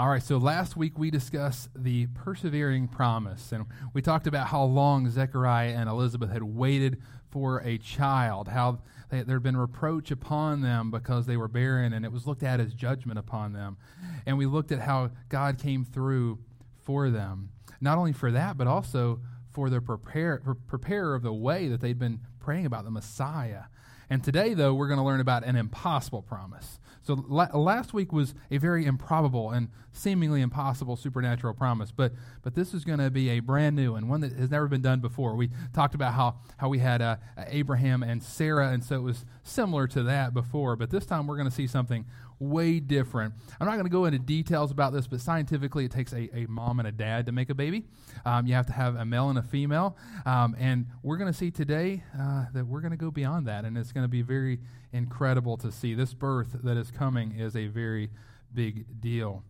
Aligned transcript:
All 0.00 0.08
right, 0.08 0.22
so 0.22 0.38
last 0.38 0.78
week 0.78 0.98
we 0.98 1.10
discussed 1.10 1.68
the 1.76 2.06
persevering 2.06 2.88
promise, 2.88 3.52
and 3.52 3.66
we 3.92 4.00
talked 4.00 4.26
about 4.26 4.46
how 4.46 4.64
long 4.64 5.10
Zechariah 5.10 5.74
and 5.76 5.90
Elizabeth 5.90 6.30
had 6.30 6.42
waited 6.42 7.02
for 7.30 7.58
a 7.58 7.76
child, 7.76 8.48
how 8.48 8.78
there 9.10 9.26
had 9.26 9.42
been 9.42 9.58
reproach 9.58 10.10
upon 10.10 10.62
them 10.62 10.90
because 10.90 11.26
they 11.26 11.36
were 11.36 11.48
barren, 11.48 11.92
and 11.92 12.06
it 12.06 12.12
was 12.12 12.26
looked 12.26 12.42
at 12.42 12.60
as 12.60 12.72
judgment 12.72 13.18
upon 13.18 13.52
them. 13.52 13.76
And 14.24 14.38
we 14.38 14.46
looked 14.46 14.72
at 14.72 14.80
how 14.80 15.10
God 15.28 15.58
came 15.58 15.84
through 15.84 16.38
for 16.82 17.10
them, 17.10 17.50
not 17.82 17.98
only 17.98 18.14
for 18.14 18.30
that, 18.30 18.56
but 18.56 18.66
also 18.66 19.20
for 19.50 19.68
the 19.68 19.82
prepare, 19.82 20.40
preparer 20.66 21.14
of 21.14 21.20
the 21.22 21.34
way 21.34 21.68
that 21.68 21.82
they'd 21.82 21.98
been 21.98 22.20
praying 22.38 22.64
about, 22.64 22.86
the 22.86 22.90
Messiah. 22.90 23.64
And 24.10 24.24
today, 24.24 24.54
though, 24.54 24.74
we're 24.74 24.88
going 24.88 24.98
to 24.98 25.04
learn 25.04 25.20
about 25.20 25.44
an 25.44 25.54
impossible 25.54 26.20
promise. 26.20 26.80
So 27.02 27.24
la- 27.28 27.56
last 27.56 27.94
week 27.94 28.12
was 28.12 28.34
a 28.50 28.58
very 28.58 28.84
improbable 28.84 29.50
and 29.50 29.68
seemingly 29.92 30.42
impossible 30.42 30.96
supernatural 30.96 31.54
promise, 31.54 31.90
but 31.90 32.12
but 32.42 32.54
this 32.54 32.74
is 32.74 32.84
going 32.84 32.98
to 32.98 33.10
be 33.10 33.30
a 33.30 33.40
brand 33.40 33.74
new 33.74 33.94
and 33.94 34.08
one 34.08 34.20
that 34.20 34.32
has 34.32 34.50
never 34.50 34.68
been 34.68 34.82
done 34.82 35.00
before. 35.00 35.34
We 35.34 35.50
talked 35.72 35.94
about 35.94 36.14
how 36.14 36.36
how 36.58 36.68
we 36.68 36.78
had 36.78 37.00
uh, 37.00 37.16
Abraham 37.46 38.02
and 38.02 38.22
Sarah, 38.22 38.68
and 38.70 38.84
so 38.84 38.96
it 38.96 39.02
was 39.02 39.24
similar 39.42 39.86
to 39.88 40.02
that 40.02 40.34
before, 40.34 40.76
but 40.76 40.90
this 40.90 41.06
time 41.06 41.26
we're 41.26 41.36
going 41.36 41.48
to 41.48 41.54
see 41.54 41.66
something 41.66 42.04
way 42.40 42.80
different. 42.80 43.34
I'm 43.60 43.66
not 43.66 43.74
going 43.74 43.84
to 43.84 43.90
go 43.90 44.06
into 44.06 44.18
details 44.18 44.72
about 44.72 44.92
this, 44.92 45.06
but 45.06 45.20
scientifically, 45.20 45.84
it 45.84 45.92
takes 45.92 46.12
a, 46.12 46.28
a 46.36 46.46
mom 46.48 46.80
and 46.80 46.88
a 46.88 46.92
dad 46.92 47.26
to 47.26 47.32
make 47.32 47.50
a 47.50 47.54
baby. 47.54 47.84
Um, 48.24 48.46
you 48.46 48.54
have 48.54 48.66
to 48.66 48.72
have 48.72 48.96
a 48.96 49.04
male 49.04 49.28
and 49.28 49.38
a 49.38 49.42
female. 49.42 49.96
Um, 50.26 50.56
and 50.58 50.86
we're 51.02 51.18
going 51.18 51.30
to 51.30 51.38
see 51.38 51.50
today 51.50 52.02
uh, 52.18 52.46
that 52.52 52.66
we're 52.66 52.80
going 52.80 52.90
to 52.90 52.96
go 52.96 53.10
beyond 53.10 53.46
that, 53.46 53.64
and 53.64 53.78
it's 53.78 53.92
going 53.92 54.04
to 54.04 54.08
be 54.08 54.22
very 54.22 54.58
incredible 54.92 55.56
to 55.58 55.70
see. 55.70 55.94
This 55.94 56.14
birth 56.14 56.56
that 56.64 56.76
is 56.76 56.90
coming 56.90 57.38
is 57.38 57.54
a 57.54 57.68
very 57.68 58.10
big 58.52 59.00
deal. 59.00 59.44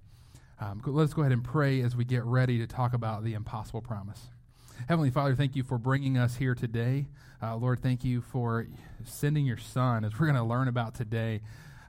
Um, 0.60 0.82
let's 0.84 1.14
go 1.14 1.22
ahead 1.22 1.32
and 1.32 1.42
pray 1.42 1.80
as 1.80 1.96
we 1.96 2.04
get 2.04 2.22
ready 2.24 2.58
to 2.58 2.66
talk 2.66 2.92
about 2.92 3.24
the 3.24 3.32
impossible 3.32 3.80
promise. 3.80 4.28
Heavenly 4.88 5.10
Father, 5.10 5.34
thank 5.34 5.56
you 5.56 5.62
for 5.62 5.78
bringing 5.78 6.18
us 6.18 6.36
here 6.36 6.54
today. 6.54 7.06
Uh, 7.42 7.56
Lord, 7.56 7.80
thank 7.80 8.04
you 8.04 8.20
for 8.20 8.66
sending 9.04 9.46
your 9.46 9.56
Son, 9.56 10.04
as 10.04 10.18
we're 10.18 10.26
going 10.26 10.36
to 10.36 10.42
learn 10.42 10.68
about 10.68 10.94
today. 10.94 11.40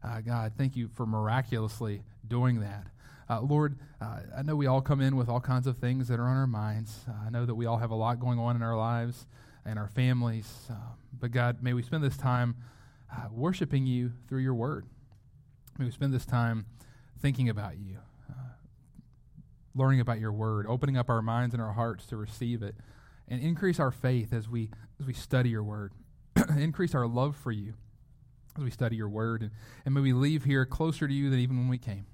Uh, 0.04 0.20
God, 0.22 0.54
thank 0.58 0.76
you 0.76 0.90
for 0.96 1.06
miraculously 1.06 2.02
doing 2.28 2.60
that. 2.62 2.88
Uh, 3.30 3.40
Lord, 3.42 3.78
uh, 4.02 4.20
I 4.36 4.42
know 4.42 4.56
we 4.56 4.66
all 4.66 4.82
come 4.82 5.00
in 5.00 5.16
with 5.16 5.30
all 5.30 5.40
kinds 5.40 5.68
of 5.68 5.78
things 5.78 6.08
that 6.08 6.20
are 6.20 6.28
on 6.28 6.38
our 6.38 6.48
minds. 6.48 7.06
Uh, 7.08 7.14
I 7.26 7.30
know 7.30 7.46
that 7.46 7.56
we 7.56 7.66
all 7.66 7.78
have 7.78 7.92
a 7.92 7.96
lot 7.96 8.20
going 8.20 8.40
on 8.40 8.56
in 8.56 8.62
our 8.62 8.76
lives 8.76 9.28
and 9.64 9.78
our 9.78 9.88
families. 9.88 10.68
Uh, 10.70 10.74
but 11.18 11.32
God, 11.32 11.62
may 11.62 11.74
we 11.74 11.84
spend 11.84 12.04
this 12.04 12.18
time 12.18 12.56
uh, 13.12 13.28
worshiping 13.32 13.86
you 13.86 14.12
through 14.28 14.42
your 14.42 14.56
word. 14.56 14.86
May 15.78 15.86
we 15.86 15.92
spend 15.92 16.14
this 16.14 16.26
time 16.26 16.66
thinking 17.22 17.48
about 17.50 17.78
you, 17.78 17.98
learning 19.76 20.00
about 20.00 20.20
your 20.20 20.34
word, 20.34 20.66
opening 20.68 20.98
up 20.98 21.10
our 21.10 21.22
minds 21.22 21.54
and 21.54 21.62
our 21.62 21.74
hearts 21.74 22.06
to 22.08 22.18
receive 22.18 22.64
it, 22.64 22.76
and 23.28 23.42
increase 23.42 23.80
our 23.80 23.92
faith 23.92 24.34
as 24.34 24.50
we, 24.50 24.70
as 25.00 25.06
we 25.06 25.14
study 25.14 25.50
your 25.50 25.64
word, 25.64 25.94
increase 26.58 26.96
our 26.96 27.08
love 27.08 27.36
for 27.38 27.52
you 27.52 27.76
as 28.58 28.64
we 28.64 28.72
study 28.72 28.96
your 28.96 29.10
word. 29.10 29.42
And, 29.42 29.52
and 29.86 29.94
may 29.94 30.02
we 30.02 30.14
leave 30.14 30.44
here 30.44 30.66
closer 30.66 31.08
to 31.08 31.14
you 31.14 31.30
than 31.30 31.40
even 31.40 31.58
when 31.58 31.68
we 31.68 31.78
came. 31.78 32.06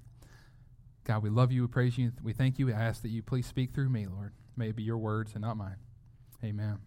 God, 1.04 1.22
we 1.22 1.30
love 1.30 1.52
you. 1.52 1.62
We 1.62 1.68
praise 1.68 1.96
you. 1.96 2.12
We 2.22 2.32
thank 2.32 2.58
you. 2.58 2.66
We 2.66 2.72
ask 2.72 3.02
that 3.02 3.08
you 3.08 3.22
please 3.22 3.46
speak 3.46 3.72
through 3.72 3.88
me, 3.88 4.06
Lord. 4.06 4.32
May 4.56 4.68
it 4.68 4.76
be 4.76 4.82
your 4.82 4.98
words 4.98 5.32
and 5.34 5.42
not 5.42 5.56
mine. 5.56 5.76
Amen. 6.44 6.78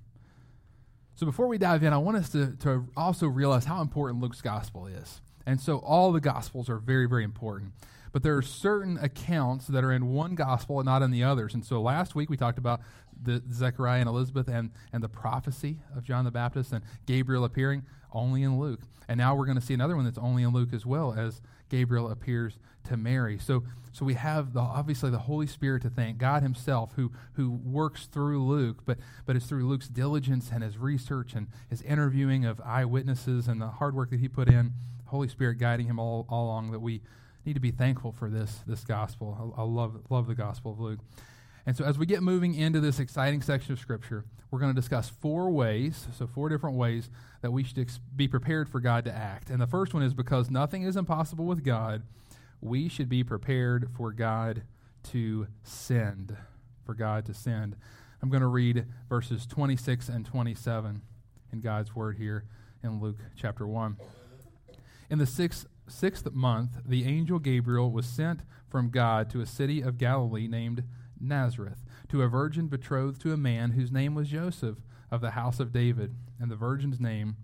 So 1.16 1.26
before 1.26 1.48
we 1.48 1.58
dive 1.58 1.84
in, 1.84 1.94
I 1.94 1.98
want 1.98 2.18
us 2.18 2.30
to, 2.30 2.56
to 2.58 2.88
also 2.96 3.28
realize 3.28 3.66
how 3.66 3.82
important 3.82 4.22
Luke's 4.22 4.42
gospel 4.42 4.88
is. 4.88 5.22
And 5.46 5.60
so 5.60 5.78
all 5.80 6.12
the 6.12 6.22
gospels 6.22 6.70
are 6.70 6.78
very, 6.78 7.08
very 7.08 7.24
important. 7.24 7.74
But 8.12 8.24
there 8.24 8.36
are 8.36 8.42
certain 8.42 8.98
accounts 8.98 9.68
that 9.68 9.84
are 9.84 9.92
in 9.92 10.08
one 10.08 10.36
gospel 10.36 10.80
and 10.80 10.86
not 10.86 11.02
in 11.02 11.12
the 11.12 11.24
others. 11.24 11.54
And 11.54 11.66
so 11.66 11.82
last 11.82 12.14
week 12.16 12.30
we 12.30 12.38
talked 12.38 12.58
about 12.58 12.82
the 13.24 13.42
Zechariah 13.52 14.00
and 14.00 14.10
Elizabeth 14.10 14.48
and, 14.48 14.72
and 14.92 15.04
the 15.04 15.10
prophecy 15.10 15.78
of 15.96 16.04
John 16.04 16.26
the 16.26 16.32
Baptist 16.32 16.74
and 16.74 16.84
Gabriel 17.06 17.44
appearing 17.44 17.84
only 18.12 18.44
in 18.44 18.60
Luke. 18.60 18.82
And 19.08 19.18
now 19.18 19.36
we're 19.36 19.46
going 19.46 19.60
to 19.60 19.66
see 19.66 19.74
another 19.74 19.96
one 19.96 20.06
that's 20.06 20.18
only 20.18 20.44
in 20.44 20.50
Luke 20.50 20.74
as 20.74 20.86
well 20.86 21.14
as 21.14 21.42
Gabriel 21.70 22.10
appears 22.10 22.58
to 22.86 22.98
Mary. 22.98 23.38
So, 23.38 23.64
so 23.94 24.06
we 24.06 24.16
have 24.16 24.54
the, 24.54 24.60
obviously 24.60 25.10
the 25.10 25.20
Holy 25.20 25.48
Spirit 25.48 25.84
to 25.84 25.90
thank, 25.90 26.18
God 26.18 26.44
Himself 26.44 26.94
who, 26.96 27.12
who 27.34 27.52
works 27.52 28.08
through 28.08 28.46
Luke, 28.46 28.82
but, 28.86 28.98
but 29.26 29.36
it's 29.36 29.46
through 29.46 29.68
Luke's 29.68 29.88
diligence 29.88 30.50
and 30.54 30.64
his 30.64 30.78
research 30.78 31.34
and 31.34 31.48
his 31.70 31.82
interviewing 31.84 32.46
of 32.46 32.60
eyewitnesses 32.62 33.48
and 33.48 33.62
the 33.62 33.68
hard 33.68 33.96
work 33.96 34.10
that 34.10 34.20
he 34.20 34.28
put 34.28 34.50
in, 34.50 34.74
Holy 35.06 35.28
Spirit 35.28 35.56
guiding 35.56 35.88
him 35.88 36.00
all, 36.00 36.26
all 36.30 36.46
along 36.46 36.72
that 36.72 36.80
we 36.80 37.02
need 37.46 37.54
to 37.54 37.60
be 37.60 37.72
thankful 37.72 38.12
for 38.12 38.30
this, 38.30 38.62
this 38.68 38.84
gospel. 38.84 39.56
I, 39.58 39.62
I 39.62 39.64
love, 39.64 40.02
love 40.10 40.28
the 40.28 40.36
gospel 40.36 40.72
of 40.72 40.80
Luke. 40.80 41.00
And 41.66 41.78
so, 41.78 41.86
as 41.86 41.98
we 41.98 42.06
get 42.06 42.24
moving 42.24 42.56
into 42.56 42.80
this 42.80 43.00
exciting 43.00 43.42
section 43.42 43.74
of 43.74 43.80
Scripture, 43.80 44.26
we're 44.50 44.60
going 44.60 44.74
to 44.74 44.80
discuss 44.80 45.10
four 45.10 45.52
ways, 45.52 46.08
so 46.18 46.26
four 46.26 46.50
different 46.50 46.76
ways 46.76 47.10
that 47.42 47.52
we 47.52 47.64
should 47.64 47.78
ex- 47.78 48.00
be 48.16 48.28
prepared 48.28 48.68
for 48.68 48.80
God 48.80 49.06
to 49.06 49.16
act. 49.16 49.50
And 49.50 49.62
the 49.62 49.68
first 49.68 49.94
one 49.94 50.02
is 50.02 50.14
because 50.14 50.50
nothing 50.50 50.84
is 50.84 50.98
impossible 50.98 51.46
with 51.46 51.64
God, 51.64 52.04
we 52.62 52.90
should 52.90 53.10
be 53.10 53.24
prepared 53.24 53.90
for 53.96 54.12
God 54.12 54.64
to 55.12 55.48
send. 55.64 56.36
For 56.84 56.94
God 56.96 57.26
to 57.26 57.34
send. 57.34 57.76
I'm 58.22 58.30
going 58.30 58.42
to 58.42 58.48
read 58.48 58.86
verses 59.10 59.46
26 59.46 60.10
and 60.10 60.26
27 60.26 61.02
in 61.52 61.62
God's 61.62 61.96
Word 61.96 62.18
here 62.18 62.46
in 62.84 63.00
Luke 63.00 63.18
chapter 63.36 63.68
1. 63.68 63.98
In 65.10 65.20
the 65.20 65.26
sixth, 65.26 65.66
sixth 65.92 66.32
month, 66.32 66.80
the 66.86 67.06
angel 67.06 67.40
Gabriel 67.40 67.92
was 67.92 68.06
sent 68.06 68.42
from 68.70 68.90
God 68.90 69.30
to 69.32 69.42
a 69.42 69.46
city 69.46 69.82
of 69.82 69.98
Galilee 69.98 70.48
named 70.48 70.84
Nazareth, 71.20 71.84
to 72.10 72.22
a 72.22 72.28
virgin 72.28 72.68
betrothed 72.68 73.22
to 73.22 73.34
a 73.34 73.38
man 73.38 73.72
whose 73.72 73.92
name 73.92 74.16
was 74.16 74.30
Joseph 74.30 74.78
of 75.12 75.22
the 75.22 75.32
house 75.32 75.60
of 75.60 75.72
David, 75.72 76.16
and 76.40 76.50
the 76.50 76.56
virgin's 76.56 77.00
name 77.00 77.36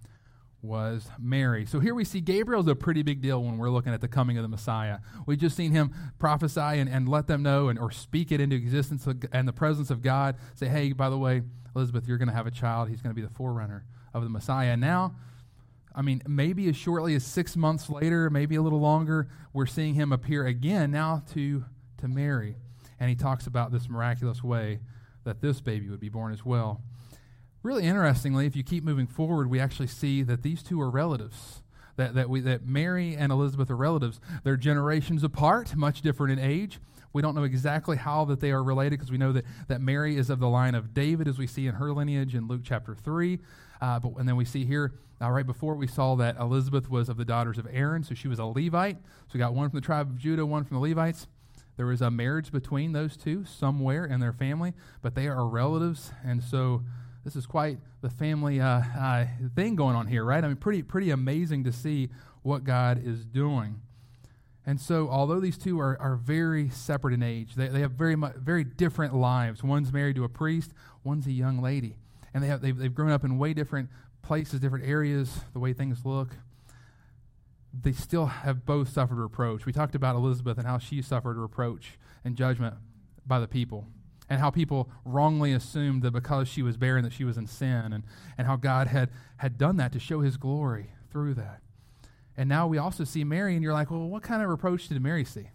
was 0.62 1.10
Mary. 1.20 1.66
So 1.66 1.80
here 1.80 1.94
we 1.94 2.04
see 2.04 2.20
Gabriel's 2.20 2.68
a 2.68 2.76
pretty 2.76 3.04
big 3.04 3.22
deal 3.22 3.44
when 3.44 3.58
we're 3.58 3.70
looking 3.70 3.94
at 3.94 4.02
the 4.02 4.08
coming 4.08 4.38
of 4.38 4.44
the 4.44 4.48
Messiah. 4.48 5.00
We've 5.26 5.38
just 5.38 5.56
seen 5.56 5.72
him 5.72 5.94
prophesy 6.18 6.60
and, 6.60 6.90
and 6.90 7.08
let 7.08 7.28
them 7.28 7.44
know 7.44 7.70
and 7.70 7.78
or 7.78 7.92
speak 7.92 8.32
it 8.32 8.42
into 8.42 8.56
existence 8.56 9.08
and 9.32 9.48
the 9.48 9.54
presence 9.54 9.92
of 9.92 10.02
God. 10.02 10.36
Say, 10.56 10.68
hey, 10.68 10.94
by 10.94 11.10
the 11.10 11.18
way, 11.18 11.44
Elizabeth, 11.76 12.08
you're 12.08 12.18
going 12.18 12.30
to 12.30 12.34
have 12.34 12.48
a 12.48 12.52
child. 12.52 12.90
He's 12.90 13.02
going 13.02 13.16
to 13.16 13.22
be 13.22 13.26
the 13.26 13.34
forerunner 13.34 13.86
of 14.14 14.24
the 14.24 14.30
Messiah. 14.30 14.76
Now, 14.76 15.16
I 15.98 16.02
mean, 16.02 16.22
maybe 16.26 16.70
as 16.70 16.78
shortly 16.78 17.16
as 17.16 17.26
six 17.26 17.58
months 17.58 17.90
later, 17.90 18.30
maybe 18.30 18.56
a 18.56 18.62
little 18.62 18.80
longer, 18.80 19.28
we're 19.52 19.66
seeing 19.66 19.96
him 19.96 20.14
appear 20.14 20.46
again 20.46 20.92
now 20.92 21.24
to, 21.34 21.66
to 21.98 22.08
Mary 22.08 22.56
and 23.00 23.10
he 23.10 23.16
talks 23.16 23.48
about 23.48 23.72
this 23.72 23.90
miraculous 23.90 24.44
way 24.44 24.80
that 25.24 25.42
this 25.42 25.62
baby 25.62 25.90
would 25.90 26.00
be 26.00 26.10
born 26.10 26.34
as 26.34 26.46
well. 26.46 26.82
Really 27.64 27.84
interestingly, 27.84 28.46
if 28.46 28.56
you 28.56 28.64
keep 28.64 28.84
moving 28.84 29.08
forward, 29.08 29.50
we 29.50 29.60
actually 29.60 29.88
see 29.88 30.24
that 30.24 30.42
these 30.42 30.64
two 30.64 30.82
are 30.82 30.90
relatives. 30.90 31.62
That, 31.98 32.14
that, 32.14 32.30
we, 32.30 32.42
that 32.42 32.66
Mary 32.66 33.16
and 33.16 33.32
Elizabeth 33.32 33.72
are 33.72 33.76
relatives. 33.76 34.20
They're 34.44 34.58
generations 34.58 35.24
apart, 35.24 35.76
much 35.76 36.02
different 36.02 36.40
in 36.40 36.46
age. 36.46 36.80
We 37.14 37.22
don't 37.22 37.36
know 37.36 37.44
exactly 37.44 37.98
how 37.98 38.26
that 38.26 38.40
they 38.40 38.52
are 38.52 38.64
related 38.64 39.00
because 39.00 39.12
we 39.12 39.18
know 39.18 39.32
that, 39.32 39.46
that 39.68 39.82
Mary 39.82 40.18
is 40.18 40.30
of 40.30 40.40
the 40.40 40.48
line 40.48 40.76
of 40.76 40.94
David, 40.94 41.28
as 41.28 41.38
we 41.38 41.48
see 41.48 41.68
in 41.68 41.76
her 41.76 41.92
lineage 41.92 42.36
in 42.36 42.48
Luke 42.48 42.62
chapter 42.64 42.96
3. 42.96 43.40
Uh, 43.82 44.00
but, 44.00 44.14
and 44.18 44.28
then 44.28 44.36
we 44.36 44.46
see 44.46 44.66
here, 44.66 44.94
uh, 45.22 45.30
right 45.30 45.46
before, 45.46 45.76
we 45.76 45.88
saw 45.88 46.16
that 46.16 46.38
Elizabeth 46.38 46.90
was 46.90 47.10
of 47.10 47.18
the 47.18 47.26
daughters 47.26 47.58
of 47.58 47.68
Aaron, 47.72 48.04
so 48.04 48.14
she 48.14 48.28
was 48.28 48.40
a 48.40 48.46
Levite. 48.46 48.98
So 48.98 49.34
we 49.34 49.40
got 49.40 49.54
one 49.54 49.70
from 49.70 49.80
the 49.80 49.86
tribe 49.86 50.10
of 50.10 50.18
Judah, 50.18 50.46
one 50.46 50.64
from 50.64 50.76
the 50.76 50.82
Levites. 50.82 51.28
There 51.78 51.86
was 51.86 52.02
a 52.02 52.10
marriage 52.10 52.52
between 52.52 52.92
those 52.92 53.16
two 53.16 53.46
somewhere 53.46 54.06
in 54.06 54.20
their 54.20 54.34
family, 54.34 54.74
but 55.02 55.14
they 55.14 55.28
are 55.28 55.46
relatives, 55.48 56.12
and 56.26 56.44
so 56.44 56.84
this 57.24 57.36
is 57.36 57.46
quite 57.46 57.78
the 58.02 58.10
family 58.10 58.60
uh, 58.60 58.82
uh, 58.98 59.26
thing 59.56 59.76
going 59.76 59.96
on 59.96 60.08
here, 60.08 60.24
right? 60.24 60.44
I 60.44 60.48
mean, 60.48 60.58
pretty 60.58 60.82
pretty 60.82 61.12
amazing 61.12 61.66
to 61.66 61.72
see 61.72 62.10
what 62.42 62.64
God 62.64 63.02
is 63.04 63.26
doing. 63.26 63.82
And 64.68 64.80
so, 64.80 65.10
although 65.10 65.40
these 65.40 65.58
two 65.58 65.80
are, 65.80 66.00
are 66.00 66.16
very 66.16 66.70
separate 66.70 67.16
in 67.16 67.24
age, 67.24 67.56
they, 67.56 67.70
they 67.70 67.80
have 67.80 67.94
very 67.94 68.16
very 68.16 68.64
different 68.64 69.16
lives. 69.16 69.64
One's 69.64 69.92
married 69.92 70.18
to 70.18 70.24
a 70.24 70.30
priest, 70.30 70.74
one's 71.04 71.26
a 71.26 71.32
young 71.32 71.60
lady, 71.60 71.96
and 72.34 72.44
they 72.44 72.48
have 72.48 72.62
they've, 72.62 72.78
they've 72.78 72.94
grown 72.94 73.10
up 73.10 73.24
in 73.24 73.40
way 73.40 73.56
different 73.56 73.90
places, 74.22 74.60
different 74.60 74.86
areas, 74.86 75.40
the 75.54 75.60
way 75.60 75.74
things 75.74 76.06
look 76.06 76.36
they 77.84 77.92
still 77.92 78.26
have 78.26 78.66
both 78.66 78.90
suffered 78.90 79.18
reproach. 79.18 79.66
We 79.66 79.74
talked 79.74 79.96
about 79.96 80.16
Elizabeth 80.16 80.58
and 80.58 80.68
how 80.68 80.78
she 80.78 81.02
suffered 81.02 81.38
reproach 81.38 81.98
and 82.24 82.36
judgment 82.36 82.76
by 83.26 83.40
the 83.40 83.48
people, 83.48 83.86
and 84.30 84.40
how 84.40 84.50
people 84.50 84.90
wrongly 85.06 85.54
assumed 85.54 86.02
that 86.04 86.12
because 86.12 86.48
she 86.48 86.62
was 86.62 86.78
barren 86.78 87.04
that 87.04 87.14
she 87.14 87.24
was 87.24 87.38
in 87.38 87.48
sin, 87.48 87.94
and, 87.94 88.04
and 88.38 88.48
how 88.48 88.56
God 88.56 88.88
had, 88.88 89.10
had 89.38 89.58
done 89.58 89.78
that 89.78 89.92
to 89.94 90.00
show 90.00 90.22
his 90.22 90.38
glory 90.38 90.92
through 91.12 91.34
that. 91.36 91.62
And 92.38 92.48
now 92.48 92.68
we 92.68 92.78
also 92.78 93.04
see 93.04 93.24
Mary, 93.24 93.56
and 93.56 93.64
you're 93.64 93.74
like, 93.74 93.90
well, 93.90 94.08
what 94.08 94.22
kind 94.22 94.44
of 94.44 94.50
reproach 94.50 94.88
did 94.88 95.02
Mary 95.02 95.26
see? 95.26 95.50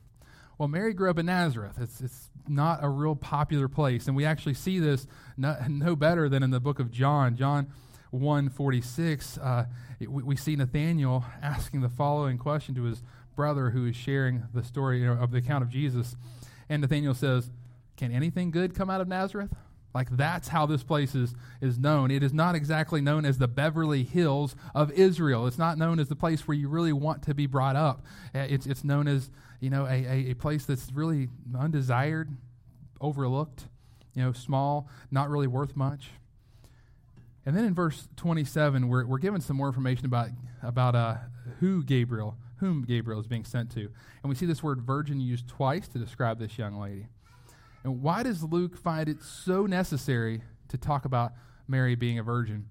Well, 0.58 0.68
Mary 0.68 0.92
grew 0.92 1.10
up 1.10 1.18
in 1.18 1.26
Nazareth. 1.26 1.76
It's, 1.80 2.00
it's 2.00 2.30
not 2.48 2.80
a 2.82 2.88
real 2.88 3.14
popular 3.14 3.68
place, 3.68 4.08
and 4.08 4.16
we 4.16 4.24
actually 4.24 4.54
see 4.54 4.78
this 4.78 5.06
no, 5.36 5.56
no 5.68 5.96
better 5.96 6.28
than 6.28 6.42
in 6.42 6.50
the 6.50 6.60
book 6.60 6.80
of 6.80 6.90
John. 6.90 7.36
John 7.36 7.68
146, 8.10 9.38
uh, 9.38 9.66
we, 10.00 10.06
we, 10.06 10.36
see 10.36 10.56
Nathaniel 10.56 11.24
asking 11.42 11.80
the 11.80 11.88
following 11.88 12.36
question 12.36 12.74
to 12.74 12.82
his 12.82 13.02
brother 13.34 13.70
who 13.70 13.86
is 13.86 13.96
sharing 13.96 14.42
the 14.52 14.62
story 14.62 15.00
you 15.00 15.06
know, 15.06 15.14
of 15.14 15.30
the 15.30 15.38
account 15.38 15.62
of 15.62 15.70
Jesus. 15.70 16.16
And 16.68 16.82
Nathanael 16.82 17.14
says, 17.14 17.50
Can 17.96 18.12
anything 18.12 18.50
good 18.50 18.74
come 18.74 18.90
out 18.90 19.00
of 19.00 19.08
Nazareth? 19.08 19.54
Like 19.94 20.08
that's 20.16 20.48
how 20.48 20.66
this 20.66 20.82
place 20.82 21.14
is, 21.14 21.34
is 21.60 21.78
known. 21.78 22.10
It 22.10 22.22
is 22.22 22.32
not 22.32 22.54
exactly 22.54 23.00
known 23.00 23.24
as 23.24 23.38
the 23.38 23.48
Beverly 23.48 24.04
Hills 24.04 24.56
of 24.74 24.90
Israel. 24.92 25.46
It's 25.46 25.58
not 25.58 25.76
known 25.76 25.98
as 25.98 26.08
the 26.08 26.16
place 26.16 26.48
where 26.48 26.56
you 26.56 26.68
really 26.68 26.92
want 26.92 27.22
to 27.24 27.34
be 27.34 27.46
brought 27.46 27.76
up. 27.76 28.04
Uh, 28.34 28.40
it's, 28.40 28.66
it's 28.66 28.84
known 28.84 29.06
as, 29.06 29.30
you 29.60 29.70
know, 29.70 29.84
a, 29.84 30.04
a, 30.04 30.30
a 30.30 30.34
place 30.34 30.64
that's 30.64 30.90
really 30.92 31.28
undesired, 31.58 32.30
overlooked, 33.00 33.64
you 34.14 34.22
know, 34.22 34.32
small, 34.32 34.88
not 35.10 35.28
really 35.28 35.46
worth 35.46 35.76
much. 35.76 36.10
And 37.44 37.56
then 37.56 37.64
in 37.64 37.74
verse 37.74 38.08
27, 38.16 38.88
we're, 38.88 39.04
we're 39.04 39.18
given 39.18 39.40
some 39.40 39.56
more 39.56 39.66
information 39.66 40.06
about, 40.06 40.28
about 40.62 40.94
uh, 40.94 41.16
who 41.60 41.82
Gabriel, 41.82 42.36
whom 42.58 42.84
Gabriel 42.84 43.20
is 43.20 43.26
being 43.26 43.44
sent 43.44 43.70
to. 43.72 43.90
And 44.22 44.30
we 44.30 44.34
see 44.36 44.46
this 44.46 44.62
word 44.62 44.80
virgin 44.80 45.20
used 45.20 45.48
twice 45.48 45.88
to 45.88 45.98
describe 45.98 46.38
this 46.38 46.56
young 46.56 46.78
lady. 46.78 47.08
And 47.84 48.02
why 48.02 48.22
does 48.22 48.42
Luke 48.42 48.76
find 48.76 49.08
it 49.08 49.22
so 49.22 49.66
necessary 49.66 50.42
to 50.68 50.78
talk 50.78 51.04
about 51.04 51.32
Mary 51.66 51.94
being 51.94 52.18
a 52.18 52.22
virgin? 52.22 52.66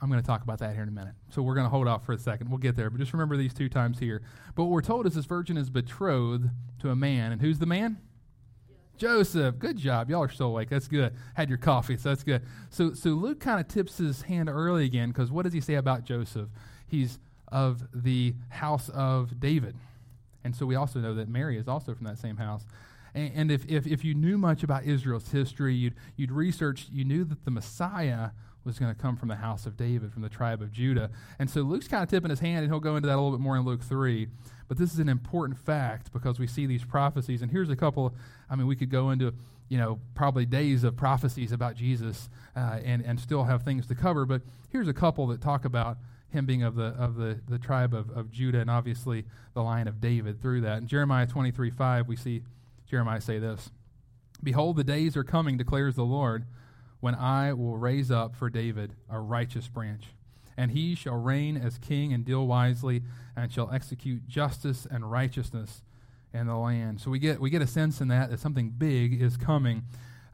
I'm 0.00 0.08
going 0.08 0.20
to 0.20 0.26
talk 0.26 0.42
about 0.42 0.58
that 0.60 0.74
here 0.74 0.82
in 0.82 0.88
a 0.88 0.92
minute. 0.92 1.14
So 1.30 1.42
we're 1.42 1.54
going 1.54 1.66
to 1.66 1.70
hold 1.70 1.88
off 1.88 2.06
for 2.06 2.12
a 2.12 2.18
second. 2.18 2.50
We'll 2.50 2.58
get 2.58 2.76
there. 2.76 2.88
But 2.90 2.98
just 2.98 3.12
remember 3.12 3.36
these 3.36 3.54
two 3.54 3.68
times 3.68 3.98
here. 3.98 4.22
But 4.54 4.64
what 4.64 4.72
we're 4.72 4.82
told 4.82 5.06
is 5.06 5.14
this 5.14 5.24
virgin 5.24 5.56
is 5.56 5.70
betrothed 5.70 6.50
to 6.80 6.90
a 6.90 6.96
man. 6.96 7.32
And 7.32 7.40
who's 7.40 7.58
the 7.58 7.66
man? 7.66 7.98
Joseph, 8.96 9.58
good 9.58 9.76
job. 9.76 10.10
Y'all 10.10 10.22
are 10.22 10.28
still 10.28 10.48
awake. 10.48 10.68
That's 10.70 10.88
good. 10.88 11.14
Had 11.34 11.48
your 11.48 11.58
coffee, 11.58 11.96
so 11.96 12.08
that's 12.08 12.24
good. 12.24 12.42
So, 12.70 12.94
so 12.94 13.10
Luke 13.10 13.38
kind 13.38 13.60
of 13.60 13.68
tips 13.68 13.98
his 13.98 14.22
hand 14.22 14.48
early 14.48 14.84
again 14.84 15.10
because 15.10 15.30
what 15.30 15.44
does 15.44 15.52
he 15.52 15.60
say 15.60 15.74
about 15.74 16.04
Joseph? 16.04 16.48
He's 16.86 17.18
of 17.50 17.86
the 17.94 18.34
house 18.48 18.88
of 18.90 19.40
David. 19.40 19.76
And 20.44 20.54
so 20.54 20.66
we 20.66 20.74
also 20.74 20.98
know 20.98 21.14
that 21.14 21.28
Mary 21.28 21.58
is 21.58 21.68
also 21.68 21.94
from 21.94 22.06
that 22.06 22.18
same 22.18 22.36
house. 22.36 22.64
And, 23.18 23.32
and 23.34 23.50
if, 23.50 23.66
if, 23.66 23.86
if 23.86 24.04
you 24.04 24.14
knew 24.14 24.38
much 24.38 24.62
about 24.62 24.84
Israel's 24.84 25.30
history, 25.30 25.74
you'd, 25.74 25.94
you'd 26.16 26.30
research, 26.30 26.86
you 26.92 27.04
knew 27.04 27.24
that 27.24 27.44
the 27.44 27.50
Messiah 27.50 28.30
was 28.64 28.78
going 28.78 28.94
to 28.94 29.00
come 29.00 29.16
from 29.16 29.28
the 29.28 29.36
house 29.36 29.66
of 29.66 29.76
David, 29.76 30.12
from 30.12 30.22
the 30.22 30.28
tribe 30.28 30.62
of 30.62 30.70
Judah. 30.70 31.10
And 31.38 31.50
so 31.50 31.62
Luke's 31.62 31.88
kind 31.88 32.02
of 32.02 32.08
tipping 32.08 32.30
his 32.30 32.40
hand, 32.40 32.64
and 32.64 32.72
he'll 32.72 32.80
go 32.80 32.96
into 32.96 33.08
that 33.08 33.14
a 33.14 33.20
little 33.20 33.32
bit 33.32 33.40
more 33.40 33.56
in 33.56 33.64
Luke 33.64 33.82
3. 33.82 34.28
But 34.68 34.78
this 34.78 34.92
is 34.92 34.98
an 34.98 35.08
important 35.08 35.58
fact 35.58 36.12
because 36.12 36.38
we 36.38 36.46
see 36.46 36.66
these 36.66 36.84
prophecies. 36.84 37.42
And 37.42 37.50
here's 37.50 37.70
a 37.70 37.76
couple, 37.76 38.14
I 38.48 38.56
mean, 38.56 38.66
we 38.66 38.76
could 38.76 38.90
go 38.90 39.10
into, 39.10 39.32
you 39.68 39.78
know, 39.78 39.98
probably 40.14 40.44
days 40.46 40.84
of 40.84 40.96
prophecies 40.96 41.50
about 41.50 41.74
Jesus 41.74 42.28
uh, 42.54 42.78
and, 42.84 43.02
and 43.02 43.18
still 43.18 43.44
have 43.44 43.62
things 43.62 43.86
to 43.88 43.94
cover. 43.94 44.26
But 44.26 44.42
here's 44.68 44.88
a 44.88 44.94
couple 44.94 45.26
that 45.28 45.40
talk 45.40 45.64
about 45.64 45.96
him 46.30 46.44
being 46.44 46.62
of 46.62 46.74
the, 46.74 46.88
of 46.88 47.16
the, 47.16 47.40
the 47.48 47.58
tribe 47.58 47.94
of, 47.94 48.10
of 48.10 48.30
Judah 48.30 48.60
and 48.60 48.68
obviously 48.70 49.24
the 49.54 49.62
line 49.62 49.88
of 49.88 49.98
David 49.98 50.42
through 50.42 50.60
that. 50.60 50.78
In 50.78 50.86
Jeremiah 50.86 51.26
23 51.26 51.70
5, 51.70 52.06
we 52.06 52.16
see 52.16 52.42
Jeremiah 52.88 53.20
say 53.20 53.38
this 53.38 53.70
Behold, 54.42 54.76
the 54.76 54.84
days 54.84 55.16
are 55.16 55.24
coming, 55.24 55.56
declares 55.56 55.94
the 55.94 56.04
Lord, 56.04 56.46
when 57.00 57.14
I 57.14 57.52
will 57.52 57.76
raise 57.76 58.10
up 58.10 58.34
for 58.34 58.50
David 58.50 58.94
a 59.10 59.20
righteous 59.20 59.68
branch 59.68 60.06
and 60.56 60.72
he 60.72 60.96
shall 60.96 61.14
reign 61.14 61.56
as 61.56 61.78
king 61.78 62.12
and 62.12 62.24
deal 62.24 62.46
wisely 62.46 63.02
and 63.36 63.52
shall 63.52 63.70
execute 63.72 64.26
justice 64.26 64.86
and 64.90 65.08
righteousness 65.08 65.82
in 66.34 66.48
the 66.48 66.56
land. 66.56 67.00
So 67.00 67.10
we 67.10 67.20
get 67.20 67.40
we 67.40 67.48
get 67.48 67.62
a 67.62 67.66
sense 67.66 68.00
in 68.00 68.08
that 68.08 68.30
that 68.30 68.40
something 68.40 68.70
big 68.70 69.22
is 69.22 69.36
coming. 69.36 69.84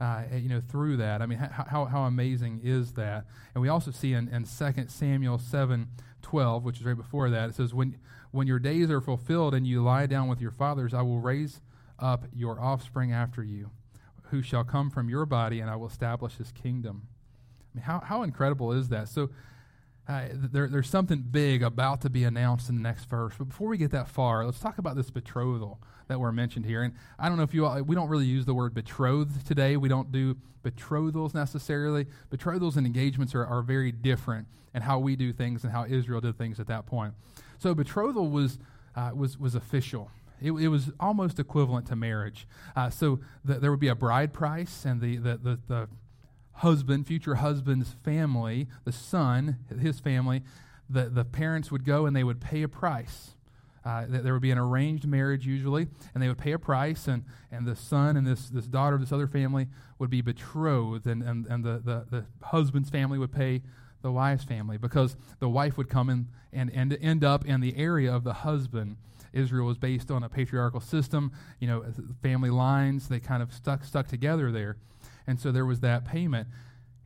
Uh, 0.00 0.24
you 0.34 0.48
know, 0.48 0.60
through 0.60 0.96
that. 0.96 1.22
I 1.22 1.26
mean, 1.26 1.38
how, 1.38 1.84
how 1.84 2.02
amazing 2.02 2.60
is 2.64 2.92
that? 2.94 3.24
And 3.54 3.62
we 3.62 3.68
also 3.68 3.92
see 3.92 4.12
in, 4.12 4.28
in 4.28 4.44
2 4.44 4.86
Samuel 4.88 5.38
7 5.38 5.86
12, 6.20 6.64
which 6.64 6.80
is 6.80 6.84
right 6.84 6.96
before 6.96 7.30
that, 7.30 7.50
it 7.50 7.54
says, 7.54 7.72
when, 7.72 7.96
when 8.32 8.48
your 8.48 8.58
days 8.58 8.90
are 8.90 9.00
fulfilled 9.00 9.54
and 9.54 9.66
you 9.66 9.82
lie 9.82 10.06
down 10.06 10.26
with 10.26 10.40
your 10.40 10.50
fathers, 10.50 10.92
I 10.92 11.02
will 11.02 11.20
raise 11.20 11.60
up 11.98 12.24
your 12.34 12.60
offspring 12.60 13.12
after 13.12 13.42
you, 13.42 13.70
who 14.30 14.42
shall 14.42 14.64
come 14.64 14.90
from 14.90 15.08
your 15.08 15.26
body, 15.26 15.60
and 15.60 15.70
I 15.70 15.76
will 15.76 15.88
establish 15.88 16.36
his 16.36 16.52
kingdom. 16.52 17.08
I 17.74 17.78
mean, 17.78 17.84
how, 17.84 18.00
how 18.00 18.22
incredible 18.22 18.72
is 18.72 18.88
that? 18.88 19.08
So, 19.08 19.30
uh, 20.06 20.28
there, 20.34 20.68
there's 20.68 20.88
something 20.88 21.20
big 21.22 21.62
about 21.62 22.02
to 22.02 22.10
be 22.10 22.24
announced 22.24 22.68
in 22.68 22.76
the 22.76 22.82
next 22.82 23.06
verse. 23.06 23.34
But 23.38 23.48
before 23.48 23.68
we 23.68 23.78
get 23.78 23.90
that 23.92 24.08
far, 24.08 24.44
let's 24.44 24.60
talk 24.60 24.76
about 24.76 24.96
this 24.96 25.10
betrothal 25.10 25.80
that 26.08 26.20
we're 26.20 26.32
mentioned 26.32 26.66
here. 26.66 26.82
And 26.82 26.94
I 27.18 27.28
don't 27.28 27.38
know 27.38 27.42
if 27.42 27.54
you 27.54 27.64
all, 27.64 27.82
we 27.82 27.94
don't 27.94 28.10
really 28.10 28.26
use 28.26 28.44
the 28.44 28.52
word 28.52 28.74
betrothed 28.74 29.46
today. 29.46 29.78
We 29.78 29.88
don't 29.88 30.12
do 30.12 30.36
betrothals 30.62 31.32
necessarily. 31.32 32.06
Betrothals 32.28 32.76
and 32.76 32.86
engagements 32.86 33.34
are, 33.34 33.46
are 33.46 33.62
very 33.62 33.92
different 33.92 34.46
in 34.74 34.82
how 34.82 34.98
we 34.98 35.16
do 35.16 35.32
things 35.32 35.64
and 35.64 35.72
how 35.72 35.86
Israel 35.86 36.20
did 36.20 36.36
things 36.36 36.60
at 36.60 36.66
that 36.66 36.84
point. 36.84 37.14
So 37.58 37.74
betrothal 37.74 38.28
was, 38.28 38.58
uh, 38.94 39.12
was, 39.14 39.38
was 39.38 39.54
official. 39.54 40.10
It, 40.40 40.52
it, 40.52 40.68
was 40.68 40.90
almost 41.00 41.38
equivalent 41.38 41.86
to 41.86 41.96
marriage. 41.96 42.46
Uh, 42.76 42.90
so 42.90 43.20
the, 43.44 43.54
there 43.54 43.70
would 43.70 43.80
be 43.80 43.88
a 43.88 43.94
bride 43.94 44.32
price, 44.32 44.84
and 44.84 45.00
the, 45.00 45.16
the, 45.16 45.36
the, 45.36 45.58
the 45.68 45.88
husband, 46.54 47.06
future 47.06 47.36
husband's 47.36 47.94
family, 48.04 48.68
the 48.84 48.92
son, 48.92 49.58
his 49.80 50.00
family, 50.00 50.42
the, 50.88 51.08
the 51.08 51.24
parents 51.24 51.70
would 51.70 51.84
go 51.84 52.06
and 52.06 52.14
they 52.14 52.24
would 52.24 52.40
pay 52.40 52.62
a 52.62 52.68
price. 52.68 53.30
Uh, 53.84 54.06
there 54.08 54.32
would 54.32 54.42
be 54.42 54.50
an 54.50 54.58
arranged 54.58 55.06
marriage 55.06 55.46
usually, 55.46 55.88
and 56.14 56.22
they 56.22 56.28
would 56.28 56.38
pay 56.38 56.52
a 56.52 56.58
price, 56.58 57.06
and, 57.06 57.22
and 57.52 57.66
the 57.66 57.76
son 57.76 58.16
and 58.16 58.26
this, 58.26 58.48
this 58.48 58.66
daughter 58.66 58.94
of 58.94 59.00
this 59.00 59.12
other 59.12 59.26
family 59.26 59.68
would 59.98 60.08
be 60.08 60.22
betrothed, 60.22 61.06
and, 61.06 61.22
and, 61.22 61.46
and 61.46 61.64
the, 61.64 61.82
the, 61.84 62.06
the 62.10 62.24
husband's 62.46 62.88
family 62.88 63.18
would 63.18 63.32
pay 63.32 63.60
the 64.00 64.10
wife's 64.10 64.44
family 64.44 64.78
because 64.78 65.16
the 65.38 65.48
wife 65.48 65.76
would 65.76 65.90
come 65.90 66.08
in 66.08 66.28
and, 66.52 66.70
and 66.72 66.96
end 67.00 67.24
up 67.24 67.44
in 67.44 67.60
the 67.60 67.76
area 67.76 68.14
of 68.14 68.24
the 68.24 68.32
husband. 68.32 68.96
Israel 69.34 69.66
was 69.66 69.78
based 69.78 70.10
on 70.10 70.22
a 70.22 70.28
patriarchal 70.28 70.80
system, 70.80 71.32
you 71.60 71.68
know, 71.68 71.84
family 72.22 72.50
lines, 72.50 73.08
they 73.08 73.20
kind 73.20 73.42
of 73.42 73.52
stuck, 73.52 73.84
stuck 73.84 74.08
together 74.08 74.50
there. 74.50 74.76
And 75.26 75.38
so 75.38 75.52
there 75.52 75.66
was 75.66 75.80
that 75.80 76.04
payment. 76.04 76.48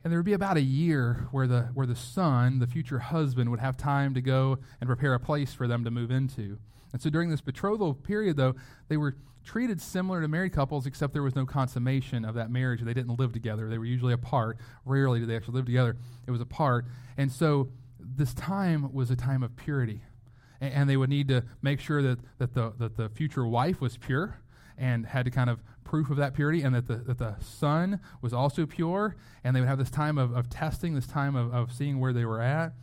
And 0.03 0.11
there 0.11 0.19
would 0.19 0.25
be 0.25 0.33
about 0.33 0.55
a 0.55 0.61
year 0.61 1.27
where 1.31 1.47
the, 1.47 1.63
where 1.73 1.85
the 1.85 1.95
son, 1.95 2.59
the 2.59 2.67
future 2.67 2.99
husband, 2.99 3.49
would 3.51 3.59
have 3.59 3.75
time 3.75 4.13
to 4.13 4.21
go 4.21 4.59
and 4.79 4.87
prepare 4.87 5.13
a 5.13 5.19
place 5.19 5.53
for 5.53 5.67
them 5.67 5.83
to 5.83 5.91
move 5.91 6.11
into. 6.11 6.57
And 6.93 7.01
so 7.01 7.09
during 7.09 7.29
this 7.29 7.41
betrothal 7.41 7.93
period, 7.93 8.37
though, 8.37 8.55
they 8.87 8.97
were 8.97 9.17
treated 9.43 9.81
similar 9.81 10.21
to 10.21 10.27
married 10.27 10.53
couples, 10.53 10.85
except 10.85 11.13
there 11.13 11.23
was 11.23 11.35
no 11.35 11.45
consummation 11.45 12.23
of 12.23 12.35
that 12.35 12.49
marriage. 12.49 12.81
They 12.81 12.93
didn't 12.93 13.19
live 13.19 13.33
together. 13.33 13.69
They 13.69 13.77
were 13.77 13.85
usually 13.85 14.13
apart. 14.13 14.57
Rarely 14.85 15.19
did 15.19 15.29
they 15.29 15.35
actually 15.35 15.55
live 15.55 15.65
together. 15.65 15.97
It 16.27 16.31
was 16.31 16.41
apart. 16.41 16.85
And 17.17 17.31
so 17.31 17.69
this 17.99 18.33
time 18.33 18.93
was 18.93 19.11
a 19.11 19.15
time 19.15 19.43
of 19.43 19.55
purity. 19.55 20.01
And, 20.61 20.89
they 20.89 20.97
would 20.97 21.09
need 21.09 21.29
to 21.29 21.43
make 21.61 21.79
sure 21.79 22.01
that, 22.01 22.19
that, 22.37 22.53
the, 22.53 22.73
that 22.79 22.97
the 22.97 23.09
future 23.09 23.45
wife 23.45 23.79
was 23.79 23.97
pure 23.97 24.39
and 24.77 25.05
had 25.05 25.25
to 25.25 25.31
kind 25.31 25.49
of 25.49 25.63
proof 25.83 26.09
of 26.09 26.17
that 26.17 26.33
purity, 26.33 26.61
and 26.61 26.75
that 26.75 26.87
the, 26.87 26.97
that 26.97 27.17
the 27.17 27.35
son 27.39 27.99
was 28.21 28.33
also 28.33 28.65
pure, 28.65 29.15
and 29.43 29.55
they 29.55 29.59
would 29.59 29.67
have 29.69 29.79
this 29.79 29.89
time 29.89 30.17
of, 30.17 30.35
of 30.35 30.49
testing, 30.49 30.93
this 30.93 31.07
time 31.07 31.35
of, 31.35 31.53
of 31.53 31.73
seeing 31.73 31.99
where 31.99 32.13
they 32.13 32.25
were 32.25 32.41
at. 32.41 32.73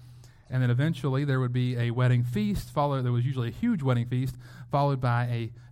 And 0.50 0.62
then 0.62 0.71
eventually 0.71 1.25
there 1.25 1.40
would 1.40 1.52
be 1.52 1.76
a 1.76 1.90
wedding 1.90 2.23
feast, 2.23 2.71
followed, 2.71 3.02
there 3.02 3.12
was 3.12 3.26
usually 3.26 3.49
a 3.49 3.52
huge 3.52 3.83
wedding 3.83 4.06
feast, 4.06 4.37
followed 4.71 5.00
by 5.00 5.25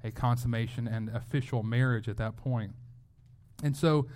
a, 0.04 0.08
a 0.08 0.10
consummation 0.10 0.88
and 0.88 1.08
official 1.10 1.62
marriage 1.62 2.08
at 2.08 2.16
that 2.18 2.36
point. 2.36 2.72
And 3.62 3.76
so 3.76 4.06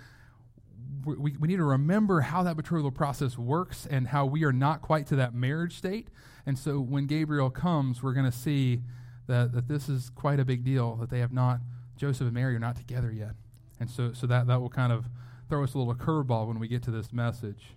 we, 1.05 1.35
we 1.37 1.47
need 1.47 1.57
to 1.57 1.63
remember 1.63 2.21
how 2.21 2.43
that 2.43 2.55
betrothal 2.55 2.91
process 2.91 3.37
works 3.37 3.85
and 3.85 4.07
how 4.07 4.25
we 4.25 4.43
are 4.43 4.53
not 4.53 4.81
quite 4.81 5.07
to 5.07 5.15
that 5.17 5.33
marriage 5.33 5.77
state. 5.77 6.07
And 6.45 6.57
so 6.57 6.79
when 6.79 7.05
Gabriel 7.05 7.49
comes, 7.49 8.01
we're 8.01 8.13
going 8.13 8.29
to 8.29 8.37
see 8.37 8.81
that, 9.27 9.53
that 9.53 9.67
this 9.67 9.87
is 9.89 10.09
quite 10.09 10.39
a 10.39 10.45
big 10.45 10.63
deal, 10.63 10.95
that 10.95 11.09
they 11.09 11.19
have 11.19 11.31
not 11.31 11.59
Joseph 11.99 12.27
and 12.27 12.33
Mary 12.33 12.55
are 12.55 12.59
not 12.59 12.77
together 12.77 13.11
yet. 13.11 13.33
And 13.79 13.89
so, 13.89 14.13
so 14.13 14.25
that, 14.27 14.47
that 14.47 14.61
will 14.61 14.69
kind 14.69 14.93
of 14.93 15.05
throw 15.49 15.63
us 15.63 15.73
a 15.73 15.77
little 15.77 15.93
curveball 15.93 16.47
when 16.47 16.57
we 16.57 16.67
get 16.67 16.81
to 16.83 16.91
this 16.91 17.11
message. 17.11 17.73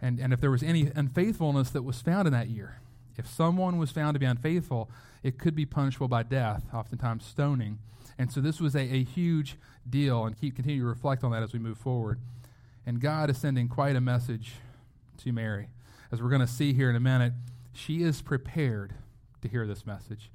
And, 0.00 0.18
and 0.18 0.32
if 0.32 0.40
there 0.40 0.50
was 0.50 0.62
any 0.62 0.90
unfaithfulness 0.94 1.70
that 1.70 1.82
was 1.82 2.00
found 2.00 2.26
in 2.26 2.32
that 2.32 2.48
year, 2.48 2.80
if 3.18 3.28
someone 3.28 3.76
was 3.76 3.90
found 3.90 4.14
to 4.14 4.18
be 4.18 4.26
unfaithful, 4.26 4.90
it 5.22 5.38
could 5.38 5.54
be 5.54 5.66
punishable 5.66 6.08
by 6.08 6.22
death, 6.22 6.64
oftentimes 6.72 7.24
stoning. 7.24 7.78
And 8.18 8.32
so 8.32 8.40
this 8.40 8.60
was 8.60 8.74
a, 8.74 8.80
a 8.80 9.04
huge 9.04 9.56
deal, 9.88 10.24
and 10.24 10.38
keep 10.38 10.56
continue 10.56 10.80
to 10.80 10.86
reflect 10.86 11.24
on 11.24 11.32
that 11.32 11.42
as 11.42 11.52
we 11.52 11.58
move 11.58 11.78
forward. 11.78 12.18
And 12.86 13.00
God 13.00 13.30
is 13.30 13.38
sending 13.38 13.68
quite 13.68 13.96
a 13.96 14.00
message 14.00 14.54
to 15.18 15.32
Mary. 15.32 15.68
As 16.10 16.20
we're 16.20 16.30
going 16.30 16.40
to 16.40 16.46
see 16.46 16.72
here 16.72 16.90
in 16.90 16.96
a 16.96 17.00
minute, 17.00 17.32
she 17.72 18.02
is 18.02 18.20
prepared 18.22 18.94
to 19.40 19.48
hear 19.48 19.66
this 19.66 19.86
message 19.86 20.30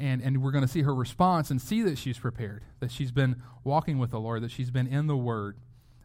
and, 0.00 0.22
and 0.22 0.42
we're 0.42 0.50
going 0.50 0.64
to 0.64 0.68
see 0.68 0.82
her 0.82 0.94
response 0.94 1.50
and 1.50 1.60
see 1.60 1.82
that 1.82 1.98
she's 1.98 2.18
prepared, 2.18 2.64
that 2.80 2.90
she's 2.90 3.12
been 3.12 3.42
walking 3.64 3.98
with 3.98 4.10
the 4.10 4.18
Lord, 4.18 4.42
that 4.42 4.50
she's 4.50 4.70
been 4.70 4.86
in 4.86 5.06
the 5.06 5.16
Word 5.16 5.58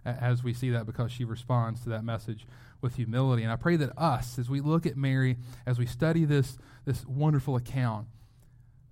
as 0.03 0.43
we 0.43 0.53
see 0.53 0.69
that 0.69 0.85
because 0.85 1.11
she 1.11 1.23
responds 1.23 1.81
to 1.81 1.89
that 1.89 2.03
message 2.03 2.45
with 2.81 2.97
humility. 2.97 3.41
And 3.41 3.51
I 3.51 3.55
pray 3.55 3.77
that 3.77 3.97
us, 3.97 4.37
as 4.37 4.49
we 4.49 4.59
look 4.59 4.85
at 4.85 4.97
Mary, 4.97 5.37
as 5.65 5.79
we 5.79 5.85
study 5.85 6.25
this, 6.25 6.57
this 6.83 7.05
wonderful 7.07 7.55
account, 7.55 8.07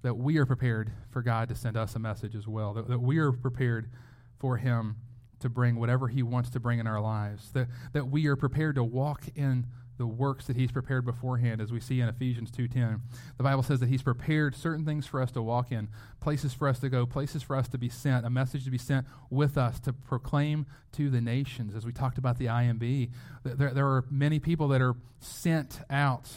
that 0.04 0.16
we 0.16 0.38
are 0.38 0.46
prepared 0.46 0.92
for 1.10 1.22
God 1.22 1.50
to 1.50 1.56
send 1.56 1.76
us 1.76 1.96
a 1.96 2.00
message 2.00 2.36
as 2.36 2.48
well, 2.48 2.74
that, 2.74 2.88
that 2.88 3.00
we 3.00 3.18
are 3.18 3.32
prepared 3.32 3.90
for 4.38 4.58
Him 4.58 4.98
to 5.40 5.50
bring 5.50 5.76
whatever 5.76 6.08
He 6.08 6.22
wants 6.22 6.50
to 6.52 6.60
bring 6.60 6.80
in 6.80 6.88
our 6.88 7.02
lives, 7.02 7.52
that, 7.52 7.68
that 7.94 8.08
we 8.08 8.28
are 8.28 8.36
prepared 8.36 8.76
to 8.76 8.84
walk 8.84 9.24
in 9.36 9.66
the 9.98 10.08
works 10.08 10.48
that 10.48 10.56
he's 10.56 10.72
prepared 10.72 11.06
beforehand 11.06 11.62
as 11.62 11.72
we 11.72 11.80
see 11.80 12.02
in 12.02 12.10
Ephesians 12.10 12.52
2:10. 12.52 13.02
The 13.38 13.44
Bible 13.44 13.64
says 13.64 13.80
that 13.80 13.90
he's 13.90 14.02
prepared 14.02 14.56
certain 14.56 14.86
things 14.86 15.06
for 15.06 15.22
us 15.22 15.32
to 15.32 15.42
walk 15.42 15.72
in, 15.72 15.88
places 16.20 16.54
for 16.54 16.68
us 16.68 16.80
to 16.80 16.90
go, 16.90 17.06
places 17.06 17.44
for 17.44 17.56
us 17.56 17.68
to 17.70 17.78
be 17.78 17.90
sent, 17.90 18.26
a 18.26 18.30
message 18.30 18.66
to 18.66 18.72
be 18.72 18.78
sent 18.78 19.06
with 19.30 19.58
us 19.58 19.80
to 19.82 19.94
proclaim 19.94 20.66
to 20.94 21.10
the 21.10 21.22
nations. 21.22 21.76
As 21.76 21.86
we 21.86 21.92
talked 21.92 22.18
about 22.18 22.38
the 22.38 22.46
IMB, 22.48 23.12
there, 23.44 23.72
there 23.72 23.88
are 23.88 24.06
many 24.10 24.40
people 24.40 24.68
that 24.70 24.82
are 24.82 24.96
sent 25.20 25.82
out. 25.90 26.30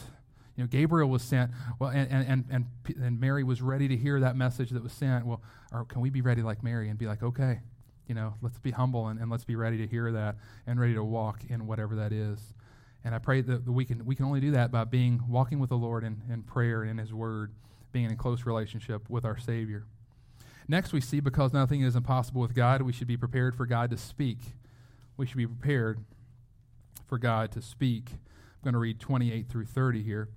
You 0.57 0.63
know, 0.63 0.67
Gabriel 0.67 1.07
was 1.09 1.21
sent, 1.21 1.51
well, 1.79 1.91
and, 1.91 2.11
and, 2.11 2.45
and, 2.49 2.65
and 2.99 3.19
Mary 3.19 3.43
was 3.43 3.61
ready 3.61 3.87
to 3.87 3.95
hear 3.95 4.19
that 4.19 4.35
message 4.35 4.71
that 4.71 4.81
was 4.81 4.91
sent. 4.91 5.25
Well, 5.25 5.41
or 5.71 5.85
can 5.85 6.01
we 6.01 6.09
be 6.09 6.21
ready 6.21 6.41
like 6.41 6.63
Mary 6.63 6.89
and 6.89 6.97
be 6.97 7.05
like, 7.05 7.21
okay, 7.21 7.59
you 8.07 8.15
know, 8.15 8.33
let's 8.41 8.57
be 8.57 8.71
humble 8.71 9.07
and, 9.07 9.19
and 9.19 9.29
let's 9.29 9.43
be 9.43 9.55
ready 9.55 9.77
to 9.77 9.87
hear 9.87 10.11
that 10.11 10.35
and 10.65 10.79
ready 10.79 10.95
to 10.95 11.03
walk 11.03 11.41
in 11.47 11.67
whatever 11.67 11.95
that 11.95 12.11
is. 12.11 12.39
And 13.03 13.13
I 13.13 13.19
pray 13.19 13.41
that 13.41 13.69
we 13.69 13.85
can, 13.85 14.03
we 14.03 14.15
can 14.15 14.25
only 14.25 14.39
do 14.39 14.51
that 14.51 14.71
by 14.71 14.83
being 14.83 15.21
walking 15.29 15.59
with 15.59 15.69
the 15.69 15.77
Lord 15.77 16.03
in, 16.03 16.23
in 16.29 16.41
prayer 16.41 16.81
and 16.81 16.91
in 16.91 16.97
His 16.97 17.13
Word, 17.13 17.53
being 17.91 18.09
in 18.09 18.17
close 18.17 18.45
relationship 18.45 19.09
with 19.09 19.25
our 19.25 19.37
Savior. 19.37 19.85
Next, 20.67 20.91
we 20.91 21.01
see 21.01 21.19
because 21.19 21.53
nothing 21.53 21.81
is 21.81 21.95
impossible 21.95 22.41
with 22.41 22.53
God, 22.53 22.81
we 22.81 22.91
should 22.91 23.07
be 23.07 23.15
prepared 23.15 23.55
for 23.55 23.65
God 23.65 23.91
to 23.91 23.97
speak. 23.97 24.39
We 25.15 25.25
should 25.25 25.37
be 25.37 25.47
prepared 25.47 25.99
for 27.07 27.17
God 27.17 27.51
to 27.53 27.61
speak. 27.61 28.09
Going 28.67 28.73
to 28.73 28.79
read 28.79 28.99
28 28.99 29.47
through 29.47 29.63
30 29.63 30.03
here. 30.03 30.27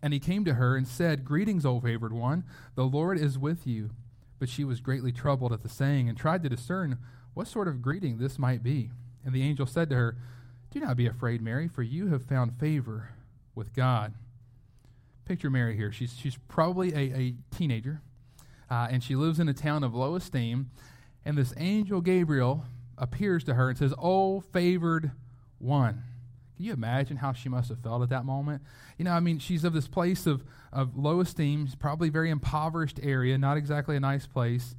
And 0.00 0.12
he 0.12 0.20
came 0.20 0.44
to 0.44 0.54
her 0.54 0.76
and 0.76 0.86
said, 0.86 1.24
Greetings, 1.24 1.66
O 1.66 1.80
favored 1.80 2.12
one, 2.12 2.44
the 2.76 2.84
Lord 2.84 3.18
is 3.18 3.36
with 3.36 3.66
you. 3.66 3.90
But 4.38 4.48
she 4.48 4.62
was 4.62 4.78
greatly 4.80 5.10
troubled 5.10 5.52
at 5.52 5.64
the 5.64 5.68
saying 5.68 6.08
and 6.08 6.16
tried 6.16 6.44
to 6.44 6.48
discern 6.48 6.98
what 7.32 7.48
sort 7.48 7.66
of 7.66 7.82
greeting 7.82 8.18
this 8.18 8.38
might 8.38 8.62
be. 8.62 8.92
And 9.24 9.34
the 9.34 9.42
angel 9.42 9.66
said 9.66 9.90
to 9.90 9.96
her, 9.96 10.16
Do 10.70 10.78
not 10.78 10.96
be 10.96 11.08
afraid, 11.08 11.42
Mary, 11.42 11.66
for 11.66 11.82
you 11.82 12.06
have 12.10 12.22
found 12.22 12.56
favor 12.60 13.08
with 13.56 13.74
God. 13.74 14.14
Picture 15.24 15.50
Mary 15.50 15.74
here. 15.74 15.90
She's, 15.90 16.16
she's 16.16 16.38
probably 16.46 16.94
a, 16.94 17.18
a 17.18 17.34
teenager, 17.50 18.00
uh, 18.70 18.86
and 18.92 19.02
she 19.02 19.16
lives 19.16 19.40
in 19.40 19.48
a 19.48 19.54
town 19.54 19.82
of 19.82 19.92
low 19.92 20.14
esteem. 20.14 20.70
And 21.24 21.36
this 21.36 21.52
angel 21.56 22.00
Gabriel 22.00 22.64
appears 22.96 23.42
to 23.42 23.54
her 23.54 23.70
and 23.70 23.76
says, 23.76 23.92
Oh, 23.98 24.38
favored 24.38 25.10
one. 25.58 26.04
Can 26.56 26.66
you 26.66 26.72
imagine 26.72 27.16
how 27.16 27.32
she 27.32 27.48
must 27.48 27.68
have 27.68 27.80
felt 27.80 28.02
at 28.02 28.10
that 28.10 28.24
moment? 28.24 28.62
You 28.96 29.04
know, 29.04 29.12
I 29.12 29.20
mean, 29.20 29.38
she's 29.38 29.64
of 29.64 29.72
this 29.72 29.88
place 29.88 30.26
of, 30.26 30.44
of 30.72 30.96
low 30.96 31.20
esteem, 31.20 31.68
probably 31.78 32.10
very 32.10 32.30
impoverished 32.30 33.00
area, 33.02 33.36
not 33.38 33.56
exactly 33.56 33.96
a 33.96 34.00
nice 34.00 34.26
place, 34.26 34.76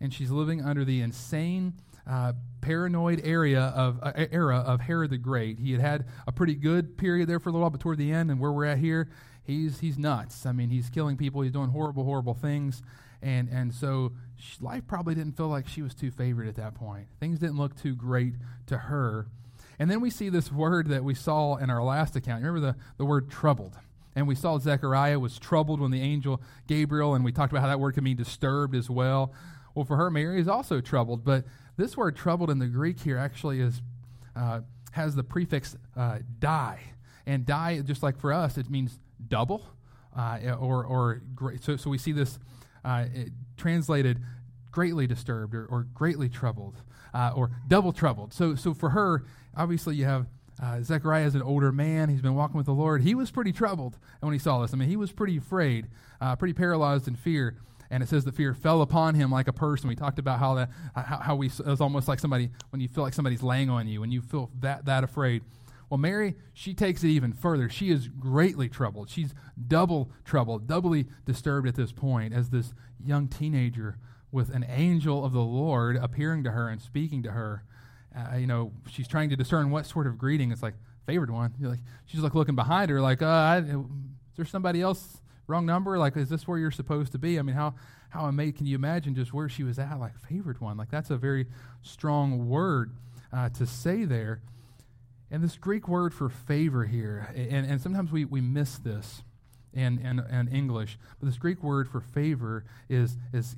and 0.00 0.12
she's 0.12 0.30
living 0.30 0.62
under 0.62 0.84
the 0.84 1.00
insane, 1.00 1.74
uh, 2.06 2.34
paranoid 2.60 3.20
area 3.24 3.72
of 3.74 3.98
uh, 4.02 4.12
era 4.30 4.58
of 4.58 4.80
Herod 4.82 5.10
the 5.10 5.18
Great. 5.18 5.58
He 5.58 5.72
had 5.72 5.80
had 5.80 6.04
a 6.26 6.32
pretty 6.32 6.54
good 6.54 6.96
period 6.96 7.28
there 7.28 7.40
for 7.40 7.48
a 7.48 7.52
little 7.52 7.62
while, 7.62 7.70
but 7.70 7.80
toward 7.80 7.98
the 7.98 8.12
end, 8.12 8.30
and 8.30 8.38
where 8.38 8.52
we're 8.52 8.66
at 8.66 8.78
here, 8.78 9.08
he's 9.42 9.80
he's 9.80 9.98
nuts. 9.98 10.46
I 10.46 10.52
mean, 10.52 10.70
he's 10.70 10.90
killing 10.90 11.16
people, 11.16 11.40
he's 11.40 11.52
doing 11.52 11.70
horrible, 11.70 12.04
horrible 12.04 12.34
things, 12.34 12.82
and 13.22 13.48
and 13.48 13.74
so 13.74 14.12
she, 14.36 14.58
life 14.60 14.86
probably 14.86 15.14
didn't 15.14 15.36
feel 15.36 15.48
like 15.48 15.66
she 15.66 15.82
was 15.82 15.94
too 15.94 16.10
favored 16.10 16.46
at 16.46 16.56
that 16.56 16.74
point. 16.74 17.08
Things 17.18 17.38
didn't 17.38 17.56
look 17.56 17.74
too 17.74 17.94
great 17.94 18.34
to 18.66 18.76
her. 18.76 19.26
And 19.78 19.90
then 19.90 20.00
we 20.00 20.10
see 20.10 20.28
this 20.28 20.50
word 20.50 20.88
that 20.88 21.04
we 21.04 21.14
saw 21.14 21.56
in 21.56 21.70
our 21.70 21.82
last 21.82 22.16
account. 22.16 22.42
Remember 22.42 22.72
the, 22.72 22.76
the 22.96 23.04
word 23.04 23.30
troubled. 23.30 23.76
And 24.14 24.26
we 24.26 24.34
saw 24.34 24.58
Zechariah 24.58 25.20
was 25.20 25.38
troubled 25.38 25.80
when 25.80 25.90
the 25.90 26.00
angel 26.00 26.40
Gabriel, 26.66 27.14
and 27.14 27.24
we 27.24 27.32
talked 27.32 27.52
about 27.52 27.60
how 27.60 27.68
that 27.68 27.78
word 27.80 27.94
can 27.94 28.04
mean 28.04 28.16
disturbed 28.16 28.74
as 28.74 28.88
well. 28.88 29.34
Well, 29.74 29.84
for 29.84 29.96
her, 29.96 30.10
Mary 30.10 30.40
is 30.40 30.48
also 30.48 30.80
troubled. 30.80 31.22
But 31.22 31.44
this 31.76 31.96
word 31.96 32.16
troubled 32.16 32.48
in 32.48 32.58
the 32.58 32.66
Greek 32.66 33.00
here 33.00 33.18
actually 33.18 33.60
is 33.60 33.82
uh, 34.34 34.60
has 34.92 35.14
the 35.14 35.22
prefix 35.22 35.76
uh, 35.96 36.18
die. 36.38 36.80
And 37.26 37.44
die, 37.44 37.80
just 37.80 38.02
like 38.02 38.18
for 38.18 38.32
us, 38.32 38.56
it 38.56 38.70
means 38.70 38.98
double 39.28 39.66
uh, 40.16 40.38
or, 40.58 40.84
or 40.84 41.20
great. 41.34 41.62
So, 41.62 41.76
so 41.76 41.90
we 41.90 41.98
see 41.98 42.12
this 42.12 42.38
uh, 42.84 43.04
translated 43.56 44.20
greatly 44.70 45.06
disturbed 45.06 45.54
or, 45.54 45.66
or 45.66 45.86
greatly 45.92 46.28
troubled 46.28 46.76
uh, 47.14 47.32
or 47.34 47.50
double 47.68 47.92
troubled. 47.92 48.32
So, 48.32 48.54
so 48.54 48.74
for 48.74 48.90
her, 48.90 49.24
obviously 49.56 49.96
you 49.96 50.04
have 50.04 50.26
uh, 50.62 50.80
Zechariah 50.82 51.24
as 51.24 51.34
an 51.34 51.42
older 51.42 51.72
man. 51.72 52.08
He's 52.08 52.22
been 52.22 52.34
walking 52.34 52.56
with 52.56 52.66
the 52.66 52.72
Lord. 52.72 53.02
He 53.02 53.14
was 53.14 53.30
pretty 53.30 53.52
troubled 53.52 53.98
when 54.20 54.32
he 54.32 54.38
saw 54.38 54.62
this. 54.62 54.72
I 54.72 54.76
mean, 54.76 54.88
he 54.88 54.96
was 54.96 55.12
pretty 55.12 55.36
afraid, 55.36 55.88
uh, 56.20 56.36
pretty 56.36 56.54
paralyzed 56.54 57.08
in 57.08 57.14
fear. 57.14 57.56
And 57.90 58.02
it 58.02 58.08
says 58.08 58.24
the 58.24 58.32
fear 58.32 58.52
fell 58.52 58.82
upon 58.82 59.14
him 59.14 59.30
like 59.30 59.46
a 59.46 59.52
person. 59.52 59.88
We 59.88 59.94
talked 59.94 60.18
about 60.18 60.40
how 60.40 60.54
that, 60.54 60.70
how, 60.94 61.18
how 61.18 61.36
we, 61.36 61.46
it's 61.46 61.80
almost 61.80 62.08
like 62.08 62.18
somebody, 62.18 62.50
when 62.70 62.80
you 62.80 62.88
feel 62.88 63.04
like 63.04 63.14
somebody's 63.14 63.42
laying 63.42 63.70
on 63.70 63.86
you 63.86 64.02
and 64.02 64.12
you 64.12 64.22
feel 64.22 64.50
that, 64.60 64.86
that 64.86 65.04
afraid. 65.04 65.42
Well, 65.88 65.98
Mary, 65.98 66.34
she 66.52 66.74
takes 66.74 67.04
it 67.04 67.08
even 67.08 67.32
further. 67.32 67.68
She 67.68 67.90
is 67.90 68.08
greatly 68.08 68.68
troubled. 68.68 69.08
She's 69.08 69.34
double 69.68 70.10
troubled, 70.24 70.66
doubly 70.66 71.06
disturbed 71.26 71.68
at 71.68 71.76
this 71.76 71.92
point 71.92 72.34
as 72.34 72.50
this 72.50 72.74
young 73.04 73.28
teenager 73.28 73.98
with 74.32 74.54
an 74.54 74.64
angel 74.68 75.24
of 75.24 75.32
the 75.32 75.40
Lord 75.40 75.96
appearing 75.96 76.44
to 76.44 76.50
her 76.50 76.68
and 76.68 76.80
speaking 76.80 77.22
to 77.22 77.32
her 77.32 77.64
uh, 78.16 78.36
you 78.36 78.46
know, 78.46 78.72
she's 78.90 79.06
trying 79.06 79.28
to 79.30 79.36
discern 79.36 79.70
what 79.70 79.84
sort 79.84 80.06
of 80.06 80.16
greeting. 80.16 80.50
It's 80.50 80.62
like 80.62 80.74
favored 81.04 81.30
one. 81.30 81.54
You're 81.58 81.70
like 81.70 81.80
she's 82.06 82.20
like 82.20 82.34
looking 82.34 82.54
behind 82.54 82.90
her, 82.90 83.00
like, 83.00 83.22
uh, 83.22 83.26
I, 83.26 83.58
is 83.58 83.76
there 84.36 84.44
somebody 84.44 84.80
else? 84.80 85.20
Wrong 85.48 85.66
number? 85.66 85.98
Like, 85.98 86.16
is 86.16 86.28
this 86.28 86.48
where 86.48 86.58
you're 86.58 86.70
supposed 86.70 87.12
to 87.12 87.18
be? 87.18 87.38
I 87.38 87.42
mean, 87.42 87.54
how 87.54 87.74
how 88.08 88.30
can 88.30 88.66
you 88.66 88.74
imagine 88.74 89.14
just 89.14 89.34
where 89.34 89.48
she 89.48 89.62
was 89.62 89.78
at? 89.78 90.00
Like 90.00 90.18
favored 90.18 90.60
one. 90.60 90.76
Like 90.76 90.90
that's 90.90 91.10
a 91.10 91.16
very 91.16 91.46
strong 91.82 92.48
word 92.48 92.92
uh, 93.32 93.50
to 93.50 93.66
say 93.66 94.04
there. 94.04 94.40
And 95.30 95.42
this 95.42 95.56
Greek 95.56 95.88
word 95.88 96.14
for 96.14 96.28
favor 96.28 96.84
here, 96.84 97.28
and, 97.34 97.66
and 97.66 97.80
sometimes 97.80 98.12
we, 98.12 98.24
we 98.24 98.40
miss 98.40 98.78
this 98.78 99.24
in, 99.74 99.98
in, 99.98 100.20
in 100.20 100.46
English, 100.46 100.98
but 101.18 101.26
this 101.26 101.36
Greek 101.36 101.64
word 101.64 101.88
for 101.88 102.00
favor 102.00 102.64
is, 102.88 103.16
is 103.32 103.56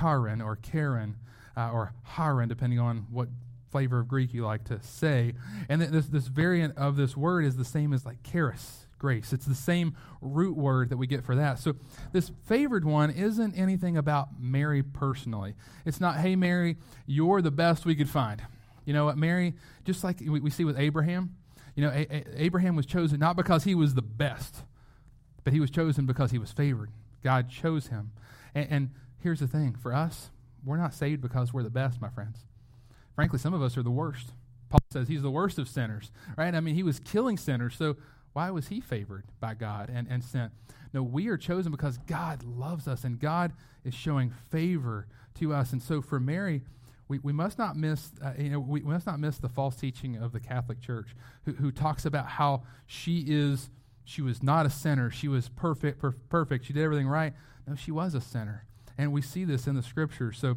Karen 0.00 0.40
or 0.40 0.56
Karen 0.56 1.16
uh, 1.56 1.70
or 1.70 1.92
Haran, 2.02 2.48
depending 2.48 2.78
on 2.78 3.06
what 3.10 3.28
flavor 3.70 4.00
of 4.00 4.08
Greek 4.08 4.34
you 4.34 4.44
like 4.44 4.64
to 4.64 4.82
say. 4.82 5.34
And 5.68 5.80
this, 5.80 6.06
this 6.06 6.26
variant 6.26 6.76
of 6.76 6.96
this 6.96 7.16
word 7.16 7.44
is 7.44 7.56
the 7.56 7.64
same 7.64 7.92
as 7.92 8.04
like 8.04 8.22
charis, 8.22 8.86
grace. 8.98 9.32
It's 9.32 9.46
the 9.46 9.54
same 9.54 9.94
root 10.20 10.56
word 10.56 10.90
that 10.90 10.96
we 10.96 11.06
get 11.06 11.24
for 11.24 11.36
that. 11.36 11.58
So 11.58 11.74
this 12.12 12.32
favored 12.46 12.84
one 12.84 13.10
isn't 13.10 13.54
anything 13.54 13.96
about 13.96 14.40
Mary 14.40 14.82
personally. 14.82 15.54
It's 15.84 16.00
not, 16.00 16.16
hey, 16.16 16.34
Mary, 16.34 16.76
you're 17.06 17.42
the 17.42 17.50
best 17.52 17.84
we 17.84 17.94
could 17.94 18.08
find. 18.08 18.42
You 18.84 18.92
know 18.92 19.04
what, 19.04 19.16
Mary, 19.18 19.54
just 19.84 20.02
like 20.02 20.20
we, 20.20 20.40
we 20.40 20.50
see 20.50 20.64
with 20.64 20.78
Abraham, 20.78 21.36
you 21.76 21.84
know, 21.84 21.90
a- 21.90 22.08
a- 22.10 22.24
Abraham 22.36 22.74
was 22.74 22.86
chosen 22.86 23.20
not 23.20 23.36
because 23.36 23.62
he 23.64 23.74
was 23.76 23.94
the 23.94 24.02
best, 24.02 24.62
but 25.44 25.52
he 25.52 25.60
was 25.60 25.70
chosen 25.70 26.06
because 26.06 26.32
he 26.32 26.38
was 26.38 26.50
favored. 26.50 26.90
God 27.22 27.48
chose 27.48 27.86
him. 27.88 28.10
And, 28.54 28.66
and 28.70 28.90
here's 29.22 29.40
the 29.40 29.48
thing 29.48 29.76
for 29.80 29.94
us, 29.94 30.30
we're 30.64 30.76
not 30.76 30.94
saved 30.94 31.22
because 31.22 31.52
we're 31.52 31.62
the 31.62 31.70
best, 31.70 32.00
my 32.00 32.08
friends. 32.08 32.44
Frankly, 33.14 33.38
some 33.38 33.54
of 33.54 33.62
us 33.62 33.76
are 33.76 33.82
the 33.82 33.90
worst. 33.90 34.32
Paul 34.68 34.80
says 34.90 35.08
he's 35.08 35.22
the 35.22 35.30
worst 35.30 35.58
of 35.58 35.68
sinners, 35.68 36.10
right? 36.36 36.54
I 36.54 36.60
mean, 36.60 36.74
he 36.74 36.82
was 36.82 37.00
killing 37.00 37.36
sinners, 37.36 37.74
so 37.76 37.96
why 38.32 38.50
was 38.50 38.68
he 38.68 38.80
favored 38.80 39.24
by 39.40 39.54
God 39.54 39.90
and, 39.92 40.06
and 40.08 40.22
sent? 40.22 40.52
No, 40.92 41.02
we 41.02 41.28
are 41.28 41.36
chosen 41.36 41.72
because 41.72 41.98
God 41.98 42.44
loves 42.44 42.86
us 42.86 43.04
and 43.04 43.18
God 43.18 43.52
is 43.84 43.94
showing 43.94 44.30
favor 44.50 45.06
to 45.38 45.52
us. 45.52 45.72
And 45.72 45.82
so 45.82 46.00
for 46.00 46.20
Mary, 46.20 46.62
we, 47.10 47.18
we 47.18 47.32
must 47.32 47.58
not 47.58 47.76
miss 47.76 48.12
uh, 48.24 48.32
you 48.38 48.50
know 48.50 48.60
we, 48.60 48.82
we, 48.82 48.92
must 48.92 49.06
not 49.06 49.18
miss 49.18 49.38
the 49.38 49.48
false 49.48 49.74
teaching 49.74 50.16
of 50.16 50.32
the 50.32 50.40
Catholic 50.40 50.80
Church 50.80 51.08
who, 51.44 51.52
who 51.52 51.72
talks 51.72 52.06
about 52.06 52.26
how 52.26 52.62
she 52.86 53.24
is 53.26 53.68
she 54.04 54.22
was 54.22 54.42
not 54.44 54.64
a 54.64 54.70
sinner 54.70 55.10
she 55.10 55.26
was 55.26 55.48
perfect 55.48 55.98
per, 55.98 56.12
perfect 56.12 56.64
she 56.64 56.72
did 56.72 56.84
everything 56.84 57.08
right 57.08 57.34
no 57.66 57.74
she 57.74 57.90
was 57.90 58.14
a 58.14 58.20
sinner 58.20 58.64
and 58.98 59.12
we 59.12 59.22
see 59.22 59.44
this 59.44 59.66
in 59.66 59.74
the 59.74 59.82
scriptures 59.82 60.38
so 60.38 60.56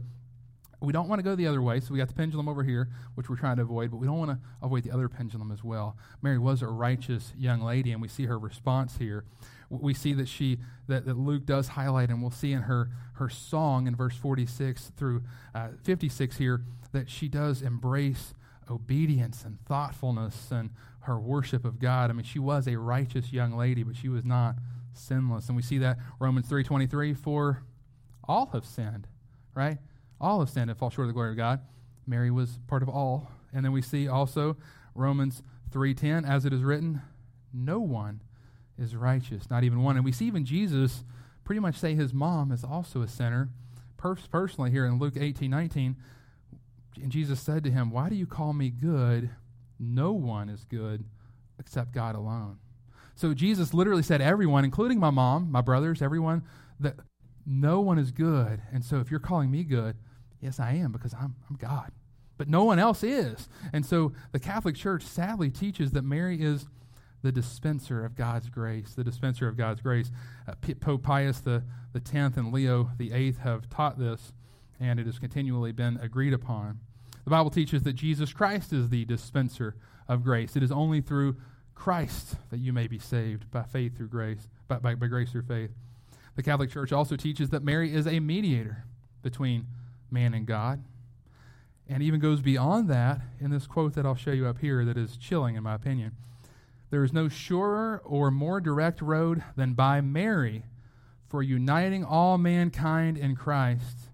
we 0.84 0.92
don't 0.92 1.08
want 1.08 1.20
to 1.20 1.24
go 1.24 1.36
the 1.36 1.48
other 1.48 1.62
way, 1.62 1.80
so 1.80 1.94
we 1.94 1.98
got 1.98 2.10
the 2.10 2.14
pendulum 2.14 2.50
over 2.50 2.64
here, 2.64 2.90
which 3.16 3.30
we're 3.30 3.38
trying 3.38 3.56
to 3.56 3.62
avoid, 3.62 3.90
but 3.90 3.98
we 3.98 4.06
don't 4.06 4.20
want 4.20 4.32
to 4.32 4.40
avoid 4.62 4.84
the 4.84 4.92
other 4.92 5.08
pendulum 5.08 5.52
as 5.52 5.64
well. 5.64 5.96
Mary 6.22 6.38
was 6.38 6.62
a 6.62 6.68
righteous 6.68 7.32
young 7.38 7.62
lady, 7.62 7.92
and 7.94 8.02
we 8.02 8.10
see 8.10 8.26
her 8.26 8.38
response 8.38 8.98
here. 8.98 9.24
We 9.70 9.94
see 9.94 10.14
that 10.14 10.28
she 10.28 10.60
that, 10.88 11.06
that 11.06 11.18
Luke 11.18 11.46
does 11.46 11.70
highlight, 11.70 12.10
and 12.10 12.22
we'll 12.22 12.32
see 12.32 12.52
in 12.52 12.64
her 12.64 12.90
her 13.14 13.30
song 13.30 13.88
in 13.88 13.96
verse 13.96 14.16
46 14.16 14.92
through 14.98 15.24
uh, 15.56 15.70
56 15.82 16.38
here 16.38 16.62
that 16.92 17.10
she 17.10 17.28
does 17.28 17.62
embrace 17.62 18.34
obedience 18.70 19.44
and 19.46 19.60
thoughtfulness 19.66 20.52
and 20.52 20.70
her 21.02 21.20
worship 21.20 21.66
of 21.66 21.80
God. 21.80 22.10
I 22.10 22.14
mean, 22.14 22.24
she 22.24 22.40
was 22.40 22.68
a 22.68 22.78
righteous 22.78 23.32
young 23.32 23.56
lady, 23.56 23.84
but 23.84 23.96
she 23.96 24.10
was 24.10 24.26
not 24.26 24.56
sinless, 24.94 25.48
and 25.48 25.56
we 25.56 25.62
see 25.62 25.78
that 25.80 25.98
Romans 26.20 26.48
3:23 26.48 27.14
for 27.14 27.64
all 28.28 28.48
have 28.48 28.66
sinned, 28.66 29.08
right? 29.56 29.78
all 30.24 30.40
have 30.40 30.50
sinned 30.50 30.70
and 30.70 30.80
fall 30.80 30.90
short 30.90 31.06
of 31.06 31.10
the 31.10 31.14
glory 31.14 31.32
of 31.32 31.38
God. 31.38 31.60
Mary 32.08 32.32
was 32.32 32.60
part 32.68 32.82
of 32.82 32.90
all. 32.90 33.30
And 33.54 33.64
then 33.64 33.74
we 33.74 33.82
see 33.82 34.08
also 34.08 34.58
Romans 34.96 35.44
3:10 35.72 36.26
as 36.26 36.46
it 36.46 36.54
is 36.54 36.64
written, 36.64 37.02
no 37.52 37.80
one 37.80 38.22
is 38.78 38.96
righteous, 38.96 39.50
not 39.50 39.64
even 39.64 39.84
one. 39.84 39.98
And 39.98 40.06
we 40.06 40.12
see 40.12 40.26
even 40.26 40.46
Jesus 40.46 41.04
pretty 41.44 41.60
much 41.60 41.76
say 41.76 41.94
his 41.94 42.14
mom 42.14 42.52
is 42.52 42.64
also 42.64 43.02
a 43.02 43.08
sinner. 43.08 43.50
Pers- 43.98 44.28
personally 44.28 44.72
here 44.72 44.86
in 44.86 44.98
Luke 44.98 45.16
18:19, 45.16 45.96
and 47.02 47.12
Jesus 47.12 47.40
said 47.40 47.64
to 47.64 47.72
him, 47.72 47.92
"Why 47.92 48.10
do 48.10 48.16
you 48.16 48.26
call 48.26 48.54
me 48.54 48.70
good? 48.70 49.30
No 49.80 50.14
one 50.14 50.50
is 50.50 50.64
good 50.64 51.04
except 51.60 51.92
God 51.92 52.16
alone. 52.16 52.60
So 53.16 53.34
Jesus 53.34 53.74
literally 53.74 54.04
said, 54.04 54.22
everyone, 54.22 54.66
including 54.66 55.00
my 55.00 55.12
mom, 55.12 55.52
my 55.52 55.62
brothers, 55.62 56.02
everyone, 56.02 56.44
that 56.80 56.96
no 57.46 57.80
one 57.80 57.98
is 57.98 58.12
good. 58.12 58.62
And 58.72 58.84
so 58.84 59.00
if 59.00 59.12
you're 59.12 59.20
calling 59.20 59.52
me 59.52 59.64
good, 59.64 59.96
yes, 60.40 60.60
I 60.60 60.74
am 60.74 60.92
because 60.92 61.14
I'm, 61.14 61.36
I'm 61.50 61.56
God. 61.56 61.92
But 62.38 62.48
no 62.48 62.64
one 62.64 62.80
else 62.80 63.04
is. 63.04 63.48
And 63.72 63.86
so 63.86 64.14
the 64.32 64.40
Catholic 64.40 64.76
Church 64.76 65.04
sadly 65.04 65.50
teaches 65.50 65.92
that 65.92 66.04
Mary 66.04 66.42
is 66.42 66.68
the 67.22 67.32
dispenser 67.32 68.04
of 68.04 68.16
God's 68.16 68.50
grace, 68.50 68.94
the 68.94 69.04
dispenser 69.04 69.48
of 69.48 69.56
God's 69.56 69.82
grace. 69.82 70.12
Uh, 70.48 70.56
P- 70.62 70.74
Pope 70.76 71.04
Pius 71.04 71.40
the, 71.40 71.64
the 71.94 72.02
10th 72.02 72.38
and 72.38 72.52
Leo 72.52 72.92
the 72.98 73.12
8th 73.12 73.40
have 73.40 73.70
taught 73.70 73.98
this, 73.98 74.34
and 74.80 75.00
it 75.00 75.06
has 75.06 75.20
continually 75.20 75.72
been 75.72 75.98
agreed 76.02 76.34
upon. 76.34 76.80
The 77.24 77.30
Bible 77.30 77.50
teaches 77.50 77.84
that 77.84 77.94
Jesus 77.94 78.34
Christ 78.34 78.74
is 78.74 78.90
the 78.90 79.06
dispenser 79.06 79.76
of 80.10 80.24
grace. 80.24 80.58
It 80.58 80.64
is 80.64 80.72
only 80.72 81.00
through 81.00 81.38
Christ 81.76 82.36
that 82.50 82.60
you 82.60 82.74
may 82.74 82.88
be 82.88 83.00
saved 83.00 83.50
by 83.50 83.64
faith 83.64 83.96
through 83.96 84.10
grace, 84.10 84.50
by, 84.68 84.80
by, 84.80 84.96
by 84.96 85.08
grace 85.08 85.32
through 85.32 85.44
faith. 85.44 85.72
The 86.36 86.44
Catholic 86.44 86.72
Church 86.72 86.92
also 86.92 87.16
teaches 87.16 87.50
that 87.50 87.64
Mary 87.64 87.94
is 87.94 88.08
a 88.08 88.20
mediator 88.20 88.86
between 89.22 89.68
man 90.10 90.34
and 90.34 90.46
God, 90.46 90.84
and 91.88 92.02
even 92.02 92.20
goes 92.20 92.42
beyond 92.42 92.90
that 92.90 93.22
in 93.40 93.52
this 93.52 93.68
quote 93.68 93.94
that 93.94 94.06
I'll 94.06 94.16
show 94.16 94.32
you 94.32 94.48
up 94.48 94.60
here 94.60 94.86
that 94.86 94.98
is 94.98 95.18
chilling, 95.18 95.56
in 95.56 95.64
my 95.64 95.76
opinion. 95.76 96.14
There 96.90 97.04
is 97.04 97.14
no 97.14 97.28
surer 97.28 98.02
or 98.06 98.32
more 98.32 98.62
direct 98.62 99.02
road 99.02 99.44
than 99.56 99.74
by 99.74 100.02
Mary 100.02 100.64
for 101.28 101.42
uniting 101.42 102.06
all 102.06 102.38
mankind 102.38 103.18
in 103.18 103.36
Christ 103.36 104.10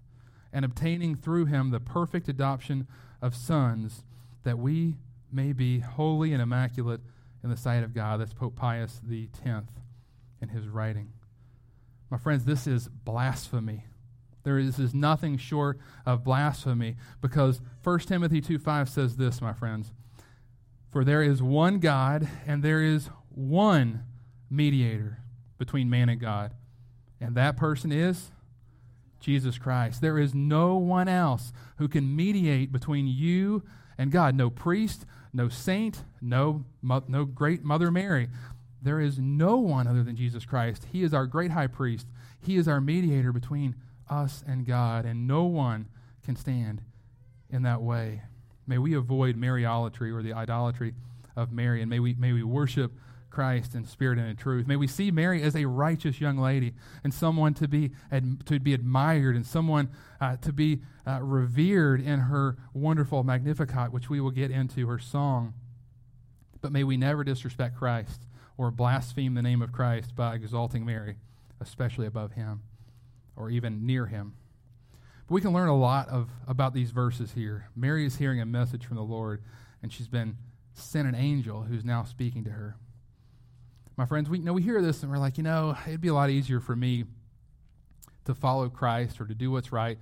and 0.52 0.64
obtaining 0.64 1.14
through 1.14 1.46
him 1.46 1.70
the 1.70 1.80
perfect 1.80 2.28
adoption 2.28 2.86
of 3.22 3.36
sons, 3.36 4.02
that 4.42 4.58
we 4.58 4.96
may 5.30 5.52
be 5.52 5.80
holy 5.80 6.32
and 6.32 6.42
immaculate 6.42 7.00
in 7.44 7.50
the 7.50 7.56
sight 7.56 7.84
of 7.84 7.94
God. 7.94 8.20
That's 8.20 8.32
Pope 8.32 8.56
Pius 8.56 9.00
tenth 9.44 9.72
in 10.40 10.48
his 10.48 10.66
writing. 10.66 11.12
My 12.10 12.18
friends, 12.18 12.44
this 12.44 12.66
is 12.66 12.88
blasphemy. 12.88 13.84
There 14.42 14.58
is, 14.58 14.78
is 14.78 14.94
nothing 14.94 15.36
short 15.38 15.78
of 16.04 16.24
blasphemy 16.24 16.96
because 17.20 17.60
1 17.84 18.00
Timothy 18.00 18.40
2 18.40 18.58
5 18.58 18.88
says 18.88 19.16
this, 19.16 19.40
my 19.40 19.52
friends. 19.52 19.92
For 20.90 21.04
there 21.04 21.22
is 21.22 21.40
one 21.40 21.78
God, 21.78 22.28
and 22.46 22.62
there 22.62 22.82
is 22.82 23.10
one 23.28 24.02
mediator 24.50 25.18
between 25.56 25.88
man 25.88 26.08
and 26.08 26.20
God, 26.20 26.54
and 27.20 27.36
that 27.36 27.56
person 27.56 27.92
is 27.92 28.32
Jesus 29.20 29.58
Christ. 29.58 30.00
There 30.00 30.18
is 30.18 30.34
no 30.34 30.76
one 30.76 31.06
else 31.06 31.52
who 31.76 31.86
can 31.86 32.16
mediate 32.16 32.72
between 32.72 33.06
you 33.06 33.62
and 33.98 34.10
God. 34.10 34.34
No 34.34 34.50
priest, 34.50 35.04
no 35.32 35.48
saint, 35.48 36.02
no, 36.20 36.64
no 36.82 37.24
great 37.24 37.62
Mother 37.62 37.90
Mary. 37.90 38.28
There 38.82 39.00
is 39.00 39.18
no 39.18 39.56
one 39.58 39.86
other 39.86 40.02
than 40.02 40.16
Jesus 40.16 40.44
Christ. 40.44 40.86
He 40.92 41.02
is 41.02 41.12
our 41.12 41.26
great 41.26 41.50
high 41.50 41.66
priest. 41.66 42.06
He 42.40 42.56
is 42.56 42.66
our 42.66 42.80
mediator 42.80 43.32
between 43.32 43.74
us 44.08 44.42
and 44.46 44.66
God, 44.66 45.04
and 45.04 45.26
no 45.26 45.44
one 45.44 45.88
can 46.24 46.36
stand 46.36 46.82
in 47.50 47.62
that 47.62 47.82
way. 47.82 48.22
May 48.66 48.78
we 48.78 48.94
avoid 48.94 49.36
Mariolatry 49.36 50.12
or 50.12 50.22
the 50.22 50.32
idolatry 50.32 50.94
of 51.36 51.52
Mary, 51.52 51.80
and 51.80 51.90
may 51.90 52.00
we, 52.00 52.14
may 52.14 52.32
we 52.32 52.42
worship 52.42 52.92
Christ 53.28 53.74
in 53.74 53.84
spirit 53.84 54.18
and 54.18 54.28
in 54.28 54.36
truth. 54.36 54.66
May 54.66 54.76
we 54.76 54.86
see 54.86 55.10
Mary 55.10 55.42
as 55.42 55.54
a 55.54 55.66
righteous 55.66 56.20
young 56.20 56.36
lady 56.36 56.74
and 57.04 57.14
someone 57.14 57.54
to 57.54 57.68
be, 57.68 57.92
ad, 58.10 58.44
to 58.46 58.58
be 58.58 58.74
admired 58.74 59.36
and 59.36 59.46
someone 59.46 59.88
uh, 60.20 60.36
to 60.38 60.52
be 60.52 60.80
uh, 61.06 61.20
revered 61.22 62.00
in 62.00 62.20
her 62.20 62.56
wonderful 62.74 63.22
Magnificat, 63.22 63.92
which 63.92 64.10
we 64.10 64.20
will 64.20 64.32
get 64.32 64.50
into 64.50 64.88
her 64.88 64.98
song. 64.98 65.54
But 66.60 66.72
may 66.72 66.84
we 66.84 66.96
never 66.96 67.22
disrespect 67.24 67.76
Christ 67.76 68.26
or 68.60 68.70
blaspheme 68.70 69.32
the 69.32 69.40
name 69.40 69.62
of 69.62 69.72
Christ 69.72 70.14
by 70.14 70.34
exalting 70.34 70.84
Mary, 70.84 71.16
especially 71.62 72.06
above 72.06 72.32
him 72.32 72.60
or 73.34 73.48
even 73.48 73.86
near 73.86 74.04
him. 74.04 74.34
But 75.26 75.32
we 75.32 75.40
can 75.40 75.54
learn 75.54 75.70
a 75.70 75.76
lot 75.76 76.10
of, 76.10 76.28
about 76.46 76.74
these 76.74 76.90
verses 76.90 77.32
here. 77.32 77.70
Mary 77.74 78.04
is 78.04 78.16
hearing 78.16 78.38
a 78.38 78.44
message 78.44 78.84
from 78.84 78.98
the 78.98 79.02
Lord, 79.02 79.40
and 79.82 79.90
she's 79.90 80.08
been 80.08 80.36
sent 80.74 81.08
an 81.08 81.14
angel 81.14 81.62
who's 81.62 81.86
now 81.86 82.04
speaking 82.04 82.44
to 82.44 82.50
her. 82.50 82.76
My 83.96 84.04
friends, 84.04 84.28
we 84.28 84.40
you 84.40 84.44
know 84.44 84.52
we 84.52 84.60
hear 84.60 84.82
this 84.82 85.02
and 85.02 85.10
we're 85.10 85.16
like, 85.16 85.38
you 85.38 85.42
know, 85.42 85.74
it'd 85.86 86.02
be 86.02 86.08
a 86.08 86.14
lot 86.14 86.28
easier 86.28 86.60
for 86.60 86.76
me 86.76 87.04
to 88.26 88.34
follow 88.34 88.68
Christ 88.68 89.22
or 89.22 89.26
to 89.26 89.34
do 89.34 89.50
what's 89.50 89.72
right 89.72 89.98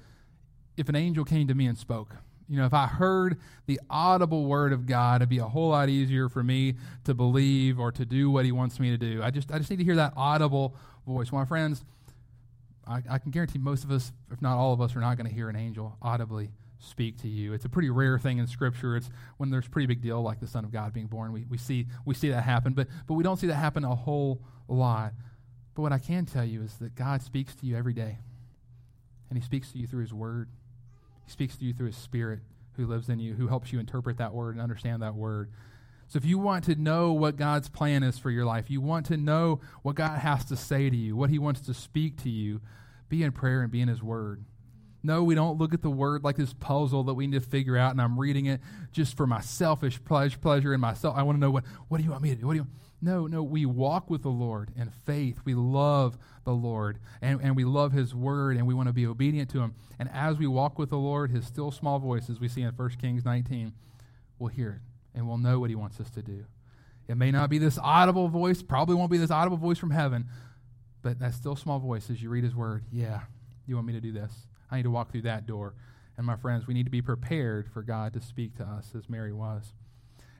if 0.76 0.88
an 0.88 0.96
angel 0.96 1.24
came 1.24 1.46
to 1.46 1.54
me 1.54 1.68
and 1.68 1.78
spoke. 1.78 2.16
You 2.48 2.56
know, 2.56 2.64
if 2.64 2.72
I 2.72 2.86
heard 2.86 3.38
the 3.66 3.78
audible 3.90 4.46
word 4.46 4.72
of 4.72 4.86
God, 4.86 5.16
it'd 5.16 5.28
be 5.28 5.38
a 5.38 5.44
whole 5.44 5.70
lot 5.70 5.88
easier 5.88 6.28
for 6.28 6.42
me 6.42 6.76
to 7.04 7.12
believe 7.12 7.78
or 7.78 7.92
to 7.92 8.06
do 8.06 8.30
what 8.30 8.44
he 8.44 8.52
wants 8.52 8.80
me 8.80 8.90
to 8.90 8.98
do. 8.98 9.22
I 9.22 9.30
just 9.30 9.52
I 9.52 9.58
just 9.58 9.70
need 9.70 9.78
to 9.78 9.84
hear 9.84 9.96
that 9.96 10.14
audible 10.16 10.74
voice. 11.06 11.30
Well, 11.30 11.42
my 11.42 11.46
friends, 11.46 11.84
I, 12.86 13.02
I 13.08 13.18
can 13.18 13.30
guarantee 13.30 13.58
most 13.58 13.84
of 13.84 13.90
us, 13.90 14.12
if 14.32 14.40
not 14.40 14.56
all 14.56 14.72
of 14.72 14.80
us, 14.80 14.96
are 14.96 15.00
not 15.00 15.16
going 15.16 15.28
to 15.28 15.34
hear 15.34 15.48
an 15.48 15.56
angel 15.56 15.96
audibly 16.00 16.50
speak 16.80 17.20
to 17.22 17.28
you. 17.28 17.52
It's 17.52 17.64
a 17.64 17.68
pretty 17.68 17.90
rare 17.90 18.18
thing 18.18 18.38
in 18.38 18.46
Scripture. 18.46 18.96
It's 18.96 19.10
when 19.36 19.50
there's 19.50 19.66
a 19.66 19.70
pretty 19.70 19.86
big 19.86 20.00
deal 20.00 20.22
like 20.22 20.40
the 20.40 20.46
Son 20.46 20.64
of 20.64 20.70
God 20.70 20.92
being 20.92 21.06
born. 21.06 21.32
We, 21.32 21.44
we, 21.48 21.58
see, 21.58 21.86
we 22.04 22.14
see 22.14 22.30
that 22.30 22.42
happen, 22.42 22.72
but, 22.72 22.88
but 23.06 23.14
we 23.14 23.24
don't 23.24 23.36
see 23.36 23.48
that 23.48 23.56
happen 23.56 23.84
a 23.84 23.94
whole 23.94 24.40
lot. 24.68 25.12
But 25.74 25.82
what 25.82 25.92
I 25.92 25.98
can 25.98 26.24
tell 26.26 26.44
you 26.44 26.62
is 26.62 26.74
that 26.78 26.94
God 26.94 27.22
speaks 27.22 27.54
to 27.56 27.66
you 27.66 27.76
every 27.76 27.94
day, 27.94 28.18
and 29.28 29.38
He 29.38 29.44
speaks 29.44 29.72
to 29.72 29.78
you 29.78 29.86
through 29.86 30.02
His 30.02 30.14
Word. 30.14 30.48
He 31.28 31.32
speaks 31.32 31.58
to 31.58 31.64
you 31.66 31.74
through 31.74 31.88
His 31.88 31.96
Spirit 31.98 32.40
who 32.78 32.86
lives 32.86 33.10
in 33.10 33.18
you, 33.18 33.34
who 33.34 33.48
helps 33.48 33.70
you 33.70 33.78
interpret 33.78 34.16
that 34.16 34.32
Word 34.32 34.54
and 34.54 34.62
understand 34.62 35.02
that 35.02 35.14
Word. 35.14 35.50
So 36.06 36.16
if 36.16 36.24
you 36.24 36.38
want 36.38 36.64
to 36.64 36.74
know 36.74 37.12
what 37.12 37.36
God's 37.36 37.68
plan 37.68 38.02
is 38.02 38.18
for 38.18 38.30
your 38.30 38.46
life, 38.46 38.70
you 38.70 38.80
want 38.80 39.04
to 39.06 39.18
know 39.18 39.60
what 39.82 39.94
God 39.94 40.20
has 40.20 40.46
to 40.46 40.56
say 40.56 40.88
to 40.88 40.96
you, 40.96 41.16
what 41.16 41.28
He 41.28 41.38
wants 41.38 41.60
to 41.60 41.74
speak 41.74 42.22
to 42.22 42.30
you, 42.30 42.62
be 43.10 43.22
in 43.22 43.32
prayer 43.32 43.60
and 43.60 43.70
be 43.70 43.82
in 43.82 43.88
His 43.88 44.02
Word. 44.02 44.42
No, 45.02 45.22
we 45.22 45.34
don't 45.34 45.58
look 45.58 45.74
at 45.74 45.82
the 45.82 45.90
word 45.90 46.24
like 46.24 46.36
this 46.36 46.54
puzzle 46.54 47.04
that 47.04 47.14
we 47.14 47.26
need 47.26 47.40
to 47.40 47.46
figure 47.46 47.76
out, 47.76 47.92
and 47.92 48.00
I'm 48.00 48.18
reading 48.18 48.46
it 48.46 48.60
just 48.90 49.14
for 49.14 49.26
my 49.26 49.40
selfish 49.40 50.02
pleasure, 50.02 50.72
in 50.72 50.80
myself. 50.80 51.14
I 51.14 51.24
want 51.24 51.36
to 51.36 51.40
know 51.40 51.50
what, 51.50 51.64
what 51.88 51.98
do 51.98 52.04
you 52.04 52.10
want 52.10 52.22
me 52.22 52.30
to 52.30 52.36
do? 52.36 52.46
What 52.46 52.54
do 52.54 52.60
you 52.60 52.66
No, 53.00 53.26
no, 53.26 53.42
we 53.42 53.64
walk 53.64 54.10
with 54.10 54.22
the 54.22 54.28
Lord 54.28 54.72
in 54.76 54.90
faith. 54.90 55.40
We 55.44 55.54
love 55.54 56.18
the 56.44 56.52
Lord, 56.52 56.98
and, 57.22 57.40
and 57.40 57.54
we 57.54 57.64
love 57.64 57.92
His 57.92 58.14
word, 58.14 58.56
and 58.56 58.66
we 58.66 58.74
want 58.74 58.88
to 58.88 58.92
be 58.92 59.06
obedient 59.06 59.50
to 59.50 59.60
Him. 59.60 59.74
And 59.98 60.10
as 60.12 60.36
we 60.36 60.46
walk 60.46 60.78
with 60.78 60.90
the 60.90 60.98
Lord, 60.98 61.30
His 61.30 61.46
still 61.46 61.70
small 61.70 61.98
voice, 61.98 62.28
as 62.28 62.40
we 62.40 62.48
see 62.48 62.62
in 62.62 62.72
1 62.72 62.90
Kings 63.00 63.24
19, 63.24 63.72
we'll 64.38 64.48
hear 64.48 64.80
it, 64.82 65.16
and 65.18 65.28
we'll 65.28 65.38
know 65.38 65.60
what 65.60 65.70
He 65.70 65.76
wants 65.76 66.00
us 66.00 66.10
to 66.10 66.22
do. 66.22 66.44
It 67.06 67.16
may 67.16 67.30
not 67.30 67.50
be 67.50 67.58
this 67.58 67.78
audible 67.78 68.28
voice, 68.28 68.62
probably 68.62 68.96
won't 68.96 69.10
be 69.10 69.18
this 69.18 69.30
audible 69.30 69.56
voice 69.56 69.78
from 69.78 69.92
heaven, 69.92 70.26
but 71.02 71.20
that 71.20 71.34
still 71.34 71.56
small 71.56 71.78
voice 71.78 72.10
as 72.10 72.20
you 72.20 72.30
read 72.30 72.44
His 72.44 72.54
word, 72.56 72.84
yeah, 72.90 73.20
you 73.66 73.76
want 73.76 73.86
me 73.86 73.92
to 73.92 74.00
do 74.00 74.12
this 74.12 74.32
I 74.70 74.76
need 74.76 74.82
to 74.84 74.90
walk 74.90 75.10
through 75.10 75.22
that 75.22 75.46
door. 75.46 75.74
And 76.16 76.26
my 76.26 76.36
friends, 76.36 76.66
we 76.66 76.74
need 76.74 76.84
to 76.84 76.90
be 76.90 77.02
prepared 77.02 77.68
for 77.72 77.82
God 77.82 78.12
to 78.14 78.20
speak 78.20 78.56
to 78.56 78.64
us 78.64 78.92
as 78.96 79.08
Mary 79.08 79.32
was. 79.32 79.72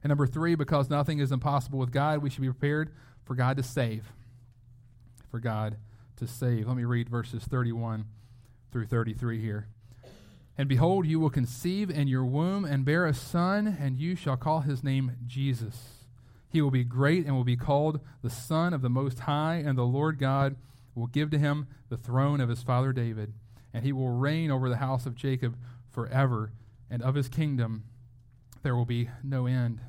And 0.03 0.11
number 0.11 0.27
three, 0.27 0.55
because 0.55 0.89
nothing 0.91 1.19
is 1.19 1.33
impossible 1.33 1.79
with 1.79 1.91
God, 1.91 2.23
we 2.23 2.31
should 2.31 2.43
be 2.43 2.49
prepared 2.49 2.91
for 3.25 3.35
God 3.35 3.57
to 3.57 3.63
save. 3.63 4.13
For 5.31 5.41
God 5.41 5.77
to 6.17 6.27
save. 6.27 6.69
Let 6.69 6.77
me 6.77 6.85
read 6.85 7.09
verses 7.09 7.45
31 7.45 8.07
through 8.71 8.87
33 8.87 9.41
here. 9.41 9.69
And 10.57 10.69
behold, 10.69 11.07
you 11.07 11.21
will 11.21 11.31
conceive 11.31 11.91
in 11.91 12.09
your 12.09 12.25
womb 12.25 12.65
and 12.65 12.85
bear 12.85 13.07
a 13.07 13.15
son, 13.15 13.77
and 13.81 13.97
you 13.97 14.17
shall 14.17 14.37
call 14.37 14.61
his 14.61 14.83
name 14.83 15.13
Jesus. 15.27 16.05
He 16.49 16.61
will 16.61 16.71
be 16.71 16.85
great 16.85 17.27
and 17.27 17.37
will 17.37 17.45
be 17.45 17.57
called 17.57 18.01
the 18.23 18.31
Son 18.31 18.73
of 18.73 18.83
the 18.83 18.89
Most 18.89 19.21
High, 19.21 19.57
and 19.57 19.77
the 19.79 19.85
Lord 19.85 20.19
God 20.19 20.57
will 20.95 21.07
give 21.07 21.31
to 21.31 21.39
him 21.39 21.69
the 21.89 21.97
throne 21.97 22.41
of 22.41 22.49
his 22.49 22.63
father 22.63 22.93
David 22.93 23.35
and 23.73 23.85
he 23.85 23.93
will 23.93 24.09
reign 24.11 24.51
over 24.51 24.69
the 24.69 24.77
house 24.77 25.07
of 25.07 25.15
Jacob 25.15 25.57
forever, 25.91 26.53
and 26.91 27.03
of 27.03 27.15
his 27.15 27.29
kingdom 27.29 27.85
there 28.63 28.77
will 28.77 28.85
be 28.85 29.11
no 29.23 29.47
end. 29.47 29.81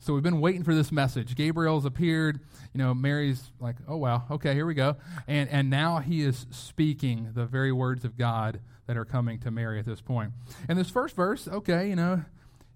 So 0.00 0.14
we've 0.14 0.22
been 0.22 0.40
waiting 0.40 0.62
for 0.62 0.74
this 0.74 0.92
message. 0.92 1.34
Gabriel's 1.34 1.84
appeared. 1.84 2.40
You 2.72 2.78
know, 2.78 2.94
Mary's 2.94 3.50
like, 3.60 3.76
oh, 3.88 3.96
wow, 3.96 4.24
okay, 4.30 4.54
here 4.54 4.64
we 4.64 4.74
go. 4.74 4.96
And, 5.26 5.48
and 5.50 5.68
now 5.68 5.98
he 5.98 6.22
is 6.22 6.46
speaking 6.50 7.30
the 7.34 7.46
very 7.46 7.72
words 7.72 8.04
of 8.04 8.16
God 8.16 8.60
that 8.86 8.96
are 8.96 9.04
coming 9.04 9.38
to 9.40 9.50
Mary 9.50 9.78
at 9.78 9.84
this 9.84 10.00
point. 10.00 10.32
And 10.68 10.78
this 10.78 10.88
first 10.88 11.16
verse, 11.16 11.48
okay, 11.48 11.88
you 11.88 11.96
know, 11.96 12.24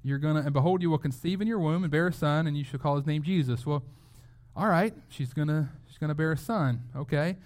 you're 0.02 0.18
going 0.18 0.34
to, 0.34 0.42
and 0.42 0.52
behold, 0.52 0.82
you 0.82 0.90
will 0.90 0.98
conceive 0.98 1.40
in 1.40 1.46
your 1.46 1.60
womb 1.60 1.84
and 1.84 1.90
bear 1.90 2.08
a 2.08 2.12
son, 2.12 2.46
and 2.46 2.56
you 2.56 2.64
shall 2.64 2.80
call 2.80 2.96
his 2.96 3.06
name 3.06 3.22
Jesus. 3.22 3.64
Well, 3.64 3.84
all 4.56 4.68
right, 4.68 4.92
she's 5.08 5.32
going 5.32 5.48
to 5.48 5.68
she's 5.86 5.98
to 5.98 6.14
bear 6.14 6.32
a 6.32 6.36
son, 6.36 6.82
okay? 6.96 7.36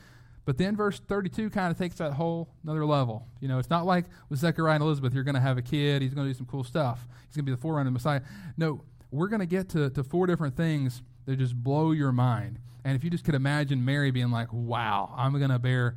But 0.47 0.59
then 0.59 0.77
verse 0.77 1.01
32 1.01 1.51
kind 1.51 1.73
of 1.73 1.77
takes 1.77 1.97
that 1.97 2.13
whole 2.13 2.49
another 2.63 2.87
level. 2.87 3.27
You 3.41 3.49
know, 3.49 3.59
it's 3.59 3.69
not 3.69 3.85
like 3.85 4.07
with 4.31 4.39
Zechariah 4.39 4.77
and 4.77 4.83
Elizabeth, 4.83 5.13
you're 5.13 5.25
going 5.25 5.35
to 5.35 5.41
have 5.41 5.59
a 5.59 5.63
kid, 5.63 6.01
he's 6.01 6.15
going 6.15 6.27
to 6.27 6.33
do 6.33 6.39
some 6.39 6.47
cool 6.47 6.65
stuff. 6.65 7.07
He's 7.27 7.37
going 7.37 7.45
to 7.45 7.51
be 7.51 7.55
the 7.55 7.61
forerunner 7.61 7.89
of 7.89 7.93
the 7.93 7.99
Messiah. 7.99 8.21
No, 8.57 8.83
we're 9.11 9.27
going 9.27 9.41
to 9.41 9.47
get 9.47 9.69
to, 9.71 9.91
to 9.91 10.05
four 10.05 10.27
different 10.27 10.57
things 10.57 11.03
that 11.27 11.37
just 11.37 11.55
blow 11.55 11.91
your 11.91 12.13
mind. 12.13 12.61
And 12.85 12.95
if 12.95 13.03
you 13.03 13.11
just 13.11 13.25
could 13.25 13.35
imagine 13.35 13.85
Mary 13.85 14.13
being 14.13 14.31
like, 14.31 14.49
wow, 14.53 15.13
I'm 15.17 15.37
going 15.37 15.51
to 15.51 15.59
bear 15.59 15.97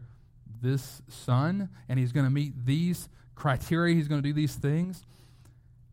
this 0.62 1.04
son, 1.08 1.70
and 1.88 2.00
he's 2.00 2.12
going 2.12 2.26
to 2.26 2.32
meet 2.32 2.66
these 2.66 3.08
criteria, 3.36 3.96
he's 3.96 4.08
going 4.08 4.22
to 4.22 4.28
do 4.28 4.34
these 4.34 4.56
things. 4.56 5.06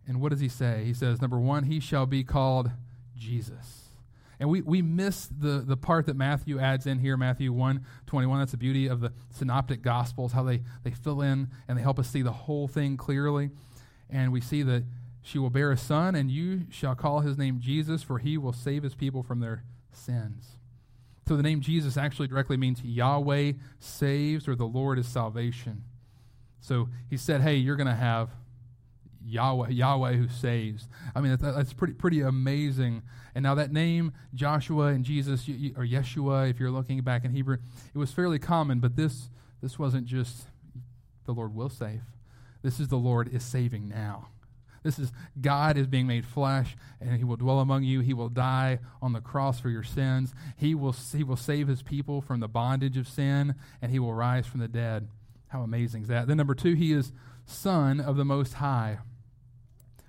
And 0.09 0.21
what 0.21 0.31
does 0.31 0.41
he 0.41 0.49
say? 0.49 0.85
He 0.85 0.95
says, 0.95 1.21
number 1.21 1.39
one, 1.39 1.65
he 1.65 1.79
shall 1.79 2.07
be 2.07 2.25
called 2.25 2.71
Jesus. 3.15 3.86
And 4.39 4.49
we, 4.49 4.61
we 4.63 4.83
miss 4.83 5.27
the, 5.27 5.65
the 5.67 5.77
part 5.77 6.07
that 6.07 6.17
Matthew 6.17 6.59
adds 6.59 6.87
in 6.87 6.99
here, 6.99 7.17
Matthew 7.17 7.53
1 7.53 7.85
21. 8.07 8.39
That's 8.39 8.51
the 8.53 8.59
beauty 8.59 8.87
of 8.87 9.01
the 9.01 9.13
synoptic 9.31 9.83
gospels, 9.83 10.33
how 10.33 10.43
they, 10.43 10.63
they 10.85 10.91
fill 10.91 11.23
in 11.23 11.49
and 11.69 11.79
they 11.79 11.83
help 11.83 11.99
us 11.99 12.09
see 12.09 12.23
the 12.23 12.33
whole 12.33 12.69
thing 12.69 12.97
clearly. 12.97 13.51
And 14.11 14.33
we 14.33 14.41
see 14.41 14.63
that 14.63 14.85
she 15.23 15.39
will 15.39 15.51
bear 15.51 15.73
a 15.73 15.77
son, 15.77 16.15
and 16.15 16.31
you 16.31 16.67
shall 16.71 16.95
call 16.95 17.21
his 17.21 17.37
name 17.37 17.59
Jesus, 17.59 18.03
for 18.03 18.19
he 18.19 18.39
will 18.39 18.53
save 18.53 18.85
his 18.85 18.95
people 18.95 19.25
from 19.25 19.41
their 19.41 19.65
sins. 19.91 20.57
So 21.27 21.37
the 21.37 21.43
name 21.43 21.61
Jesus 21.61 21.97
actually 21.97 22.29
directly 22.29 22.57
means 22.57 22.81
Yahweh 22.85 23.55
saves 23.81 24.47
or 24.47 24.55
the 24.55 24.67
Lord 24.67 25.01
is 25.01 25.09
salvation. 25.09 25.83
So 26.61 26.89
he 27.11 27.17
said, 27.17 27.41
hey, 27.41 27.57
you're 27.57 27.75
going 27.75 27.89
to 27.89 27.95
have 27.95 28.31
Yahweh, 29.27 29.71
Yahweh 29.71 30.13
who 30.15 30.29
saves. 30.29 30.89
I 31.15 31.21
mean, 31.21 31.31
that's, 31.31 31.43
that's, 31.43 31.73
pretty, 31.73 31.95
pretty 31.95 32.21
amazing. 32.21 33.03
And 33.35 33.43
now 33.43 33.55
that 33.57 33.73
name, 33.73 34.13
Joshua 34.35 34.87
and 34.87 35.05
Jesus, 35.05 35.49
or 35.77 35.85
Yeshua, 35.85 36.49
if 36.49 36.61
you're 36.61 36.71
looking 36.71 37.01
back 37.03 37.25
in 37.25 37.33
Hebrew, 37.33 37.59
it 37.95 37.99
was 37.99 38.13
fairly 38.13 38.39
common, 38.39 38.79
but 38.79 38.97
this, 38.97 39.31
this 39.61 39.79
wasn't 39.79 40.07
just 40.07 40.47
the 41.25 41.33
Lord 41.33 41.55
will 41.55 41.69
save. 41.69 42.03
This 42.63 42.79
is 42.79 42.89
the 42.89 42.97
Lord 42.97 43.33
is 43.33 43.43
saving 43.43 43.89
now. 43.89 44.29
This 44.83 44.99
is 45.01 45.11
God 45.41 45.77
is 45.77 45.89
being 45.89 46.07
made 46.07 46.25
flesh, 46.25 46.77
and 47.01 47.17
He 47.17 47.25
will 47.25 47.37
dwell 47.37 47.59
among 47.59 47.83
you. 47.83 48.01
He 48.01 48.15
will 48.15 48.29
die 48.29 48.79
on 49.03 49.13
the 49.13 49.21
cross 49.21 49.59
for 49.59 49.69
your 49.69 49.83
sins. 49.83 50.33
He 50.57 50.77
will, 50.77 50.95
he 51.13 51.25
will 51.25 51.37
save 51.37 51.67
His 51.67 51.83
people 51.83 52.21
from 52.21 52.39
the 52.39 52.47
bondage 52.47 52.97
of 52.97 53.09
sin, 53.09 53.57
and 53.83 53.91
He 53.91 53.99
will 53.99 54.15
rise 54.15 54.47
from 54.47 54.61
the 54.61 54.69
dead. 54.69 55.09
How 55.49 55.63
amazing 55.63 56.03
is 56.03 56.09
that? 56.09 56.29
Then, 56.29 56.37
number 56.37 56.55
two, 56.55 56.75
He 56.75 56.93
is 56.93 57.13
Son 57.45 57.99
of 57.99 58.17
the 58.17 58.25
Most 58.25 58.55
High. 58.55 58.99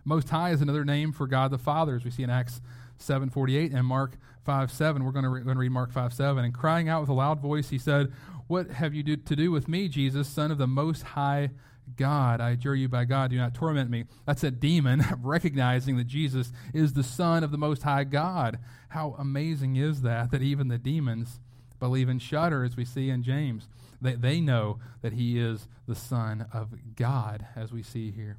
Most 0.08 0.30
High 0.30 0.52
is 0.52 0.62
another 0.62 0.86
name 0.86 1.12
for 1.12 1.28
God 1.28 1.52
the 1.52 1.58
Father, 1.58 1.98
as 1.98 2.06
we 2.06 2.12
see 2.12 2.24
in 2.24 2.30
Acts 2.30 2.62
7.48 2.98 3.76
and 3.76 3.86
Mark 3.86 4.18
5 4.46 4.72
7. 4.72 5.04
We're 5.04 5.12
going 5.12 5.24
to, 5.24 5.30
re- 5.30 5.44
to 5.44 5.54
read 5.54 5.72
Mark 5.72 5.92
5 5.92 6.14
7. 6.14 6.46
And 6.46 6.54
crying 6.54 6.88
out 6.88 7.02
with 7.02 7.10
a 7.10 7.14
loud 7.14 7.42
voice, 7.42 7.72
he 7.72 7.78
said, 7.78 8.14
What 8.48 8.72
have 8.72 8.94
you 8.94 9.04
do- 9.04 9.18
to 9.18 9.36
do 9.36 9.52
with 9.52 9.68
me, 9.68 9.90
Jesus, 9.90 10.30
Son 10.30 10.50
of 10.50 10.58
the 10.58 10.66
Most 10.66 11.04
High 11.04 11.50
God, 11.98 12.40
I 12.40 12.52
adjure 12.52 12.74
you 12.74 12.88
by 12.88 13.04
God, 13.04 13.32
do 13.32 13.38
not 13.38 13.54
torment 13.54 13.90
me. 13.90 14.06
That's 14.26 14.46
a 14.46 14.52
demon 14.52 15.04
recognizing 15.22 15.98
that 15.98 16.08
Jesus 16.08 16.54
is 16.74 16.94
the 16.94 17.04
Son 17.04 17.44
of 17.44 17.52
the 17.52 17.58
Most 17.58 17.84
High 17.84 18.06
God. 18.06 18.60
How 18.90 19.14
amazing 19.20 19.76
is 19.76 20.04
that, 20.04 20.32
that 20.32 20.42
even 20.42 20.70
the 20.70 20.78
demons 20.78 21.42
believe 21.82 22.08
and 22.08 22.22
shudder, 22.22 22.64
as 22.64 22.78
we 22.78 22.86
see 22.86 23.10
in 23.10 23.24
James. 23.24 23.68
They, 24.02 24.14
they 24.14 24.40
know 24.40 24.80
that 25.02 25.14
he 25.14 25.38
is 25.38 25.68
the 25.86 25.96
Son 25.96 26.46
of 26.54 26.70
God, 26.96 27.46
as 27.58 27.74
we 27.74 27.84
see 27.84 28.12
here. 28.12 28.38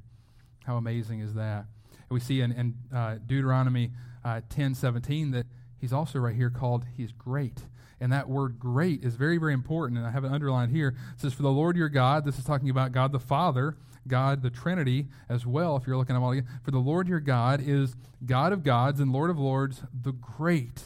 How 0.69 0.77
amazing 0.77 1.21
is 1.21 1.33
that? 1.33 1.65
We 2.11 2.19
see 2.19 2.41
in, 2.41 2.51
in 2.51 2.75
uh, 2.95 3.15
Deuteronomy 3.25 3.89
uh, 4.23 4.41
10 4.49 4.75
17 4.75 5.31
that 5.31 5.47
he's 5.81 5.91
also 5.91 6.19
right 6.19 6.35
here 6.35 6.51
called, 6.51 6.85
he's 6.95 7.11
great. 7.11 7.63
And 7.99 8.13
that 8.13 8.29
word 8.29 8.59
great 8.59 9.03
is 9.03 9.15
very, 9.15 9.39
very 9.39 9.53
important. 9.53 9.97
And 9.97 10.05
I 10.05 10.11
have 10.11 10.23
it 10.23 10.31
underlined 10.31 10.71
here. 10.71 10.89
It 10.89 11.21
says, 11.21 11.33
For 11.33 11.41
the 11.41 11.49
Lord 11.49 11.75
your 11.75 11.89
God, 11.89 12.23
this 12.23 12.37
is 12.37 12.45
talking 12.45 12.69
about 12.69 12.91
God 12.91 13.11
the 13.11 13.19
Father, 13.19 13.77
God 14.07 14.43
the 14.43 14.51
Trinity 14.51 15.07
as 15.27 15.43
well, 15.43 15.75
if 15.75 15.87
you're 15.87 15.97
looking 15.97 16.15
at 16.15 16.21
all 16.21 16.33
again. 16.33 16.47
For 16.61 16.69
the 16.69 16.77
Lord 16.77 17.07
your 17.07 17.19
God 17.19 17.63
is 17.65 17.95
God 18.23 18.53
of 18.53 18.63
gods 18.63 18.99
and 18.99 19.11
Lord 19.11 19.31
of 19.31 19.39
lords, 19.39 19.81
the 19.91 20.11
great, 20.11 20.83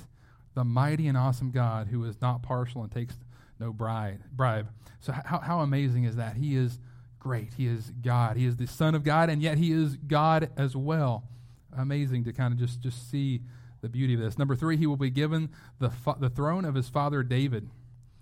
the 0.54 0.64
mighty 0.64 1.10
and 1.10 1.18
awesome 1.18 1.52
God 1.52 1.90
who 1.90 2.06
is 2.06 2.22
not 2.22 2.42
partial 2.42 2.84
and 2.84 2.90
takes 2.90 3.16
no 3.60 3.74
bride, 3.74 4.22
bribe. 4.32 4.70
So, 5.02 5.12
how, 5.12 5.40
how 5.40 5.60
amazing 5.60 6.06
is 6.06 6.16
that? 6.16 6.38
He 6.38 6.56
is 6.56 6.80
great. 7.24 7.54
He 7.56 7.66
is 7.66 7.92
God. 8.02 8.36
He 8.36 8.46
is 8.46 8.58
the 8.58 8.68
Son 8.68 8.94
of 8.94 9.04
God, 9.04 9.30
and 9.30 9.42
yet 9.42 9.58
He 9.58 9.72
is 9.72 9.96
God 9.96 10.50
as 10.58 10.76
well. 10.76 11.24
Amazing 11.76 12.26
to 12.26 12.34
kind 12.34 12.54
of 12.54 12.60
just, 12.60 12.82
just 12.82 13.10
see 13.10 13.42
the 13.82 13.90
beauty 13.90 14.14
of 14.14 14.20
this. 14.20 14.38
Number 14.38 14.56
three, 14.56 14.78
he 14.78 14.86
will 14.86 14.98
be 14.98 15.10
given 15.10 15.50
the, 15.80 15.90
fa- 15.90 16.16
the 16.20 16.30
throne 16.30 16.66
of 16.66 16.76
his 16.76 16.88
father 16.90 17.24
David. 17.24 17.70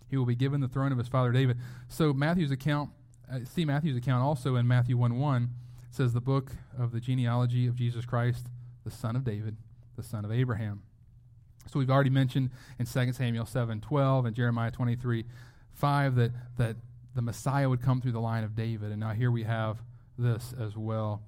He 0.09 0.17
will 0.17 0.25
be 0.25 0.35
given 0.35 0.61
the 0.61 0.67
throne 0.67 0.91
of 0.91 0.97
his 0.97 1.07
father 1.07 1.31
David. 1.31 1.57
So 1.87 2.13
Matthew's 2.13 2.51
account, 2.51 2.89
uh, 3.31 3.39
see 3.45 3.63
Matthew's 3.65 3.97
account 3.97 4.23
also 4.23 4.55
in 4.55 4.67
Matthew 4.67 4.97
1 4.97 5.19
1 5.19 5.49
says 5.91 6.13
the 6.13 6.21
book 6.21 6.51
of 6.77 6.91
the 6.91 6.99
genealogy 6.99 7.67
of 7.67 7.75
Jesus 7.75 8.05
Christ, 8.05 8.47
the 8.85 8.91
son 8.91 9.15
of 9.15 9.23
David, 9.23 9.57
the 9.97 10.03
son 10.03 10.25
of 10.25 10.31
Abraham. 10.31 10.83
So 11.71 11.79
we've 11.79 11.91
already 11.91 12.09
mentioned 12.09 12.49
in 12.79 12.85
2 12.85 13.13
Samuel 13.13 13.45
7 13.45 13.81
12 13.81 14.25
and 14.25 14.35
Jeremiah 14.35 14.71
23 14.71 15.25
5 15.73 16.15
that, 16.15 16.31
that 16.57 16.75
the 17.15 17.21
Messiah 17.21 17.69
would 17.69 17.81
come 17.81 18.01
through 18.01 18.13
the 18.13 18.21
line 18.21 18.43
of 18.43 18.55
David. 18.55 18.91
And 18.91 18.99
now 18.99 19.11
here 19.11 19.31
we 19.31 19.43
have 19.43 19.81
this 20.17 20.53
as 20.59 20.77
well. 20.77 21.21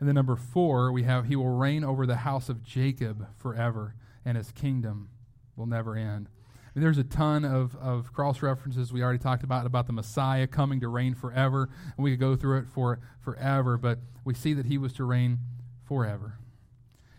And 0.00 0.08
then 0.08 0.14
number 0.14 0.36
four, 0.36 0.92
we 0.92 1.02
have, 1.04 1.26
He 1.26 1.36
will 1.36 1.48
reign 1.48 1.84
over 1.84 2.06
the 2.06 2.16
house 2.16 2.48
of 2.48 2.62
Jacob 2.62 3.26
forever, 3.36 3.94
and 4.24 4.36
His 4.36 4.52
kingdom 4.52 5.10
will 5.56 5.66
never 5.66 5.96
end. 5.96 6.28
I 6.66 6.70
mean, 6.78 6.82
there's 6.82 6.98
a 6.98 7.04
ton 7.04 7.44
of, 7.44 7.74
of 7.76 8.12
cross 8.12 8.40
references 8.40 8.92
we 8.92 9.02
already 9.02 9.18
talked 9.18 9.42
about 9.42 9.66
about 9.66 9.86
the 9.86 9.92
Messiah 9.92 10.46
coming 10.46 10.80
to 10.80 10.88
reign 10.88 11.14
forever, 11.14 11.68
and 11.96 12.04
we 12.04 12.10
could 12.10 12.20
go 12.20 12.36
through 12.36 12.58
it 12.58 12.68
for 12.68 13.00
forever, 13.20 13.76
but 13.76 13.98
we 14.24 14.34
see 14.34 14.54
that 14.54 14.66
He 14.66 14.78
was 14.78 14.92
to 14.94 15.04
reign 15.04 15.38
forever. 15.84 16.38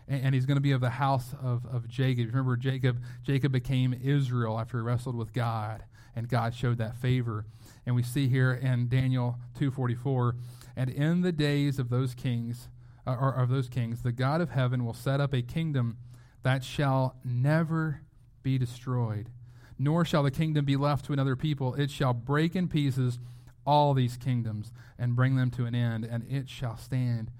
And, 0.08 0.24
and 0.24 0.34
He's 0.34 0.46
going 0.46 0.56
to 0.56 0.62
be 0.62 0.72
of 0.72 0.80
the 0.80 0.90
house 0.90 1.34
of, 1.42 1.66
of 1.66 1.86
Jacob. 1.86 2.28
Remember, 2.28 2.56
Jacob, 2.56 3.02
Jacob 3.22 3.52
became 3.52 3.92
Israel 3.92 4.58
after 4.58 4.78
he 4.78 4.82
wrestled 4.82 5.16
with 5.16 5.34
God, 5.34 5.84
and 6.14 6.28
God 6.28 6.54
showed 6.54 6.78
that 6.78 6.96
favor. 6.96 7.46
And 7.86 7.94
we 7.94 8.02
see 8.02 8.28
here 8.28 8.52
in 8.52 8.88
Daniel 8.88 9.38
244 9.54 10.36
and 10.76 10.90
in 10.90 11.22
the 11.22 11.32
days 11.32 11.78
of 11.78 11.90
those 11.90 12.14
kings, 12.14 12.68
uh, 13.06 13.16
or 13.18 13.32
of 13.34 13.48
those 13.48 13.68
kings, 13.68 14.02
the 14.02 14.12
God 14.12 14.40
of 14.40 14.50
heaven 14.50 14.84
will 14.84 14.94
set 14.94 15.20
up 15.20 15.32
a 15.32 15.42
kingdom 15.42 15.96
that 16.42 16.64
shall 16.64 17.16
never 17.24 18.02
be 18.42 18.58
destroyed, 18.58 19.30
nor 19.78 20.04
shall 20.04 20.22
the 20.22 20.30
kingdom 20.30 20.64
be 20.64 20.76
left 20.76 21.04
to 21.06 21.12
another 21.12 21.36
people. 21.36 21.74
It 21.74 21.90
shall 21.90 22.14
break 22.14 22.54
in 22.54 22.68
pieces 22.68 23.18
all 23.66 23.94
these 23.94 24.16
kingdoms 24.16 24.72
and 24.98 25.16
bring 25.16 25.36
them 25.36 25.50
to 25.52 25.66
an 25.66 25.74
end, 25.74 26.04
and 26.04 26.24
it 26.30 26.48
shall 26.48 26.76
stand 26.76 27.30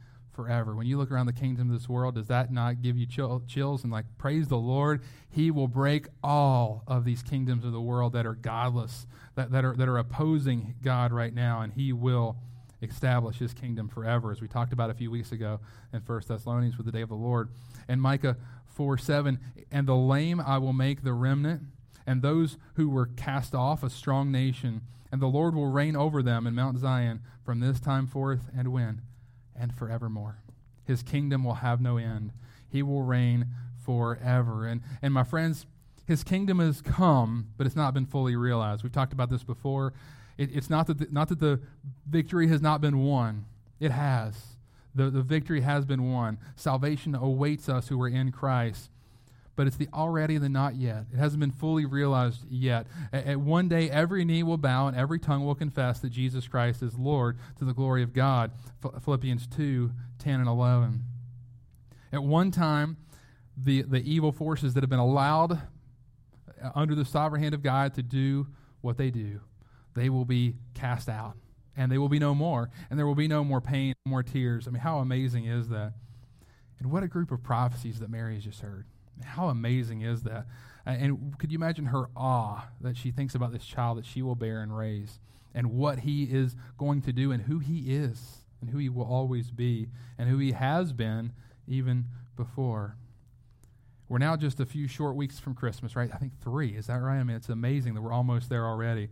forever. 0.40 0.74
When 0.74 0.87
you 0.87 0.96
look 0.96 1.11
around 1.11 1.26
the 1.26 1.33
kingdom 1.35 1.70
of 1.70 1.79
this 1.79 1.88
world, 1.88 2.14
does 2.14 2.29
that 2.29 2.50
not 2.50 2.81
give 2.81 2.96
you 2.96 3.07
chill, 3.07 3.42
chills 3.46 3.83
and 3.85 3.92
like, 3.92 4.07
praise 4.16 4.48
the 4.48 4.57
Lord? 4.57 5.03
He 5.29 5.50
will 5.50 5.68
break 5.68 6.07
all 6.22 6.83
of 6.87 7.05
these 7.05 7.22
kingdoms 7.22 7.64
of 7.64 7.72
the 7.72 7.81
world 7.81 8.14
that 8.14 8.24
are 8.24 8.35
godless, 8.35 9.07
that, 9.35 9.50
that, 9.50 9.64
are, 9.64 9.76
that 9.76 9.87
are 9.87 9.98
opposing 9.98 10.76
God 10.83 11.12
right 11.12 11.35
now, 11.35 11.61
and 11.61 11.72
He 11.72 11.92
will 11.92 12.37
establish 12.83 13.38
his 13.38 13.53
kingdom 13.53 13.88
forever, 13.88 14.33
as 14.33 14.40
we 14.40 14.48
talked 14.48 14.72
about 14.72 14.88
a 14.88 14.94
few 14.94 15.11
weeks 15.11 15.33
ago 15.33 15.61
in 15.92 16.00
1 16.00 16.22
Thessalonians 16.26 16.79
with 16.79 16.87
the 16.87 16.92
day 16.92 17.03
of 17.03 17.11
the 17.11 17.14
Lord. 17.14 17.50
And 17.87 18.00
Micah 18.00 18.38
4 18.64 18.96
7, 18.96 19.38
and 19.70 19.87
the 19.87 19.94
lame 19.94 20.40
I 20.40 20.57
will 20.57 20.72
make 20.72 21.03
the 21.03 21.12
remnant, 21.12 21.61
and 22.07 22.22
those 22.22 22.57
who 22.76 22.88
were 22.88 23.05
cast 23.05 23.55
off 23.55 23.83
a 23.83 23.90
strong 23.90 24.33
nation, 24.33 24.81
and 25.12 25.20
the 25.20 25.26
Lord 25.26 25.55
will 25.55 25.66
reign 25.66 25.94
over 25.94 26.22
them 26.22 26.46
in 26.46 26.55
Mount 26.55 26.79
Zion 26.79 27.20
from 27.44 27.61
this 27.61 27.81
time 27.81 28.07
forth 28.07 28.48
and 28.57 28.68
when? 28.72 29.03
And 29.61 29.75
forevermore. 29.75 30.38
His 30.85 31.03
kingdom 31.03 31.44
will 31.44 31.55
have 31.55 31.81
no 31.81 31.99
end. 31.99 32.33
He 32.70 32.83
will 32.83 33.03
reign 33.03 33.46
forever. 33.85 34.66
And, 34.66 34.81
and 35.03 35.12
my 35.12 35.23
friends, 35.23 35.66
his 36.07 36.25
kingdom 36.25 36.59
has 36.61 36.81
come, 36.81 37.49
but 37.57 37.66
it's 37.66 37.77
not 37.77 37.92
been 37.92 38.07
fully 38.07 38.37
realized. 38.37 38.83
We've 38.83 38.92
talked 38.92 39.12
about 39.12 39.29
this 39.29 39.44
before. 39.44 39.92
It, 40.38 40.51
it's 40.55 40.70
not 40.70 40.87
that, 40.87 40.99
the, 40.99 41.09
not 41.11 41.29
that 41.29 41.40
the 41.40 41.61
victory 42.09 42.49
has 42.49 42.62
not 42.62 42.81
been 42.81 43.05
won, 43.05 43.44
it 43.79 43.90
has. 43.90 44.57
The, 44.94 45.11
the 45.11 45.23
victory 45.23 45.61
has 45.61 45.85
been 45.85 46.11
won. 46.11 46.38
Salvation 46.57 47.14
awaits 47.14 47.68
us 47.68 47.88
who 47.88 48.01
are 48.03 48.09
in 48.09 48.33
Christ. 48.33 48.90
But 49.56 49.66
it's 49.66 49.76
the 49.76 49.88
already 49.92 50.36
and 50.36 50.44
the 50.44 50.48
not 50.48 50.76
yet. 50.76 51.06
It 51.12 51.18
hasn't 51.18 51.40
been 51.40 51.50
fully 51.50 51.84
realized 51.84 52.44
yet. 52.48 52.86
At, 53.12 53.38
one 53.38 53.68
day, 53.68 53.90
every 53.90 54.24
knee 54.24 54.42
will 54.42 54.56
bow 54.56 54.86
and 54.86 54.96
every 54.96 55.18
tongue 55.18 55.44
will 55.44 55.54
confess 55.54 55.98
that 56.00 56.10
Jesus 56.10 56.48
Christ 56.48 56.82
is 56.82 56.98
Lord 56.98 57.38
to 57.58 57.64
the 57.64 57.74
glory 57.74 58.02
of 58.02 58.12
God. 58.12 58.52
Philippians 59.04 59.46
2 59.48 59.90
10 60.18 60.40
and 60.40 60.48
11. 60.48 61.02
At 62.12 62.22
one 62.22 62.50
time, 62.50 62.96
the, 63.56 63.82
the 63.82 64.00
evil 64.00 64.32
forces 64.32 64.74
that 64.74 64.82
have 64.82 64.90
been 64.90 64.98
allowed 64.98 65.52
uh, 65.52 66.70
under 66.74 66.94
the 66.94 67.04
sovereign 67.04 67.42
hand 67.42 67.54
of 67.54 67.62
God 67.62 67.94
to 67.94 68.02
do 68.02 68.46
what 68.80 68.96
they 68.96 69.10
do 69.10 69.40
they 69.94 70.08
will 70.08 70.24
be 70.24 70.54
cast 70.74 71.08
out 71.08 71.36
and 71.76 71.90
they 71.90 71.98
will 71.98 72.08
be 72.08 72.18
no 72.18 72.34
more 72.34 72.70
and 72.88 72.98
there 72.98 73.06
will 73.06 73.14
be 73.14 73.28
no 73.28 73.44
more 73.44 73.60
pain 73.60 73.94
more 74.06 74.22
tears 74.22 74.66
i 74.66 74.70
mean 74.70 74.80
how 74.80 74.98
amazing 74.98 75.44
is 75.44 75.68
that 75.68 75.92
and 76.78 76.90
what 76.90 77.02
a 77.02 77.08
group 77.08 77.30
of 77.30 77.42
prophecies 77.42 78.00
that 78.00 78.10
mary 78.10 78.34
has 78.34 78.44
just 78.44 78.60
heard 78.60 78.86
how 79.24 79.48
amazing 79.48 80.02
is 80.02 80.22
that? 80.22 80.46
And 80.87 81.38
could 81.38 81.52
you 81.52 81.59
imagine 81.59 81.87
her 81.87 82.09
awe 82.16 82.68
that 82.80 82.96
she 82.96 83.11
thinks 83.11 83.35
about 83.35 83.52
this 83.52 83.64
child 83.64 83.98
that 83.98 84.06
she 84.06 84.22
will 84.22 84.35
bear 84.35 84.62
and 84.62 84.76
raise 84.76 85.20
and 85.54 85.72
what 85.72 86.00
he 86.00 86.24
is 86.24 86.56
going 86.78 87.02
to 87.02 87.12
do 87.12 87.33
and 87.33 87.42
who 87.42 87.59
he 87.59 87.94
is 87.94 88.38
and 88.61 88.70
who 88.70 88.78
he 88.78 88.88
will 88.88 89.04
always 89.04 89.50
be 89.50 89.88
and 90.18 90.28
who 90.28 90.38
he 90.38 90.52
has 90.52 90.92
been 90.92 91.33
even 91.68 92.06
before? 92.37 92.96
We're 94.09 94.18
now 94.18 94.37
just 94.37 94.59
a 94.59 94.66
few 94.66 94.88
short 94.88 95.14
weeks 95.14 95.38
from 95.38 95.54
christmas 95.54 95.94
right? 95.94 96.11
I 96.12 96.16
think 96.16 96.33
three. 96.40 96.70
Is 96.70 96.87
that 96.87 96.96
right? 96.96 97.18
I 97.18 97.24
mean 97.24 97.37
it's 97.37 97.48
amazing 97.48 97.94
that 97.94 98.02
we're 98.02 98.12
almost 98.12 98.48
there 98.48 98.66
already. 98.66 99.11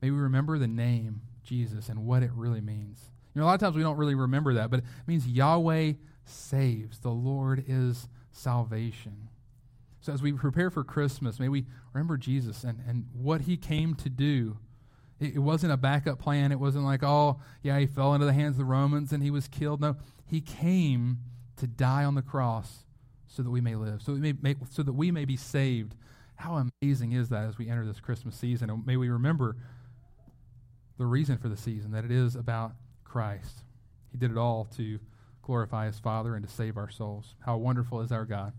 May 0.00 0.10
we 0.10 0.18
remember 0.18 0.58
the 0.58 0.68
name 0.68 1.22
Jesus 1.42 1.88
and 1.88 2.06
what 2.06 2.22
it 2.22 2.30
really 2.34 2.60
means. 2.60 3.10
You 3.34 3.40
know, 3.40 3.46
a 3.46 3.48
lot 3.48 3.54
of 3.54 3.60
times 3.60 3.76
we 3.76 3.82
don't 3.82 3.96
really 3.96 4.14
remember 4.14 4.54
that, 4.54 4.70
but 4.70 4.80
it 4.80 4.84
means 5.06 5.26
Yahweh 5.26 5.94
saves. 6.24 6.98
The 6.98 7.10
Lord 7.10 7.64
is 7.66 8.08
salvation. 8.32 9.28
So 10.00 10.12
as 10.12 10.20
we 10.20 10.32
prepare 10.32 10.70
for 10.70 10.84
Christmas, 10.84 11.40
may 11.40 11.48
we 11.48 11.66
remember 11.92 12.16
Jesus 12.16 12.64
and, 12.64 12.78
and 12.86 13.06
what 13.14 13.42
he 13.42 13.56
came 13.56 13.94
to 13.96 14.10
do. 14.10 14.58
It, 15.18 15.36
it 15.36 15.38
wasn't 15.38 15.72
a 15.72 15.76
backup 15.76 16.18
plan. 16.18 16.52
It 16.52 16.60
wasn't 16.60 16.84
like, 16.84 17.02
oh, 17.02 17.40
yeah, 17.62 17.78
he 17.78 17.86
fell 17.86 18.14
into 18.14 18.26
the 18.26 18.32
hands 18.32 18.54
of 18.54 18.58
the 18.58 18.64
Romans 18.64 19.12
and 19.12 19.22
he 19.22 19.30
was 19.30 19.48
killed. 19.48 19.80
No, 19.80 19.96
he 20.26 20.40
came 20.40 21.20
to 21.56 21.66
die 21.66 22.04
on 22.04 22.14
the 22.14 22.22
cross 22.22 22.84
so 23.26 23.42
that 23.42 23.50
we 23.50 23.60
may 23.60 23.74
live, 23.74 24.02
so, 24.02 24.12
we 24.12 24.32
may, 24.32 24.54
so 24.70 24.82
that 24.82 24.92
we 24.92 25.10
may 25.10 25.24
be 25.24 25.36
saved. 25.36 25.94
How 26.36 26.68
amazing 26.82 27.12
is 27.12 27.30
that 27.30 27.44
as 27.44 27.58
we 27.58 27.68
enter 27.68 27.86
this 27.86 28.00
Christmas 28.00 28.36
season? 28.36 28.70
And 28.70 28.86
may 28.86 28.96
we 28.96 29.08
remember 29.08 29.56
the 30.98 31.06
reason 31.06 31.38
for 31.38 31.48
the 31.48 31.56
season, 31.56 31.92
that 31.92 32.04
it 32.04 32.10
is 32.10 32.36
about 32.36 32.74
Christ. 33.02 33.64
He 34.12 34.18
did 34.18 34.30
it 34.30 34.36
all 34.36 34.66
to 34.76 35.00
glorify 35.44 35.86
his 35.86 35.98
Father 35.98 36.34
and 36.34 36.46
to 36.46 36.52
save 36.52 36.76
our 36.76 36.90
souls. 36.90 37.34
How 37.44 37.56
wonderful 37.56 38.00
is 38.00 38.10
our 38.10 38.24
God. 38.24 38.52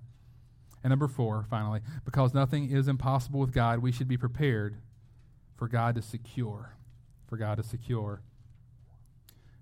And 0.83 0.91
number 0.91 1.07
four, 1.07 1.45
finally, 1.49 1.81
because 2.05 2.33
nothing 2.33 2.69
is 2.69 2.87
impossible 2.87 3.39
with 3.39 3.51
God, 3.51 3.79
we 3.79 3.91
should 3.91 4.07
be 4.07 4.17
prepared 4.17 4.77
for 5.55 5.67
God 5.67 5.95
to 5.95 6.01
secure. 6.01 6.77
For 7.27 7.37
God 7.37 7.57
to 7.57 7.63
secure. 7.63 8.21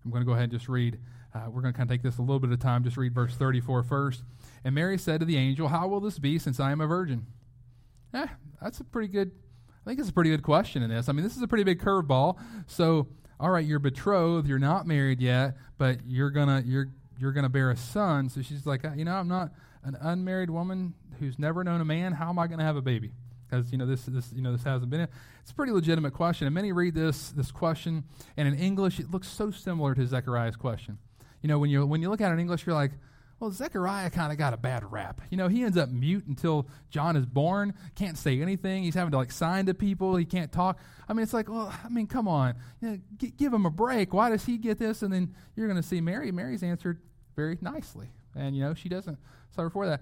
I'm 0.03 0.11
going 0.11 0.21
to 0.21 0.25
go 0.25 0.33
ahead 0.33 0.43
and 0.43 0.51
just 0.51 0.67
read. 0.67 0.99
Uh, 1.33 1.49
we're 1.49 1.61
going 1.61 1.73
to 1.73 1.77
kind 1.77 1.89
of 1.89 1.93
take 1.93 2.03
this 2.03 2.17
a 2.17 2.21
little 2.21 2.39
bit 2.39 2.51
of 2.51 2.59
time. 2.59 2.83
Just 2.83 2.97
read 2.97 3.15
verse 3.15 3.35
34 3.35 3.83
first. 3.83 4.23
And 4.65 4.75
Mary 4.75 4.97
said 4.97 5.21
to 5.21 5.25
the 5.25 5.37
angel, 5.37 5.69
How 5.69 5.87
will 5.87 6.01
this 6.01 6.19
be 6.19 6.37
since 6.37 6.59
I 6.59 6.71
am 6.71 6.81
a 6.81 6.87
virgin? 6.87 7.25
Eh, 8.13 8.27
that's 8.61 8.81
a 8.81 8.83
pretty 8.83 9.07
good, 9.07 9.31
I 9.85 9.89
think 9.89 9.99
it's 9.99 10.09
a 10.09 10.13
pretty 10.13 10.29
good 10.29 10.43
question 10.43 10.83
in 10.83 10.89
this. 10.89 11.07
I 11.07 11.13
mean, 11.13 11.23
this 11.23 11.37
is 11.37 11.41
a 11.41 11.47
pretty 11.47 11.63
big 11.63 11.81
curveball. 11.81 12.37
So, 12.67 13.07
all 13.39 13.49
right, 13.49 13.65
you're 13.65 13.79
betrothed, 13.79 14.47
you're 14.47 14.59
not 14.59 14.85
married 14.85 15.21
yet, 15.21 15.55
but 15.77 15.99
you're 16.05 16.29
gonna 16.29 16.63
you're 16.65 16.89
you're 17.19 17.31
gonna 17.31 17.49
bear 17.49 17.71
a 17.71 17.77
son. 17.77 18.29
So 18.29 18.41
she's 18.41 18.65
like, 18.65 18.83
you 18.95 19.05
know, 19.05 19.15
I'm 19.15 19.27
not 19.27 19.51
an 19.83 19.97
unmarried 19.99 20.49
woman 20.49 20.93
who's 21.19 21.37
never 21.37 21.63
known 21.63 21.81
a 21.81 21.85
man. 21.85 22.13
How 22.13 22.29
am 22.29 22.39
I 22.39 22.47
gonna 22.47 22.63
have 22.63 22.75
a 22.75 22.81
baby? 22.81 23.11
Because 23.49 23.71
you 23.71 23.77
know 23.77 23.85
this 23.85 24.05
this 24.05 24.31
you 24.33 24.41
know 24.41 24.51
this 24.51 24.63
hasn't 24.63 24.89
been. 24.89 25.07
It's 25.41 25.51
a 25.51 25.55
pretty 25.55 25.71
legitimate 25.71 26.13
question, 26.13 26.47
and 26.47 26.53
many 26.53 26.71
read 26.71 26.95
this 26.95 27.29
this 27.29 27.51
question, 27.51 28.03
and 28.37 28.47
in 28.47 28.55
English 28.55 28.99
it 28.99 29.11
looks 29.11 29.27
so 29.27 29.51
similar 29.51 29.93
to 29.95 30.05
Zechariah's 30.05 30.55
question. 30.55 30.97
You 31.41 31.49
know, 31.49 31.59
when 31.59 31.69
you 31.69 31.85
when 31.85 32.01
you 32.01 32.09
look 32.09 32.21
at 32.21 32.29
it 32.29 32.33
in 32.33 32.39
English, 32.39 32.65
you're 32.65 32.75
like, 32.75 32.91
well, 33.39 33.51
Zechariah 33.51 34.09
kind 34.09 34.31
of 34.31 34.37
got 34.37 34.53
a 34.53 34.57
bad 34.57 34.89
rap. 34.89 35.21
You 35.29 35.37
know, 35.37 35.47
he 35.47 35.63
ends 35.63 35.77
up 35.77 35.89
mute 35.89 36.25
until 36.27 36.67
John 36.89 37.15
is 37.15 37.25
born, 37.25 37.73
can't 37.95 38.17
say 38.17 38.41
anything. 38.41 38.83
He's 38.83 38.95
having 38.95 39.11
to 39.11 39.17
like 39.17 39.31
sign 39.31 39.65
to 39.65 39.73
people. 39.73 40.15
He 40.15 40.25
can't 40.25 40.51
talk. 40.51 40.79
I 41.09 41.13
mean, 41.13 41.23
it's 41.23 41.33
like, 41.33 41.49
well, 41.49 41.73
I 41.83 41.89
mean, 41.89 42.07
come 42.07 42.27
on, 42.27 42.55
you 42.81 42.89
know, 42.89 42.99
g- 43.17 43.33
give 43.37 43.53
him 43.53 43.65
a 43.65 43.69
break. 43.69 44.13
Why 44.13 44.29
does 44.29 44.45
he 44.45 44.57
get 44.57 44.79
this? 44.79 45.01
And 45.01 45.11
then 45.11 45.35
you're 45.55 45.67
going 45.67 45.81
to 45.81 45.87
see 45.87 45.99
Mary. 45.99 46.31
Mary's 46.31 46.63
answered 46.63 47.01
very 47.35 47.57
nicely, 47.61 48.07
and 48.35 48.55
you 48.55 48.63
know, 48.63 48.73
she 48.73 48.87
doesn't 48.87 49.17
suffer 49.55 49.69
for 49.69 49.85
that. 49.87 50.01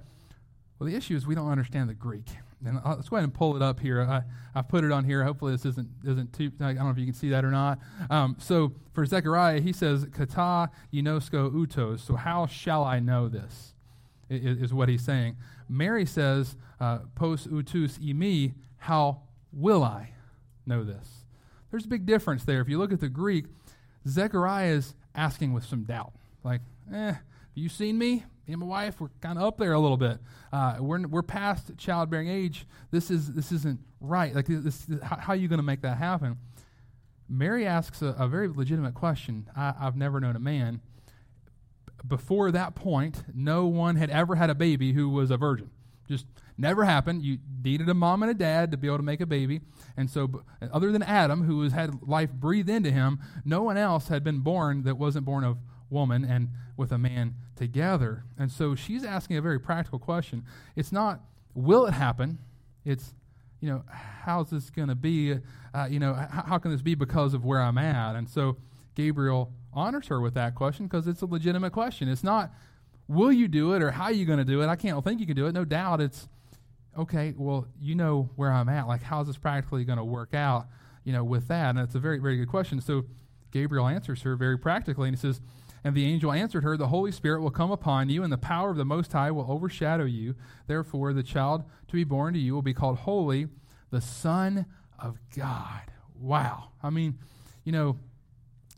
Well, 0.78 0.88
the 0.90 0.96
issue 0.96 1.16
is 1.16 1.26
we 1.26 1.36
don't 1.36 1.50
understand 1.50 1.90
the 1.90 1.94
Greek. 1.94 2.28
And 2.66 2.80
let's 2.86 3.10
go 3.10 3.16
ahead 3.16 3.24
and 3.24 3.34
pull 3.34 3.56
it 3.56 3.62
up 3.62 3.80
here. 3.80 4.02
I, 4.02 4.22
I've 4.54 4.68
put 4.68 4.84
it 4.84 4.92
on 4.92 5.04
here. 5.04 5.24
Hopefully, 5.24 5.52
this 5.54 5.66
isn't 5.66 5.90
isn't 6.06 6.34
too. 6.34 6.52
I 6.60 6.74
don't 6.74 6.86
know 6.86 6.90
if 6.90 6.98
you 6.98 7.06
can 7.06 7.14
see 7.14 7.30
that 7.30 7.44
or 7.44 7.52
not. 7.52 7.80
Um, 8.10 8.36
so 8.40 8.74
for 8.94 9.06
Zechariah, 9.06 9.62
he 9.62 9.74
says, 9.74 10.06
"Kata 10.12 10.70
ginosko 10.94 11.52
utos." 11.52 12.02
So 12.02 12.16
how 12.16 12.46
shall 12.46 12.84
I 12.84 13.00
know 13.00 13.28
this? 13.28 13.74
Is, 14.30 14.62
is 14.62 14.74
what 14.74 14.88
he's 14.88 15.04
saying. 15.04 15.38
Mary 15.68 16.06
says, 16.06 16.56
uh, 16.80 17.00
"Pos 17.16 17.48
utus 17.48 17.98
imi." 17.98 18.54
How 18.78 19.22
will 19.52 19.84
I 19.84 20.14
know 20.66 20.84
this? 20.84 21.26
There's 21.70 21.86
a 21.86 21.90
big 21.90 22.06
difference 22.06 22.44
there. 22.44 22.62
If 22.62 22.70
you 22.70 22.80
look 22.80 22.92
at 22.92 23.00
the 23.00 23.10
Greek, 23.10 23.46
Zechariah 24.08 24.72
is 24.72 24.96
asking 25.14 25.54
with 25.54 25.66
some 25.66 25.84
doubt, 25.84 26.14
like, 26.44 26.62
"Eh, 26.92 27.14
have 27.14 27.22
you 27.56 27.70
seen 27.70 27.98
me? 27.98 28.24
Me 28.48 28.54
and 28.54 28.60
my 28.60 28.66
wife 28.66 29.00
we're 29.00 29.10
kind 29.22 29.38
of 29.38 29.44
up 29.44 29.58
there 29.58 29.74
a 29.74 29.80
little 29.80 29.98
bit. 29.98 30.18
Uh, 30.52 30.78
we're, 30.80 31.08
we're 31.08 31.22
past 31.22 31.78
childbearing 31.78 32.28
age. 32.28 32.66
This 32.90 33.12
is 33.12 33.34
this 33.34 33.52
isn't 33.52 33.80
right. 34.00 34.34
Like 34.34 34.48
this, 34.48 34.86
this 34.86 35.00
how, 35.02 35.18
how, 35.18 35.34
are 35.34 35.36
you 35.36 35.48
going 35.48 35.60
to 35.60 35.64
make 35.64 35.82
that 35.82 35.98
happen? 35.98 36.38
Mary 37.30 37.66
asks 37.66 38.02
a, 38.02 38.08
a 38.18 38.28
very 38.28 38.48
legitimate 38.48 38.94
question. 38.94 39.48
I, 39.56 39.74
i've 39.80 39.96
never 39.96 40.20
known 40.20 40.36
a 40.36 40.40
man. 40.40 40.82
Before 42.08 42.52
that 42.52 42.74
point 42.74 43.24
no 43.34 43.68
one 43.68 43.96
had 43.96 44.10
ever 44.10 44.36
had 44.36 44.50
a 44.50 44.56
baby 44.56 44.94
who 44.94 45.10
was 45.10 45.30
a 45.30 45.38
virgin. 45.38 45.70
Just 46.08 46.26
never 46.58 46.84
happened. 46.84 47.24
You 47.24 47.38
needed 47.64 47.88
a 47.88 47.94
mom 47.94 48.22
and 48.24 48.32
a 48.32 48.34
dad 48.34 48.72
to 48.72 48.78
be 48.78 48.88
able 48.88 48.98
to 48.98 49.04
make 49.04 49.22
a 49.22 49.26
baby. 49.26 49.62
And 49.96 50.10
so 50.10 50.44
other 50.74 50.92
than 50.92 51.04
adam 51.04 51.44
who 51.44 51.62
has 51.62 51.74
had 51.74 52.02
life 52.02 52.32
breathed 52.32 52.70
into 52.70 52.92
him 52.92 53.20
no 53.46 53.62
one 53.62 53.78
else 53.78 54.08
had 54.08 54.24
been 54.24 54.40
born 54.40 54.84
that 54.84 54.96
wasn't 54.96 55.26
born 55.26 55.44
of 55.44 55.60
woman 55.92 56.26
and 56.26 56.50
with 56.78 56.92
a 56.92 56.98
man 56.98 57.36
together. 57.56 58.24
And 58.38 58.52
so 58.52 58.74
she's 58.74 59.04
asking 59.04 59.38
a 59.38 59.42
very 59.42 59.60
practical 59.60 60.00
question. 60.00 60.44
It's 60.76 60.92
not, 60.92 61.22
will 61.54 61.86
it 61.86 61.94
happen? 61.94 62.40
It's, 62.86 63.14
you 63.60 63.70
know, 63.70 63.84
how's 63.88 64.50
this 64.50 64.70
going 64.72 64.88
to 64.88 64.96
be? 64.96 65.36
Uh, 65.74 65.88
you 65.90 66.00
know, 66.00 66.18
h- 66.20 66.46
how 66.48 66.58
can 66.58 66.72
this 66.72 66.82
be 66.82 66.96
because 66.96 67.34
of 67.34 67.46
where 67.46 67.62
I'm 67.62 67.78
at? 67.78 68.16
And 68.16 68.28
so 68.28 68.58
Gabriel 68.96 69.52
honors 69.74 70.08
her 70.08 70.20
with 70.20 70.34
that 70.34 70.56
question 70.56 70.88
because 70.88 71.08
it's 71.08 71.22
a 71.22 71.26
legitimate 71.26 71.72
question. 71.72 72.10
It's 72.10 72.24
not, 72.24 72.52
will 73.08 73.32
you 73.32 73.48
do 73.48 73.74
it 73.74 73.84
or 73.84 73.92
how 73.92 74.06
are 74.06 74.12
you 74.12 74.26
going 74.26 74.40
to 74.40 74.46
do 74.46 74.62
it? 74.62 74.68
I 74.68 74.76
can't 74.76 75.04
think 75.04 75.20
you 75.20 75.28
can 75.28 75.36
do 75.36 75.46
it. 75.46 75.54
No 75.54 75.66
doubt 75.66 76.02
it's, 76.02 76.28
okay, 76.98 77.34
well, 77.38 77.68
you 77.80 77.96
know 77.96 78.30
where 78.36 78.52
I'm 78.52 78.68
at. 78.68 78.88
Like, 78.88 79.04
how's 79.04 79.28
this 79.28 79.38
practically 79.38 79.86
going 79.86 79.98
to 79.98 80.04
work 80.04 80.34
out, 80.34 80.68
you 81.04 81.14
know, 81.14 81.24
with 81.24 81.48
that? 81.48 81.70
And 81.70 81.80
it's 81.80 81.96
a 81.96 82.00
very, 82.00 82.20
very 82.20 82.38
good 82.38 82.50
question. 82.50 82.82
So 82.82 83.06
Gabriel 83.52 83.88
answers 83.88 84.22
her 84.24 84.36
very 84.36 84.58
practically 84.58 85.08
and 85.08 85.16
he 85.16 85.22
says, 85.22 85.40
and 85.84 85.96
the 85.96 86.06
angel 86.06 86.32
answered 86.32 86.64
her, 86.64 86.78
The 86.78 86.88
Holy 86.88 87.12
Spirit 87.12 87.42
will 87.42 87.52
come 87.52 87.72
upon 87.72 88.10
you, 88.10 88.24
and 88.24 88.32
the 88.32 88.38
power 88.38 88.70
of 88.70 88.78
the 88.78 88.86
Most 88.86 89.12
High 89.12 89.32
will 89.32 89.50
overshadow 89.50 90.06
you. 90.06 90.36
Therefore, 90.68 91.14
the 91.14 91.24
child 91.24 91.64
to 91.88 91.94
be 91.94 92.04
born 92.04 92.34
to 92.34 92.40
you 92.40 92.54
will 92.54 92.62
be 92.62 92.74
called 92.74 93.00
Holy, 93.00 93.48
the 93.90 94.02
Son 94.02 94.66
of 95.00 95.18
God. 95.36 95.92
Wow. 96.20 96.70
I 96.84 96.92
mean, 96.92 97.18
you 97.64 97.72
know, 97.72 97.98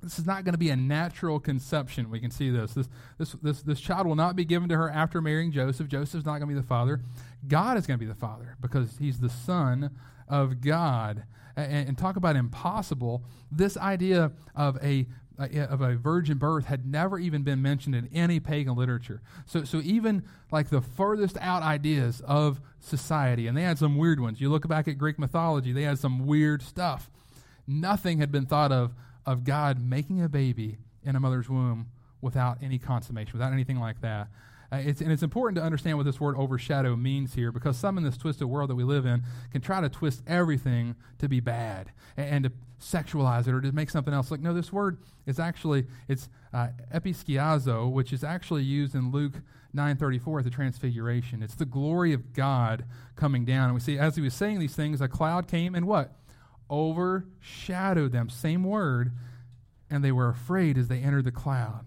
this 0.04 0.20
is 0.20 0.26
not 0.26 0.44
going 0.44 0.54
to 0.54 0.60
be 0.60 0.70
a 0.70 0.76
natural 0.76 1.39
conception. 1.39 2.10
We 2.10 2.20
can 2.20 2.32
see 2.32 2.50
this. 2.50 2.74
This, 2.74 2.89
this, 3.18 3.32
this, 3.42 3.62
this 3.62 3.80
child 3.80 4.06
will 4.06 4.16
not 4.16 4.36
be 4.36 4.44
given 4.44 4.68
to 4.70 4.76
her 4.76 4.89
after 4.89 5.22
marrying 5.22 5.52
Joseph. 5.52 5.88
Joseph's 5.88 6.26
not 6.26 6.39
going 6.39 6.42
to 6.42 6.48
be 6.48 6.54
the 6.54 6.63
father. 6.63 7.02
God 7.48 7.78
is 7.78 7.88
going 7.88 7.98
to 7.98 8.06
be 8.06 8.10
the 8.10 8.18
father 8.18 8.58
because 8.62 8.98
he's 9.00 9.20
the 9.20 9.30
Son 9.30 9.92
of 10.28 10.62
God. 10.62 11.24
And, 11.56 11.89
and 11.89 11.98
talk 11.98 12.18
about 12.18 12.36
impossible. 12.36 13.24
This 13.52 13.78
idea 13.78 14.32
of 14.56 14.78
a 14.84 15.08
Uh, 15.39 15.48
of 15.67 15.82
a 15.82 15.96
virgin 15.96 16.38
birth 16.38 16.65
had 16.65 16.86
never 16.86 17.17
even 17.17 17.41
been 17.41 17.60
mentioned 17.60 17.96
in 17.96 18.08
any 18.13 18.39
pagan 18.39 18.76
literature. 18.76 19.19
So, 19.48 19.63
so 19.63 19.82
even 19.84 20.24
like 20.52 20.69
the 20.69 20.80
furthest 20.80 21.39
out 21.41 21.63
ideas 21.63 22.22
of 22.28 22.62
society, 22.80 23.48
and 23.48 23.58
they 23.58 23.63
had 23.63 23.80
some 23.80 23.98
weird 23.98 24.19
ones. 24.19 24.39
You 24.39 24.50
look 24.50 24.67
back 24.67 24.88
at 24.88 25.00
Greek 25.00 25.17
mythology, 25.17 25.74
they 25.74 25.82
had 25.82 25.98
some 25.98 26.28
weird 26.28 26.62
stuff. 26.62 27.10
Nothing 27.65 28.19
had 28.19 28.32
been 28.32 28.46
thought 28.46 28.72
of 28.72 28.93
of 29.26 29.43
God 29.43 29.80
making 29.82 30.22
a 30.22 30.30
baby 30.30 30.78
in 31.04 31.15
a 31.15 31.19
mother's 31.19 31.50
womb 31.50 31.88
without 32.22 32.60
any 32.62 32.78
consummation, 32.78 33.34
without 33.34 33.54
anything 33.54 33.80
like 33.80 34.02
that. 34.02 34.28
Uh, 34.74 34.78
it's, 34.78 35.02
and 35.02 35.12
it's 35.12 35.22
important 35.22 35.56
to 35.56 35.62
understand 35.62 35.98
what 35.98 36.06
this 36.06 36.20
word 36.20 36.36
overshadow 36.36 36.96
means 36.96 37.36
here 37.36 37.52
because 37.52 37.78
some 37.78 37.96
in 37.96 38.04
this 38.04 38.18
twisted 38.18 38.48
world 38.48 38.72
that 38.72 38.76
we 38.76 38.84
live 38.84 39.06
in 39.06 39.22
can 39.52 39.62
try 39.62 39.80
to 39.80 39.88
twist 39.88 40.24
everything 40.26 40.96
to 41.20 41.30
be 41.30 41.40
bad 41.40 41.92
and, 42.18 42.28
and 42.28 42.44
to 42.46 42.52
sexualize 42.82 43.48
it 43.48 43.54
or 43.54 43.62
to 43.62 43.72
make 43.72 43.92
something 43.92 44.16
else. 44.16 44.32
Like, 44.32 44.40
no, 44.40 44.52
this 44.52 44.74
word 44.74 44.98
is 45.28 45.40
actually, 45.40 45.86
it's 46.08 46.28
uh, 46.54 46.70
episkiazo, 46.92 47.92
which 47.92 48.12
is 48.12 48.24
actually 48.24 48.64
used 48.64 48.96
in 48.96 49.12
Luke 49.12 49.34
9.34 49.76 50.40
at 50.40 50.44
the 50.46 50.50
transfiguration. 50.50 51.44
It's 51.44 51.56
the 51.56 51.66
glory 51.66 52.12
of 52.12 52.34
God 52.34 52.86
coming 53.16 53.46
down. 53.46 53.66
And 53.66 53.76
we 53.76 53.80
see, 53.80 54.00
as 54.00 54.16
he 54.16 54.24
was 54.24 54.34
saying 54.34 54.58
these 54.58 54.76
things, 54.76 55.02
a 55.02 55.08
cloud 55.08 55.48
came 55.48 55.76
and 55.76 55.86
what? 55.86 56.16
Overshadowed 56.72 58.12
them. 58.12 58.28
Same 58.28 58.64
word. 58.64 59.12
And 59.92 60.04
they 60.04 60.12
were 60.12 60.30
afraid 60.30 60.80
as 60.80 60.88
they 60.88 60.98
entered 60.98 61.26
the 61.26 61.32
cloud. 61.32 61.86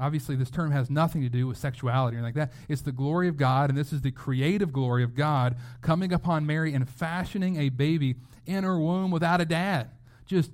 Obviously, 0.00 0.36
this 0.36 0.50
term 0.50 0.70
has 0.70 0.88
nothing 0.90 1.22
to 1.22 1.28
do 1.28 1.46
with 1.46 1.56
sexuality 1.56 2.16
or 2.16 2.22
like 2.22 2.34
that. 2.34 2.52
It's 2.68 2.82
the 2.82 2.92
glory 2.92 3.28
of 3.28 3.36
God, 3.36 3.68
and 3.68 3.78
this 3.78 3.92
is 3.92 4.02
the 4.02 4.12
creative 4.12 4.72
glory 4.72 5.02
of 5.02 5.14
God 5.14 5.56
coming 5.82 6.12
upon 6.12 6.46
Mary 6.46 6.72
and 6.74 6.88
fashioning 6.88 7.56
a 7.56 7.68
baby 7.68 8.16
in 8.46 8.64
her 8.64 8.78
womb 8.78 9.10
without 9.10 9.40
a 9.40 9.44
dad 9.44 9.90
just 10.28 10.52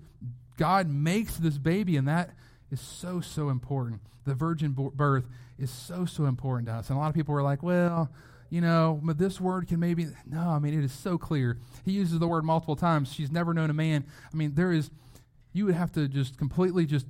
God 0.57 0.89
makes 0.89 1.37
this 1.37 1.59
baby, 1.59 1.97
and 1.97 2.09
that 2.09 2.31
is 2.71 2.81
so, 2.81 3.21
so 3.21 3.51
important. 3.51 4.01
The 4.25 4.35
virgin 4.35 4.73
birth 4.73 5.25
is 5.59 5.71
so, 5.71 6.07
so 6.07 6.25
important 6.25 6.69
to 6.69 6.75
us. 6.75 6.89
And 6.89 6.97
a 6.97 7.01
lot 7.01 7.09
of 7.09 7.15
people 7.15 7.35
are 7.35 7.43
like, 7.43 7.63
well, 7.63 8.11
you 8.49 8.61
know, 8.61 9.01
but 9.03 9.19
this 9.19 9.41
word 9.41 9.69
can 9.69 9.81
maybe. 9.81 10.07
No, 10.25 10.41
I 10.41 10.59
mean, 10.61 10.79
it 10.79 10.85
is 10.85 10.93
so 10.93 11.19
clear. 11.19 11.59
He 11.85 11.93
uses 11.93 12.21
the 12.21 12.29
word 12.29 12.45
multiple 12.45 12.77
times. 12.77 13.13
She's 13.13 13.33
never 13.33 13.53
known 13.53 13.69
a 13.69 13.75
man. 13.75 14.05
I 14.33 14.37
mean, 14.37 14.55
there 14.55 14.73
is, 14.73 14.91
you 15.53 15.67
would 15.67 15.75
have 15.75 15.93
to 15.93 16.09
just 16.09 16.39
completely 16.39 16.87
just 16.87 17.07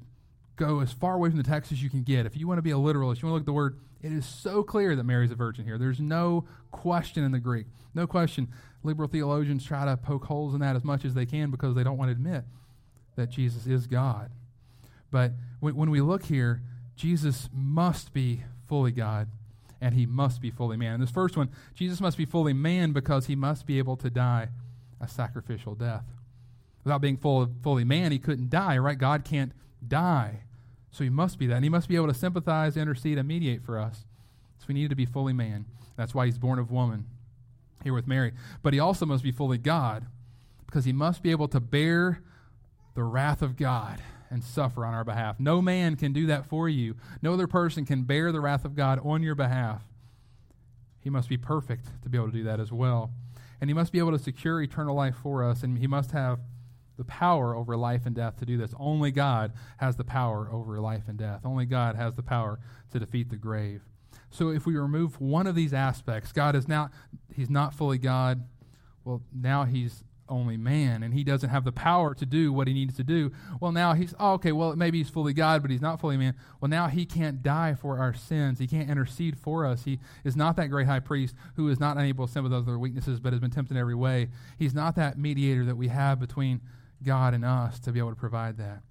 go 0.57 0.81
as 0.81 0.93
far 0.93 1.15
away 1.15 1.31
from 1.31 1.39
the 1.39 1.45
text 1.45 1.73
as 1.73 1.83
you 1.83 1.91
can 1.91 2.03
get. 2.03 2.27
If 2.27 2.37
you 2.37 2.47
want 2.47 2.59
to 2.59 2.63
be 2.63 2.71
a 2.71 2.79
literalist, 2.79 3.23
you 3.23 3.29
want 3.29 3.33
to 3.33 3.35
look 3.35 3.43
at 3.43 3.47
the 3.47 3.53
word, 3.53 3.79
it 4.03 4.13
is 4.13 4.27
so 4.27 4.63
clear 4.63 4.95
that 4.95 5.05
Mary's 5.05 5.31
a 5.31 5.35
virgin 5.35 5.65
here. 5.65 5.79
There's 5.79 6.01
no 6.01 6.45
question 6.71 7.25
in 7.25 7.33
the 7.33 7.39
Greek. 7.39 7.67
No 7.95 8.07
question 8.07 8.49
liberal 8.83 9.09
theologians 9.09 9.65
try 9.65 9.85
to 9.85 9.97
poke 9.97 10.27
holes 10.27 10.55
in 10.55 10.61
that 10.61 10.77
as 10.77 10.85
much 10.85 11.05
as 11.05 11.15
they 11.15 11.27
can 11.27 11.51
because 11.51 11.75
they 11.75 11.83
don't 11.83 11.97
want 11.97 12.09
to 12.09 12.13
admit 12.13 12.45
that 13.17 13.31
Jesus 13.31 13.67
is 13.67 13.87
God. 13.87 14.31
But 15.11 15.33
when, 15.61 15.75
when 15.75 15.91
we 15.91 16.01
look 16.01 16.25
here, 16.25 16.61
Jesus 16.97 17.49
must 17.53 18.13
be 18.13 18.43
fully 18.69 18.93
God 18.93 19.29
and 19.81 19.95
he 19.95 20.07
must 20.07 20.41
be 20.41 20.51
fully 20.51 20.77
man. 20.77 20.95
And 20.95 21.03
this 21.03 21.11
first 21.11 21.37
one, 21.37 21.51
Jesus 21.75 22.01
must 22.01 22.17
be 22.17 22.25
fully 22.25 22.53
man 22.53 22.93
because 22.93 23.27
he 23.27 23.37
must 23.37 23.67
be 23.67 23.79
able 23.79 23.97
to 23.99 24.11
die 24.11 24.49
a 25.01 25.09
sacrificial 25.09 25.75
death. 25.75 26.05
Without 26.85 27.01
being 27.01 27.17
full, 27.17 27.49
fully 27.63 27.85
man, 27.85 28.13
he 28.13 28.19
couldn't 28.19 28.51
die, 28.51 28.77
right? 28.77 28.99
God 28.99 29.25
can't 29.25 29.53
die. 29.89 30.45
So 30.91 31.05
he 31.05 31.11
must 31.11 31.39
be 31.39 31.47
that. 31.47 31.57
And 31.57 31.65
he 31.65 31.71
must 31.71 31.89
be 31.89 31.97
able 31.97 32.09
to 32.09 32.15
sympathize, 32.15 32.77
intercede, 32.77 33.19
and 33.19 33.27
mediate 33.27 33.63
for 33.63 33.79
us. 33.79 34.05
So 34.59 34.67
we 34.69 34.75
need 34.75 34.91
to 34.91 34.97
be 34.97 35.07
fully 35.07 35.33
man. 35.33 35.67
That's 35.97 36.15
why 36.15 36.27
he's 36.27 36.39
born 36.39 36.59
of 36.59 36.71
woman 36.71 37.07
here 37.83 37.93
with 37.93 38.07
Mary. 38.07 38.33
But 38.63 38.75
he 38.75 38.81
also 38.81 39.07
must 39.07 39.23
be 39.23 39.33
fully 39.33 39.59
God 39.59 40.07
because 40.67 40.85
he 40.85 40.93
must 40.93 41.23
be 41.23 41.31
able 41.31 41.49
to 41.49 41.61
bear 41.61 42.23
the 42.95 43.03
wrath 43.03 43.43
of 43.43 43.57
God 43.57 44.01
and 44.31 44.43
suffer 44.43 44.85
on 44.85 44.95
our 44.95 45.05
behalf. 45.05 45.39
No 45.39 45.61
man 45.61 45.97
can 45.97 46.13
do 46.13 46.27
that 46.27 46.47
for 46.47 46.69
you. 46.69 46.97
No 47.23 47.33
other 47.33 47.47
person 47.47 47.85
can 47.85 48.03
bear 48.03 48.33
the 48.33 48.41
wrath 48.41 48.65
of 48.65 48.75
God 48.75 49.01
on 49.05 49.23
your 49.23 49.35
behalf. 49.35 49.83
He 51.01 51.11
must 51.11 51.29
be 51.29 51.37
perfect 51.37 51.87
to 52.03 52.09
be 52.09 52.17
able 52.17 52.29
to 52.29 52.33
do 52.33 52.45
that 52.45 52.59
as 52.59 52.73
well. 52.73 53.11
And 53.61 53.71
he 53.71 53.75
must 53.75 53.93
be 53.93 53.99
able 53.99 54.13
to 54.13 54.19
secure 54.19 54.61
eternal 54.63 54.97
life 54.97 55.17
for 55.23 55.45
us, 55.45 55.63
and 55.63 55.79
he 55.79 55.87
must 55.87 56.13
have 56.13 56.41
the 56.97 57.05
power 57.05 57.55
over 57.55 57.77
life 57.77 58.03
and 58.07 58.15
death 58.15 58.37
to 58.39 58.47
do 58.47 58.57
this. 58.57 58.75
Only 58.79 59.11
God 59.11 59.53
has 59.79 59.97
the 59.97 60.05
power 60.05 60.49
over 60.51 60.81
life 60.81 61.05
and 61.09 61.19
death. 61.19 61.41
Only 61.45 61.67
God 61.67 61.97
has 61.97 62.15
the 62.15 62.23
power 62.23 62.59
to 62.93 62.99
defeat 62.99 63.31
the 63.31 63.37
grave. 63.37 63.83
So 64.31 64.49
if 64.49 64.67
we 64.67 64.77
remove 64.77 65.21
one 65.21 65.47
of 65.47 65.55
these 65.55 65.73
aspects, 65.73 66.33
God 66.33 66.57
is 66.57 66.67
now 66.67 66.91
he's 67.33 67.51
not 67.51 67.75
fully 67.75 67.99
God. 67.99 68.45
Well, 69.05 69.23
now 69.33 69.65
he's 69.65 70.03
only 70.29 70.57
man 70.57 71.03
and 71.03 71.13
he 71.13 71.23
doesn't 71.23 71.51
have 71.51 71.65
the 71.65 71.73
power 71.73 72.15
to 72.15 72.25
do 72.25 72.53
what 72.53 72.67
he 72.67 72.75
needs 72.75 72.97
to 72.97 73.05
do. 73.05 73.31
Well, 73.61 73.73
now 73.73 73.93
he's 73.93 74.15
oh, 74.19 74.33
okay, 74.35 74.53
well 74.53 74.75
maybe 74.75 74.99
he's 74.99 75.11
fully 75.11 75.33
God, 75.33 75.63
but 75.63 75.71
he's 75.71 75.81
not 75.81 76.01
fully 76.01 76.17
man. 76.17 76.35
Well, 76.61 76.69
now 76.69 76.89
he 76.89 77.05
can't 77.05 77.43
die 77.43 77.75
for 77.75 77.99
our 77.99 78.15
sins. 78.15 78.59
He 78.59 78.67
can't 78.67 78.89
intercede 78.89 79.39
for 79.39 79.67
us. 79.67 79.85
He 79.85 80.01
is 80.25 80.37
not 80.37 80.57
that 80.57 80.69
great 80.69 80.87
high 80.87 81.01
priest 81.01 81.35
who 81.57 81.69
is 81.69 81.79
not 81.79 81.97
unable 81.97 82.27
to 82.27 82.33
sympathize 82.33 82.61
with 82.61 82.71
our 82.71 82.79
weaknesses 82.79 83.21
but 83.21 83.33
has 83.33 83.41
been 83.41 83.51
tempted 83.51 83.75
in 83.75 83.81
every 83.81 83.95
way. 83.95 84.29
He's 84.59 84.75
not 84.75 84.97
that 84.97 85.19
mediator 85.19 85.65
that 85.65 85.77
we 85.77 85.89
have 85.89 86.19
between 86.19 86.61
God 87.05 87.35
and 87.35 87.45
us 87.45 87.79
to 87.81 87.93
be 87.93 87.99
able 87.99 88.11
to 88.11 88.17
provide 88.17 88.57
that. 88.59 88.83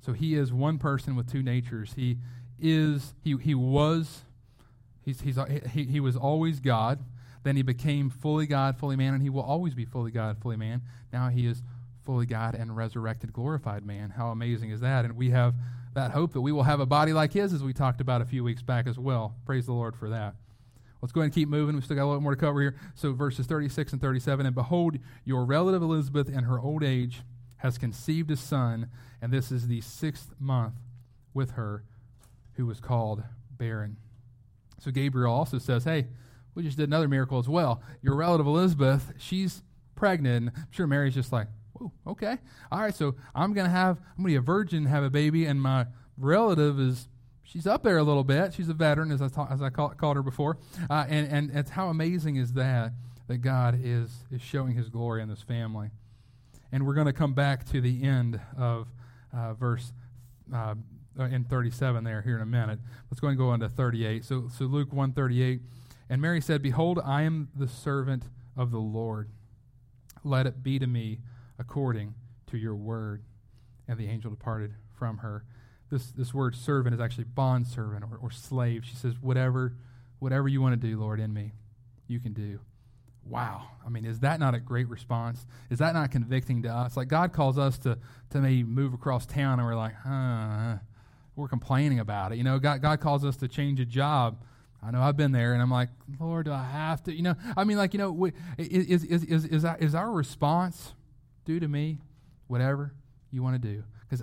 So 0.00 0.12
he 0.12 0.34
is 0.34 0.52
one 0.52 0.78
person 0.78 1.16
with 1.16 1.30
two 1.30 1.42
natures. 1.42 1.94
He 1.94 2.18
is 2.60 3.14
he 3.22 3.36
he 3.36 3.54
was 3.54 4.22
he's, 5.02 5.20
he's 5.22 5.38
he, 5.72 5.84
he 5.84 6.00
was 6.00 6.16
always 6.16 6.60
God. 6.60 7.00
Then 7.42 7.56
he 7.56 7.62
became 7.62 8.08
fully 8.10 8.46
God, 8.46 8.78
fully 8.78 8.96
man, 8.96 9.12
and 9.14 9.22
he 9.22 9.28
will 9.28 9.42
always 9.42 9.74
be 9.74 9.84
fully 9.84 10.10
God, 10.10 10.38
fully 10.40 10.56
man. 10.56 10.82
Now 11.12 11.28
he 11.28 11.46
is 11.46 11.62
fully 12.04 12.26
God 12.26 12.54
and 12.54 12.76
resurrected, 12.76 13.32
glorified 13.32 13.84
man. 13.84 14.10
How 14.10 14.28
amazing 14.28 14.70
is 14.70 14.80
that? 14.80 15.04
And 15.04 15.16
we 15.16 15.30
have 15.30 15.54
that 15.94 16.10
hope 16.10 16.32
that 16.32 16.40
we 16.40 16.52
will 16.52 16.64
have 16.64 16.80
a 16.80 16.86
body 16.86 17.12
like 17.12 17.32
his, 17.32 17.52
as 17.52 17.62
we 17.62 17.72
talked 17.72 18.00
about 18.00 18.20
a 18.20 18.24
few 18.24 18.42
weeks 18.44 18.62
back 18.62 18.86
as 18.86 18.98
well. 18.98 19.34
Praise 19.46 19.66
the 19.66 19.72
Lord 19.72 19.96
for 19.96 20.10
that. 20.10 20.34
Let's 21.00 21.12
go 21.12 21.20
ahead 21.20 21.26
and 21.26 21.34
keep 21.34 21.48
moving. 21.48 21.74
We've 21.74 21.84
still 21.84 21.96
got 21.96 22.04
a 22.04 22.06
little 22.06 22.22
more 22.22 22.34
to 22.34 22.40
cover 22.40 22.60
here. 22.62 22.76
So, 22.94 23.12
verses 23.12 23.46
36 23.46 23.92
and 23.92 24.00
37 24.00 24.46
And 24.46 24.54
behold, 24.54 24.98
your 25.24 25.44
relative 25.44 25.82
Elizabeth 25.82 26.28
in 26.28 26.44
her 26.44 26.58
old 26.58 26.82
age 26.82 27.22
has 27.64 27.78
conceived 27.78 28.30
a 28.30 28.36
son, 28.36 28.90
and 29.22 29.32
this 29.32 29.50
is 29.50 29.68
the 29.68 29.80
sixth 29.80 30.34
month 30.38 30.74
with 31.32 31.52
her, 31.52 31.82
who 32.56 32.66
was 32.66 32.78
called 32.78 33.22
barren. 33.50 33.96
So 34.80 34.90
Gabriel 34.90 35.32
also 35.32 35.56
says, 35.56 35.84
Hey, 35.84 36.08
we 36.54 36.62
just 36.62 36.76
did 36.76 36.90
another 36.90 37.08
miracle 37.08 37.38
as 37.38 37.48
well. 37.48 37.82
Your 38.02 38.16
relative 38.16 38.46
Elizabeth, 38.46 39.14
she's 39.16 39.62
pregnant. 39.94 40.50
I'm 40.54 40.66
sure 40.72 40.86
Mary's 40.86 41.14
just 41.14 41.32
like, 41.32 41.46
Whoa, 41.72 41.90
okay. 42.06 42.36
All 42.70 42.80
right, 42.80 42.94
so 42.94 43.14
I'm 43.34 43.54
gonna 43.54 43.70
have 43.70 43.96
I'm 43.96 44.18
gonna 44.18 44.26
be 44.26 44.36
a 44.36 44.42
virgin, 44.42 44.84
have 44.84 45.02
a 45.02 45.08
baby, 45.08 45.46
and 45.46 45.58
my 45.58 45.86
relative 46.18 46.78
is 46.78 47.08
she's 47.44 47.66
up 47.66 47.82
there 47.82 47.96
a 47.96 48.02
little 48.02 48.24
bit. 48.24 48.52
She's 48.52 48.68
a 48.68 48.74
veteran, 48.74 49.10
as 49.10 49.22
I 49.22 49.28
ta- 49.28 49.48
as 49.50 49.62
I 49.62 49.70
call, 49.70 49.88
called 49.88 50.16
her 50.16 50.22
before, 50.22 50.58
uh, 50.90 51.06
and 51.08 51.26
and 51.28 51.50
it's 51.54 51.70
how 51.70 51.88
amazing 51.88 52.36
is 52.36 52.52
that 52.52 52.92
that 53.26 53.38
God 53.38 53.80
is 53.82 54.10
is 54.30 54.42
showing 54.42 54.74
His 54.74 54.90
glory 54.90 55.22
in 55.22 55.30
this 55.30 55.40
family. 55.40 55.92
And 56.74 56.84
we're 56.84 56.94
going 56.94 57.06
to 57.06 57.12
come 57.12 57.34
back 57.34 57.64
to 57.66 57.80
the 57.80 58.02
end 58.02 58.40
of 58.58 58.88
uh, 59.32 59.54
verse 59.54 59.92
uh, 60.52 60.74
in 61.16 61.44
37 61.44 62.02
there 62.02 62.20
here 62.20 62.34
in 62.34 62.42
a 62.42 62.46
minute. 62.46 62.80
Let's 63.08 63.20
go 63.20 63.28
and 63.28 63.38
go 63.38 63.50
on 63.50 63.60
to 63.60 63.68
38. 63.68 64.24
So, 64.24 64.48
so 64.52 64.64
Luke 64.64 64.92
138. 64.92 65.60
And 66.10 66.20
Mary 66.20 66.40
said, 66.40 66.62
Behold, 66.62 66.98
I 67.04 67.22
am 67.22 67.48
the 67.54 67.68
servant 67.68 68.24
of 68.56 68.72
the 68.72 68.80
Lord. 68.80 69.28
Let 70.24 70.48
it 70.48 70.64
be 70.64 70.80
to 70.80 70.88
me 70.88 71.20
according 71.60 72.14
to 72.48 72.58
your 72.58 72.74
word. 72.74 73.22
And 73.86 73.96
the 73.96 74.08
angel 74.08 74.32
departed 74.32 74.74
from 74.98 75.18
her. 75.18 75.44
This, 75.90 76.10
this 76.10 76.34
word 76.34 76.56
servant 76.56 76.92
is 76.92 77.00
actually 77.00 77.22
bond 77.22 77.68
servant 77.68 78.02
or, 78.02 78.18
or 78.20 78.32
slave. 78.32 78.84
She 78.84 78.96
says, 78.96 79.14
whatever, 79.20 79.74
whatever 80.18 80.48
you 80.48 80.60
want 80.60 80.72
to 80.80 80.88
do, 80.88 80.98
Lord, 80.98 81.20
in 81.20 81.32
me, 81.32 81.52
you 82.08 82.18
can 82.18 82.32
do. 82.32 82.58
Wow. 83.26 83.68
I 83.84 83.88
mean, 83.88 84.04
is 84.04 84.20
that 84.20 84.38
not 84.38 84.54
a 84.54 84.60
great 84.60 84.88
response? 84.88 85.46
Is 85.70 85.78
that 85.78 85.94
not 85.94 86.10
convicting 86.10 86.62
to 86.62 86.68
us? 86.68 86.96
Like, 86.96 87.08
God 87.08 87.32
calls 87.32 87.58
us 87.58 87.78
to, 87.78 87.98
to 88.30 88.40
maybe 88.40 88.62
move 88.62 88.94
across 88.94 89.26
town 89.26 89.58
and 89.58 89.66
we're 89.66 89.76
like, 89.76 89.94
huh, 89.94 90.76
we're 91.36 91.48
complaining 91.48 92.00
about 92.00 92.32
it. 92.32 92.38
You 92.38 92.44
know, 92.44 92.58
God, 92.58 92.82
God 92.82 93.00
calls 93.00 93.24
us 93.24 93.36
to 93.38 93.48
change 93.48 93.80
a 93.80 93.84
job. 93.84 94.38
I 94.86 94.90
know 94.90 95.00
I've 95.00 95.16
been 95.16 95.32
there, 95.32 95.54
and 95.54 95.62
I'm 95.62 95.70
like, 95.70 95.88
Lord, 96.20 96.44
do 96.44 96.52
I 96.52 96.62
have 96.62 97.02
to? 97.04 97.14
You 97.14 97.22
know, 97.22 97.34
I 97.56 97.64
mean, 97.64 97.78
like, 97.78 97.94
you 97.94 97.98
know, 97.98 98.30
is, 98.58 99.04
is, 99.04 99.24
is, 99.24 99.44
is, 99.46 99.64
is 99.80 99.94
our 99.94 100.12
response, 100.12 100.92
do 101.46 101.58
to 101.58 101.66
me 101.66 102.00
whatever 102.48 102.92
you 103.30 103.42
want 103.42 103.60
to 103.60 103.68
do? 103.68 103.82
Because, 104.02 104.22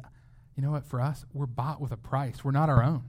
you 0.56 0.62
know 0.62 0.70
what, 0.70 0.86
for 0.86 1.02
us, 1.02 1.26
we're 1.34 1.48
bought 1.48 1.82
with 1.82 1.92
a 1.92 1.98
price. 1.98 2.44
We're 2.44 2.52
not 2.52 2.70
our 2.70 2.84
own. 2.84 3.04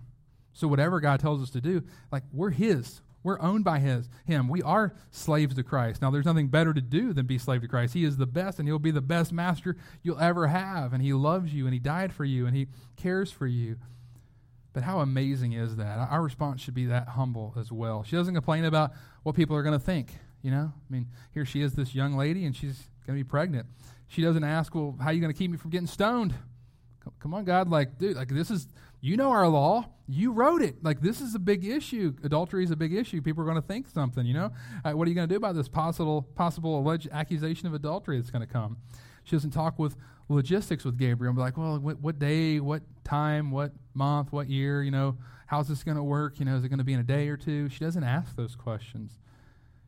So 0.55 0.67
whatever 0.67 0.99
God 0.99 1.21
tells 1.21 1.43
us 1.43 1.51
to 1.51 1.61
do, 1.61 1.83
like, 2.11 2.23
we're 2.33 2.51
His. 2.51 3.03
We're 3.23 3.41
owned 3.41 3.65
by 3.65 3.79
his, 3.79 4.09
him. 4.25 4.49
We 4.49 4.63
are 4.63 4.95
slaves 5.11 5.55
to 5.55 5.63
Christ. 5.63 6.03
Now, 6.03 6.11
there's 6.11 6.25
nothing 6.25 6.49
better 6.49 6.75
to 6.75 6.81
do 6.81 7.13
than 7.13 7.27
be 7.27 7.39
slave 7.39 7.63
to 7.63 7.69
Christ. 7.69 7.95
He 7.95 8.05
is 8.05 8.17
the 8.17 8.27
best, 8.27 8.59
and 8.59 8.67
he'll 8.67 8.79
be 8.79 8.91
the 8.91 9.01
best 9.01 9.33
master 9.33 9.77
you'll 10.03 10.19
ever 10.19 10.49
have. 10.49 10.93
And 10.93 11.03
he 11.03 11.13
loves 11.13 11.55
you, 11.55 11.67
and 11.67 11.73
he 11.73 11.79
died 11.79 12.13
for 12.13 12.25
you, 12.25 12.47
and 12.47 12.57
he 12.57 12.67
cares 12.97 13.31
for 13.31 13.47
you. 13.47 13.77
But 14.73 14.83
how 14.83 15.01
amazing 15.01 15.53
is 15.53 15.77
that? 15.77 15.99
Our 15.99 16.23
response 16.23 16.61
should 16.61 16.75
be 16.75 16.87
that 16.87 17.09
humble 17.09 17.55
as 17.59 17.71
well. 17.71 18.03
She 18.05 18.17
doesn't 18.17 18.35
complain 18.35 18.65
about 18.65 18.93
what 19.23 19.35
people 19.35 19.55
are 19.55 19.63
going 19.63 19.79
to 19.79 19.85
think, 19.85 20.15
you 20.41 20.51
know? 20.51 20.73
I 20.75 20.93
mean, 20.93 21.09
here 21.33 21.45
she 21.45 21.61
is, 21.61 21.75
this 21.75 21.95
young 21.95 22.17
lady, 22.17 22.47
and 22.47 22.57
she's 22.57 22.89
going 23.07 23.19
to 23.19 23.25
be 23.25 23.29
pregnant. 23.29 23.67
She 24.09 24.23
doesn't 24.23 24.45
ask, 24.45 24.75
well, 24.75 24.97
how 24.99 25.09
are 25.09 25.13
you 25.13 25.21
going 25.21 25.33
to 25.33 25.39
keep 25.39 25.51
me 25.51 25.59
from 25.59 25.71
getting 25.71 25.87
stoned? 25.87 26.35
Come 27.21 27.35
on, 27.35 27.45
God, 27.45 27.69
like, 27.69 27.99
dude, 27.99 28.17
like 28.17 28.29
this 28.29 28.51
is 28.51 28.69
you 29.01 29.17
know 29.17 29.31
our 29.31 29.49
law. 29.49 29.89
You 30.09 30.33
wrote 30.33 30.63
it. 30.63 30.83
Like, 30.83 31.01
this 31.01 31.21
is 31.21 31.35
a 31.35 31.39
big 31.39 31.65
issue. 31.65 32.15
Adultery 32.23 32.65
is 32.65 32.71
a 32.71 32.77
big 32.77 32.93
issue. 32.93 33.21
People 33.21 33.43
are 33.43 33.47
going 33.47 33.61
to 33.61 33.67
think 33.67 33.89
something, 33.89 34.25
you 34.25 34.35
know? 34.35 34.53
Uh, 34.85 34.93
what 34.93 35.07
are 35.07 35.09
you 35.09 35.15
going 35.15 35.29
to 35.29 35.33
do 35.33 35.37
about 35.37 35.55
this 35.55 35.69
possible, 35.69 36.23
possible 36.23 36.79
alleged 36.79 37.09
accusation 37.11 37.67
of 37.67 37.75
adultery 37.75 38.19
that's 38.19 38.31
going 38.31 38.47
to 38.47 38.53
come? 38.53 38.77
She 39.25 39.35
doesn't 39.35 39.51
talk 39.51 39.79
with 39.79 39.97
logistics 40.29 40.85
with 40.85 40.99
Gabriel 40.99 41.31
and 41.31 41.37
be 41.37 41.43
like, 41.43 41.57
well, 41.57 41.79
what, 41.79 42.01
what 42.01 42.19
day, 42.19 42.61
what 42.61 42.83
time, 43.05 43.51
what 43.51 43.73
month, 43.95 44.33
what 44.33 44.49
year, 44.49 44.83
you 44.83 44.91
know, 44.91 45.17
how's 45.47 45.69
this 45.69 45.83
going 45.83 45.97
to 45.97 46.03
work? 46.03 46.39
You 46.39 46.45
know, 46.45 46.57
is 46.57 46.65
it 46.65 46.69
going 46.69 46.79
to 46.79 46.85
be 46.85 46.93
in 46.93 47.01
a 47.01 47.05
day 47.05 47.29
or 47.29 47.37
two? 47.37 47.69
She 47.69 47.81
doesn't 47.81 48.05
ask 48.05 48.37
those 48.37 48.55
questions. 48.55 49.19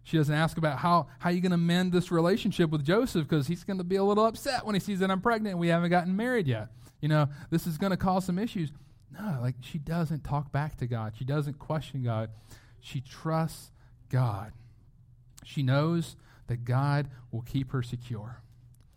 She 0.03 0.16
doesn't 0.16 0.35
ask 0.35 0.59
about 0.59 0.79
how, 0.79 1.07
how 1.18 1.31
you 1.31 1.40
going 1.40 1.53
to 1.53 1.57
mend 1.57 1.92
this 1.92 2.11
relationship 2.11 2.70
with 2.70 2.85
Joseph 2.85 3.27
because 3.27 3.46
he's 3.46 3.64
going 3.64 3.79
to 3.79 3.85
be 3.85 3.96
a 3.96 4.05
little 4.05 4.27
upset 4.27 4.66
when 4.66 4.74
he 4.74 4.81
sees 4.81 4.98
that 5.00 5.11
I'm 5.11 5.20
pregnant 5.20 5.53
and 5.53 5.61
we 5.61 5.68
haven't 5.68 5.90
gotten 5.90 6.14
married 6.14 6.46
yet. 6.46 6.68
You 7.00 7.09
know, 7.09 7.28
this 7.50 7.66
is 7.66 7.78
going 7.78 7.90
to 7.90 7.96
cause 7.96 8.24
some 8.24 8.38
issues. 8.38 8.72
No, 9.11 9.38
like 9.40 9.57
she 9.61 9.78
doesn't 9.78 10.24
talk 10.24 10.50
back 10.52 10.76
to 10.78 10.87
God. 10.87 11.14
She 11.16 11.24
doesn't 11.24 11.59
question 11.59 12.02
God. 12.02 12.30
She 12.80 13.00
trusts 13.00 13.70
God. 14.09 14.52
She 15.44 15.62
knows 15.62 16.16
that 16.46 16.64
God 16.64 17.09
will 17.30 17.42
keep 17.42 17.70
her 17.72 17.83
secure. 17.83 18.42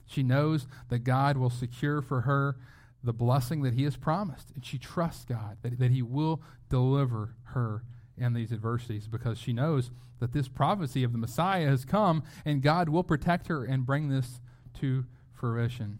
She 0.05 0.23
knows 0.23 0.67
that 0.89 0.99
God 0.99 1.37
will 1.37 1.49
secure 1.49 2.01
for 2.01 2.21
her 2.21 2.55
the 3.03 3.13
blessing 3.13 3.61
that 3.63 3.73
He 3.73 3.83
has 3.83 3.95
promised. 3.95 4.51
And 4.55 4.65
she 4.65 4.77
trusts 4.77 5.25
God 5.25 5.57
that, 5.61 5.77
that 5.79 5.91
He 5.91 6.01
will 6.01 6.41
deliver 6.69 7.35
her 7.43 7.83
in 8.17 8.33
these 8.33 8.51
adversities 8.51 9.07
because 9.07 9.37
she 9.37 9.53
knows 9.53 9.91
that 10.19 10.33
this 10.33 10.47
prophecy 10.47 11.03
of 11.03 11.11
the 11.11 11.17
Messiah 11.17 11.67
has 11.67 11.85
come 11.85 12.23
and 12.43 12.61
God 12.61 12.89
will 12.89 13.03
protect 13.03 13.47
her 13.47 13.63
and 13.63 13.85
bring 13.85 14.09
this 14.09 14.39
to 14.79 15.05
fruition. 15.31 15.99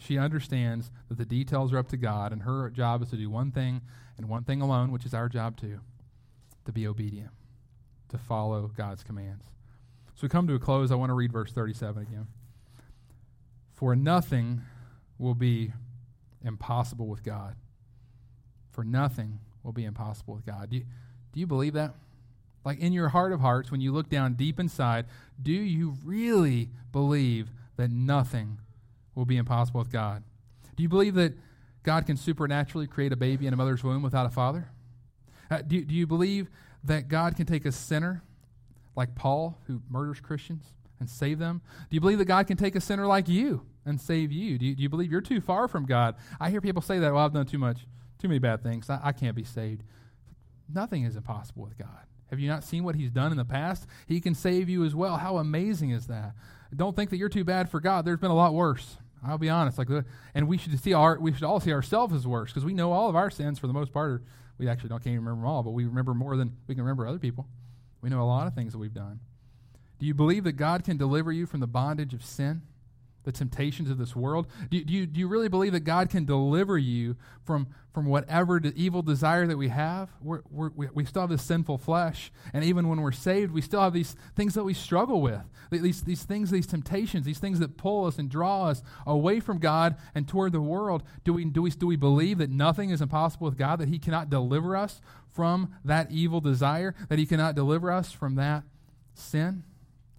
She 0.00 0.16
understands 0.16 0.90
that 1.08 1.18
the 1.18 1.26
details 1.26 1.72
are 1.72 1.78
up 1.78 1.88
to 1.88 1.96
God, 1.98 2.32
and 2.32 2.42
her 2.42 2.70
job 2.70 3.02
is 3.02 3.10
to 3.10 3.16
do 3.16 3.28
one 3.28 3.52
thing 3.52 3.82
and 4.16 4.28
one 4.28 4.44
thing 4.44 4.62
alone, 4.62 4.90
which 4.92 5.04
is 5.04 5.12
our 5.12 5.28
job 5.28 5.56
too 5.58 5.80
to 6.64 6.72
be 6.72 6.86
obedient, 6.86 7.30
to 8.08 8.18
follow 8.18 8.70
God's 8.76 9.02
commands. 9.02 9.44
So 10.14 10.22
we 10.22 10.28
come 10.28 10.46
to 10.46 10.54
a 10.54 10.58
close. 10.58 10.90
I 10.90 10.94
want 10.94 11.10
to 11.10 11.14
read 11.14 11.32
verse 11.32 11.52
37 11.52 12.02
again. 12.02 12.26
For 13.74 13.94
nothing 13.94 14.62
will 15.18 15.34
be 15.34 15.72
impossible 16.42 17.06
with 17.06 17.22
God. 17.22 17.56
For 18.70 18.84
nothing 18.84 19.40
will 19.62 19.72
be 19.72 19.84
impossible 19.84 20.34
with 20.34 20.46
God. 20.46 20.70
Do 20.70 20.76
you, 20.76 20.84
do 21.32 21.40
you 21.40 21.46
believe 21.46 21.74
that? 21.74 21.94
Like 22.64 22.78
in 22.78 22.92
your 22.92 23.08
heart 23.08 23.32
of 23.32 23.40
hearts, 23.40 23.70
when 23.70 23.80
you 23.80 23.92
look 23.92 24.08
down 24.08 24.34
deep 24.34 24.60
inside, 24.60 25.06
do 25.40 25.52
you 25.52 25.96
really 26.04 26.70
believe 26.92 27.48
that 27.76 27.90
nothing 27.90 28.58
will 29.14 29.24
be 29.24 29.36
impossible 29.36 29.80
with 29.80 29.90
God. 29.90 30.22
Do 30.76 30.82
you 30.82 30.88
believe 30.88 31.14
that 31.14 31.34
God 31.82 32.06
can 32.06 32.16
supernaturally 32.16 32.86
create 32.86 33.12
a 33.12 33.16
baby 33.16 33.46
in 33.46 33.54
a 33.54 33.56
mother's 33.56 33.82
womb 33.82 34.02
without 34.02 34.26
a 34.26 34.30
father? 34.30 34.70
Uh, 35.50 35.62
do, 35.62 35.84
do 35.84 35.94
you 35.94 36.06
believe 36.06 36.48
that 36.84 37.08
God 37.08 37.36
can 37.36 37.46
take 37.46 37.64
a 37.64 37.72
sinner 37.72 38.22
like 38.96 39.14
Paul, 39.14 39.58
who 39.66 39.82
murders 39.90 40.20
Christians, 40.20 40.64
and 40.98 41.08
save 41.08 41.38
them? 41.38 41.62
Do 41.88 41.94
you 41.94 42.00
believe 42.00 42.18
that 42.18 42.26
God 42.26 42.46
can 42.46 42.56
take 42.56 42.76
a 42.76 42.80
sinner 42.80 43.06
like 43.06 43.28
you 43.28 43.62
and 43.84 44.00
save 44.00 44.30
you? 44.30 44.58
Do 44.58 44.66
you, 44.66 44.74
do 44.74 44.82
you 44.82 44.88
believe 44.88 45.10
you're 45.10 45.20
too 45.20 45.40
far 45.40 45.68
from 45.68 45.86
God? 45.86 46.16
I 46.38 46.50
hear 46.50 46.60
people 46.60 46.82
say 46.82 46.98
that, 46.98 47.12
well, 47.12 47.24
I've 47.24 47.32
done 47.32 47.46
too 47.46 47.58
much, 47.58 47.86
too 48.18 48.28
many 48.28 48.38
bad 48.38 48.62
things. 48.62 48.88
I, 48.90 49.00
I 49.02 49.12
can't 49.12 49.34
be 49.34 49.44
saved. 49.44 49.82
Nothing 50.72 51.04
is 51.04 51.16
impossible 51.16 51.64
with 51.64 51.76
God. 51.76 52.06
Have 52.30 52.40
you 52.40 52.48
not 52.48 52.64
seen 52.64 52.84
what 52.84 52.94
He's 52.94 53.10
done 53.10 53.32
in 53.32 53.38
the 53.38 53.44
past? 53.44 53.86
He 54.06 54.20
can 54.20 54.34
save 54.34 54.68
you 54.68 54.84
as 54.84 54.94
well. 54.94 55.16
How 55.16 55.38
amazing 55.38 55.90
is 55.90 56.06
that? 56.06 56.32
Don't 56.74 56.94
think 56.94 57.10
that 57.10 57.16
you're 57.16 57.28
too 57.28 57.44
bad 57.44 57.68
for 57.68 57.80
God. 57.80 58.04
There's 58.04 58.20
been 58.20 58.30
a 58.30 58.36
lot 58.36 58.54
worse. 58.54 58.96
I'll 59.26 59.38
be 59.38 59.50
honest. 59.50 59.76
Like, 59.76 59.90
uh, 59.90 60.02
and 60.34 60.48
we 60.48 60.56
should 60.56 60.78
see 60.82 60.94
our, 60.94 61.18
we 61.18 61.32
should 61.32 61.42
all 61.42 61.60
see 61.60 61.72
ourselves 61.72 62.14
as 62.14 62.26
worse 62.26 62.50
because 62.50 62.64
we 62.64 62.72
know 62.72 62.92
all 62.92 63.08
of 63.08 63.16
our 63.16 63.30
sins 63.30 63.58
for 63.58 63.66
the 63.66 63.72
most 63.72 63.92
part. 63.92 64.10
Or 64.10 64.22
we 64.58 64.68
actually 64.68 64.90
don't 64.90 65.02
can't 65.02 65.16
remember 65.16 65.40
them 65.40 65.46
all, 65.46 65.62
but 65.62 65.70
we 65.72 65.84
remember 65.84 66.14
more 66.14 66.36
than 66.36 66.56
we 66.66 66.74
can 66.74 66.84
remember 66.84 67.06
other 67.06 67.18
people. 67.18 67.46
We 68.00 68.10
know 68.10 68.22
a 68.22 68.24
lot 68.24 68.46
of 68.46 68.54
things 68.54 68.72
that 68.72 68.78
we've 68.78 68.94
done. 68.94 69.20
Do 69.98 70.06
you 70.06 70.14
believe 70.14 70.44
that 70.44 70.52
God 70.52 70.84
can 70.84 70.96
deliver 70.96 71.32
you 71.32 71.46
from 71.46 71.60
the 71.60 71.66
bondage 71.66 72.14
of 72.14 72.24
sin? 72.24 72.62
The 73.24 73.32
temptations 73.32 73.90
of 73.90 73.98
this 73.98 74.16
world? 74.16 74.46
Do, 74.70 74.82
do, 74.82 74.92
you, 74.92 75.06
do 75.06 75.20
you 75.20 75.28
really 75.28 75.48
believe 75.48 75.72
that 75.72 75.80
God 75.80 76.10
can 76.10 76.24
deliver 76.24 76.78
you 76.78 77.16
from, 77.44 77.68
from 77.92 78.06
whatever 78.06 78.60
de- 78.60 78.72
evil 78.74 79.02
desire 79.02 79.46
that 79.46 79.58
we 79.58 79.68
have? 79.68 80.08
We're, 80.22 80.40
we're, 80.50 80.70
we 80.74 80.88
we 80.92 81.04
still 81.04 81.22
have 81.22 81.30
this 81.30 81.42
sinful 81.42 81.78
flesh. 81.78 82.32
And 82.52 82.64
even 82.64 82.88
when 82.88 83.00
we're 83.00 83.12
saved, 83.12 83.52
we 83.52 83.60
still 83.60 83.80
have 83.80 83.92
these 83.92 84.16
things 84.36 84.54
that 84.54 84.64
we 84.64 84.74
struggle 84.74 85.20
with. 85.20 85.42
These, 85.70 86.02
these 86.02 86.22
things, 86.22 86.50
these 86.50 86.66
temptations, 86.66 87.24
these 87.26 87.38
things 87.38 87.58
that 87.58 87.76
pull 87.76 88.06
us 88.06 88.18
and 88.18 88.28
draw 88.30 88.64
us 88.64 88.82
away 89.06 89.40
from 89.40 89.58
God 89.58 89.96
and 90.14 90.26
toward 90.26 90.52
the 90.52 90.60
world. 90.60 91.02
Do 91.24 91.32
we, 91.34 91.44
do 91.44 91.62
we, 91.62 91.70
do 91.70 91.86
we 91.86 91.96
believe 91.96 92.38
that 92.38 92.50
nothing 92.50 92.90
is 92.90 93.00
impossible 93.00 93.46
with 93.46 93.58
God, 93.58 93.78
that 93.80 93.88
He 93.88 93.98
cannot 93.98 94.30
deliver 94.30 94.76
us 94.76 95.00
from 95.32 95.74
that 95.84 96.10
evil 96.10 96.40
desire, 96.40 96.94
that 97.08 97.18
He 97.18 97.26
cannot 97.26 97.54
deliver 97.54 97.90
us 97.90 98.12
from 98.12 98.34
that 98.36 98.64
sin? 99.14 99.64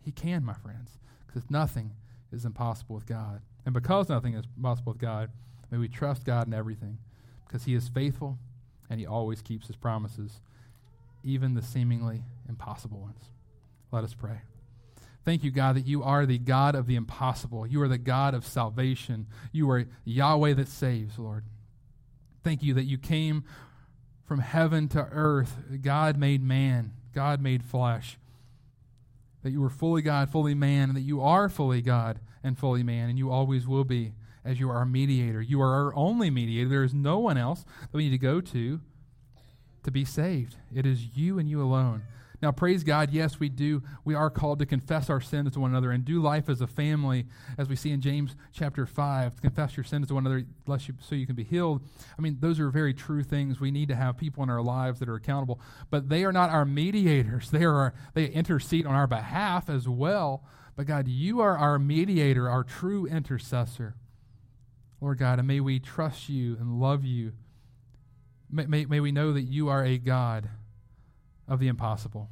He 0.03 0.11
can, 0.11 0.43
my 0.43 0.53
friends, 0.53 0.99
because 1.27 1.49
nothing 1.49 1.91
is 2.31 2.45
impossible 2.45 2.95
with 2.95 3.05
God. 3.05 3.41
And 3.65 3.73
because 3.73 4.09
nothing 4.09 4.33
is 4.33 4.45
possible 4.61 4.93
with 4.93 5.01
God, 5.01 5.29
may 5.69 5.77
we 5.77 5.87
trust 5.87 6.25
God 6.25 6.47
in 6.47 6.53
everything 6.53 6.97
because 7.47 7.65
He 7.65 7.75
is 7.75 7.87
faithful 7.87 8.37
and 8.89 8.99
He 8.99 9.05
always 9.05 9.41
keeps 9.41 9.67
His 9.67 9.75
promises, 9.75 10.41
even 11.23 11.53
the 11.53 11.61
seemingly 11.61 12.23
impossible 12.47 12.99
ones. 12.99 13.31
Let 13.91 14.03
us 14.03 14.13
pray. 14.13 14.41
Thank 15.23 15.43
you, 15.43 15.51
God, 15.51 15.75
that 15.75 15.85
you 15.85 16.01
are 16.01 16.25
the 16.25 16.39
God 16.39 16.73
of 16.73 16.87
the 16.87 16.95
impossible. 16.95 17.67
You 17.67 17.81
are 17.83 17.87
the 17.87 17.99
God 17.99 18.33
of 18.33 18.45
salvation. 18.45 19.27
You 19.51 19.69
are 19.69 19.85
Yahweh 20.03 20.53
that 20.53 20.67
saves, 20.67 21.19
Lord. 21.19 21.43
Thank 22.43 22.63
you 22.63 22.73
that 22.73 22.85
you 22.85 22.97
came 22.97 23.43
from 24.25 24.39
heaven 24.39 24.87
to 24.89 25.07
earth. 25.11 25.55
God 25.81 26.17
made 26.17 26.41
man, 26.41 26.93
God 27.13 27.39
made 27.39 27.63
flesh 27.63 28.17
that 29.43 29.51
you 29.51 29.61
were 29.61 29.69
fully 29.69 30.01
God, 30.01 30.29
fully 30.29 30.53
man, 30.53 30.89
and 30.89 30.95
that 30.95 31.01
you 31.01 31.21
are 31.21 31.49
fully 31.49 31.81
God 31.81 32.19
and 32.43 32.57
fully 32.57 32.83
man, 32.83 33.09
and 33.09 33.17
you 33.17 33.31
always 33.31 33.67
will 33.67 33.83
be 33.83 34.13
as 34.43 34.59
you 34.59 34.69
are 34.69 34.77
our 34.77 34.85
mediator. 34.85 35.41
You 35.41 35.61
are 35.61 35.85
our 35.85 35.95
only 35.95 36.29
mediator. 36.29 36.69
There 36.69 36.83
is 36.83 36.93
no 36.93 37.19
one 37.19 37.37
else 37.37 37.63
that 37.81 37.97
we 37.97 38.05
need 38.05 38.11
to 38.11 38.17
go 38.17 38.41
to 38.41 38.81
to 39.83 39.91
be 39.91 40.05
saved. 40.05 40.57
It 40.73 40.85
is 40.85 41.15
you 41.15 41.39
and 41.39 41.49
you 41.49 41.61
alone. 41.61 42.03
Now, 42.41 42.51
praise 42.51 42.83
God, 42.83 43.11
yes, 43.11 43.39
we 43.39 43.49
do. 43.49 43.83
We 44.03 44.15
are 44.15 44.31
called 44.31 44.59
to 44.59 44.65
confess 44.65 45.11
our 45.11 45.21
sins 45.21 45.51
to 45.51 45.59
one 45.59 45.69
another 45.69 45.91
and 45.91 46.03
do 46.03 46.19
life 46.19 46.49
as 46.49 46.59
a 46.59 46.65
family, 46.65 47.27
as 47.55 47.69
we 47.69 47.75
see 47.75 47.91
in 47.91 48.01
James 48.01 48.35
chapter 48.51 48.87
5. 48.87 49.35
To 49.35 49.41
confess 49.41 49.77
your 49.77 49.83
sins 49.83 50.07
to 50.07 50.15
one 50.15 50.25
another 50.25 50.45
lest 50.65 50.87
you, 50.87 50.95
so 50.99 51.13
you 51.13 51.27
can 51.27 51.35
be 51.35 51.43
healed. 51.43 51.83
I 52.17 52.21
mean, 52.21 52.37
those 52.39 52.59
are 52.59 52.71
very 52.71 52.95
true 52.95 53.21
things. 53.21 53.59
We 53.59 53.69
need 53.69 53.89
to 53.89 53.95
have 53.95 54.17
people 54.17 54.41
in 54.41 54.49
our 54.49 54.61
lives 54.61 54.99
that 54.99 55.09
are 55.09 55.15
accountable, 55.15 55.61
but 55.91 56.09
they 56.09 56.23
are 56.23 56.31
not 56.31 56.49
our 56.49 56.65
mediators. 56.65 57.51
They, 57.51 57.63
are 57.63 57.75
our, 57.75 57.93
they 58.15 58.25
intercede 58.25 58.87
on 58.87 58.95
our 58.95 59.07
behalf 59.07 59.69
as 59.69 59.87
well. 59.87 60.43
But 60.75 60.87
God, 60.87 61.07
you 61.07 61.41
are 61.41 61.57
our 61.57 61.77
mediator, 61.77 62.49
our 62.49 62.63
true 62.63 63.05
intercessor. 63.05 63.95
Lord 64.99 65.19
God, 65.19 65.37
and 65.37 65.47
may 65.47 65.59
we 65.59 65.79
trust 65.79 66.27
you 66.29 66.55
and 66.59 66.79
love 66.79 67.03
you. 67.03 67.33
May, 68.49 68.65
may, 68.65 68.85
may 68.85 68.99
we 68.99 69.11
know 69.11 69.31
that 69.33 69.43
you 69.43 69.69
are 69.69 69.83
a 69.83 69.97
God 69.97 70.49
of 71.51 71.59
the 71.59 71.67
impossible. 71.67 72.29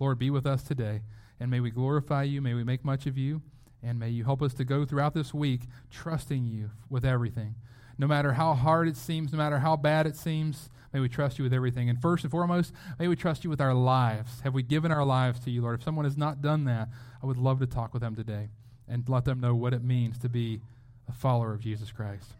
Lord, 0.00 0.18
be 0.18 0.28
with 0.28 0.44
us 0.44 0.64
today, 0.64 1.02
and 1.38 1.48
may 1.48 1.60
we 1.60 1.70
glorify 1.70 2.24
you, 2.24 2.42
may 2.42 2.52
we 2.52 2.64
make 2.64 2.84
much 2.84 3.06
of 3.06 3.16
you, 3.16 3.40
and 3.80 3.96
may 3.96 4.10
you 4.10 4.24
help 4.24 4.42
us 4.42 4.52
to 4.54 4.64
go 4.64 4.84
throughout 4.84 5.14
this 5.14 5.32
week 5.32 5.62
trusting 5.88 6.46
you 6.46 6.72
with 6.90 7.04
everything. 7.04 7.54
No 7.96 8.08
matter 8.08 8.32
how 8.32 8.54
hard 8.54 8.88
it 8.88 8.96
seems, 8.96 9.30
no 9.30 9.38
matter 9.38 9.60
how 9.60 9.76
bad 9.76 10.04
it 10.04 10.16
seems, 10.16 10.68
may 10.92 10.98
we 10.98 11.08
trust 11.08 11.38
you 11.38 11.44
with 11.44 11.54
everything. 11.54 11.88
And 11.88 12.02
first 12.02 12.24
and 12.24 12.30
foremost, 12.30 12.72
may 12.98 13.06
we 13.06 13.14
trust 13.14 13.44
you 13.44 13.50
with 13.50 13.60
our 13.60 13.72
lives. 13.72 14.40
Have 14.40 14.52
we 14.52 14.64
given 14.64 14.90
our 14.90 15.04
lives 15.04 15.38
to 15.40 15.50
you, 15.52 15.62
Lord? 15.62 15.78
If 15.78 15.84
someone 15.84 16.04
has 16.04 16.16
not 16.16 16.42
done 16.42 16.64
that, 16.64 16.88
I 17.22 17.26
would 17.26 17.38
love 17.38 17.60
to 17.60 17.66
talk 17.66 17.94
with 17.94 18.02
them 18.02 18.16
today 18.16 18.48
and 18.88 19.08
let 19.08 19.24
them 19.24 19.38
know 19.38 19.54
what 19.54 19.74
it 19.74 19.84
means 19.84 20.18
to 20.18 20.28
be 20.28 20.60
a 21.08 21.12
follower 21.12 21.54
of 21.54 21.60
Jesus 21.60 21.92
Christ. 21.92 22.32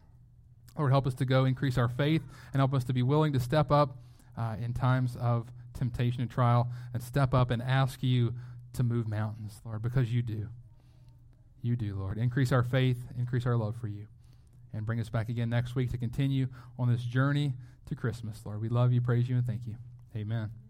Lord, 0.76 0.90
help 0.90 1.06
us 1.06 1.14
to 1.14 1.24
go 1.24 1.44
increase 1.44 1.78
our 1.78 1.88
faith 1.88 2.22
and 2.52 2.60
help 2.60 2.74
us 2.74 2.82
to 2.84 2.92
be 2.92 3.04
willing 3.04 3.32
to 3.32 3.40
step 3.40 3.70
up 3.70 3.96
uh, 4.36 4.56
in 4.60 4.72
times 4.74 5.16
of 5.16 5.46
temptation 5.76 6.20
and 6.22 6.30
trial 6.30 6.70
and 6.92 7.02
step 7.02 7.34
up 7.34 7.50
and 7.50 7.62
ask 7.62 8.02
you 8.02 8.34
to 8.74 8.82
move 8.82 9.08
mountains, 9.08 9.60
Lord, 9.64 9.82
because 9.82 10.12
you 10.12 10.22
do. 10.22 10.48
You 11.62 11.76
do, 11.76 11.96
Lord. 11.96 12.18
Increase 12.18 12.52
our 12.52 12.62
faith, 12.62 12.98
increase 13.18 13.46
our 13.46 13.56
love 13.56 13.76
for 13.80 13.88
you, 13.88 14.06
and 14.72 14.86
bring 14.86 15.00
us 15.00 15.08
back 15.08 15.28
again 15.28 15.50
next 15.50 15.74
week 15.74 15.90
to 15.90 15.98
continue 15.98 16.48
on 16.78 16.90
this 16.90 17.02
journey 17.02 17.54
to 17.86 17.94
Christmas, 17.94 18.42
Lord. 18.44 18.60
We 18.60 18.68
love 18.68 18.92
you, 18.92 19.00
praise 19.00 19.28
you, 19.28 19.36
and 19.36 19.46
thank 19.46 19.62
you. 19.66 19.76
Amen. 20.14 20.65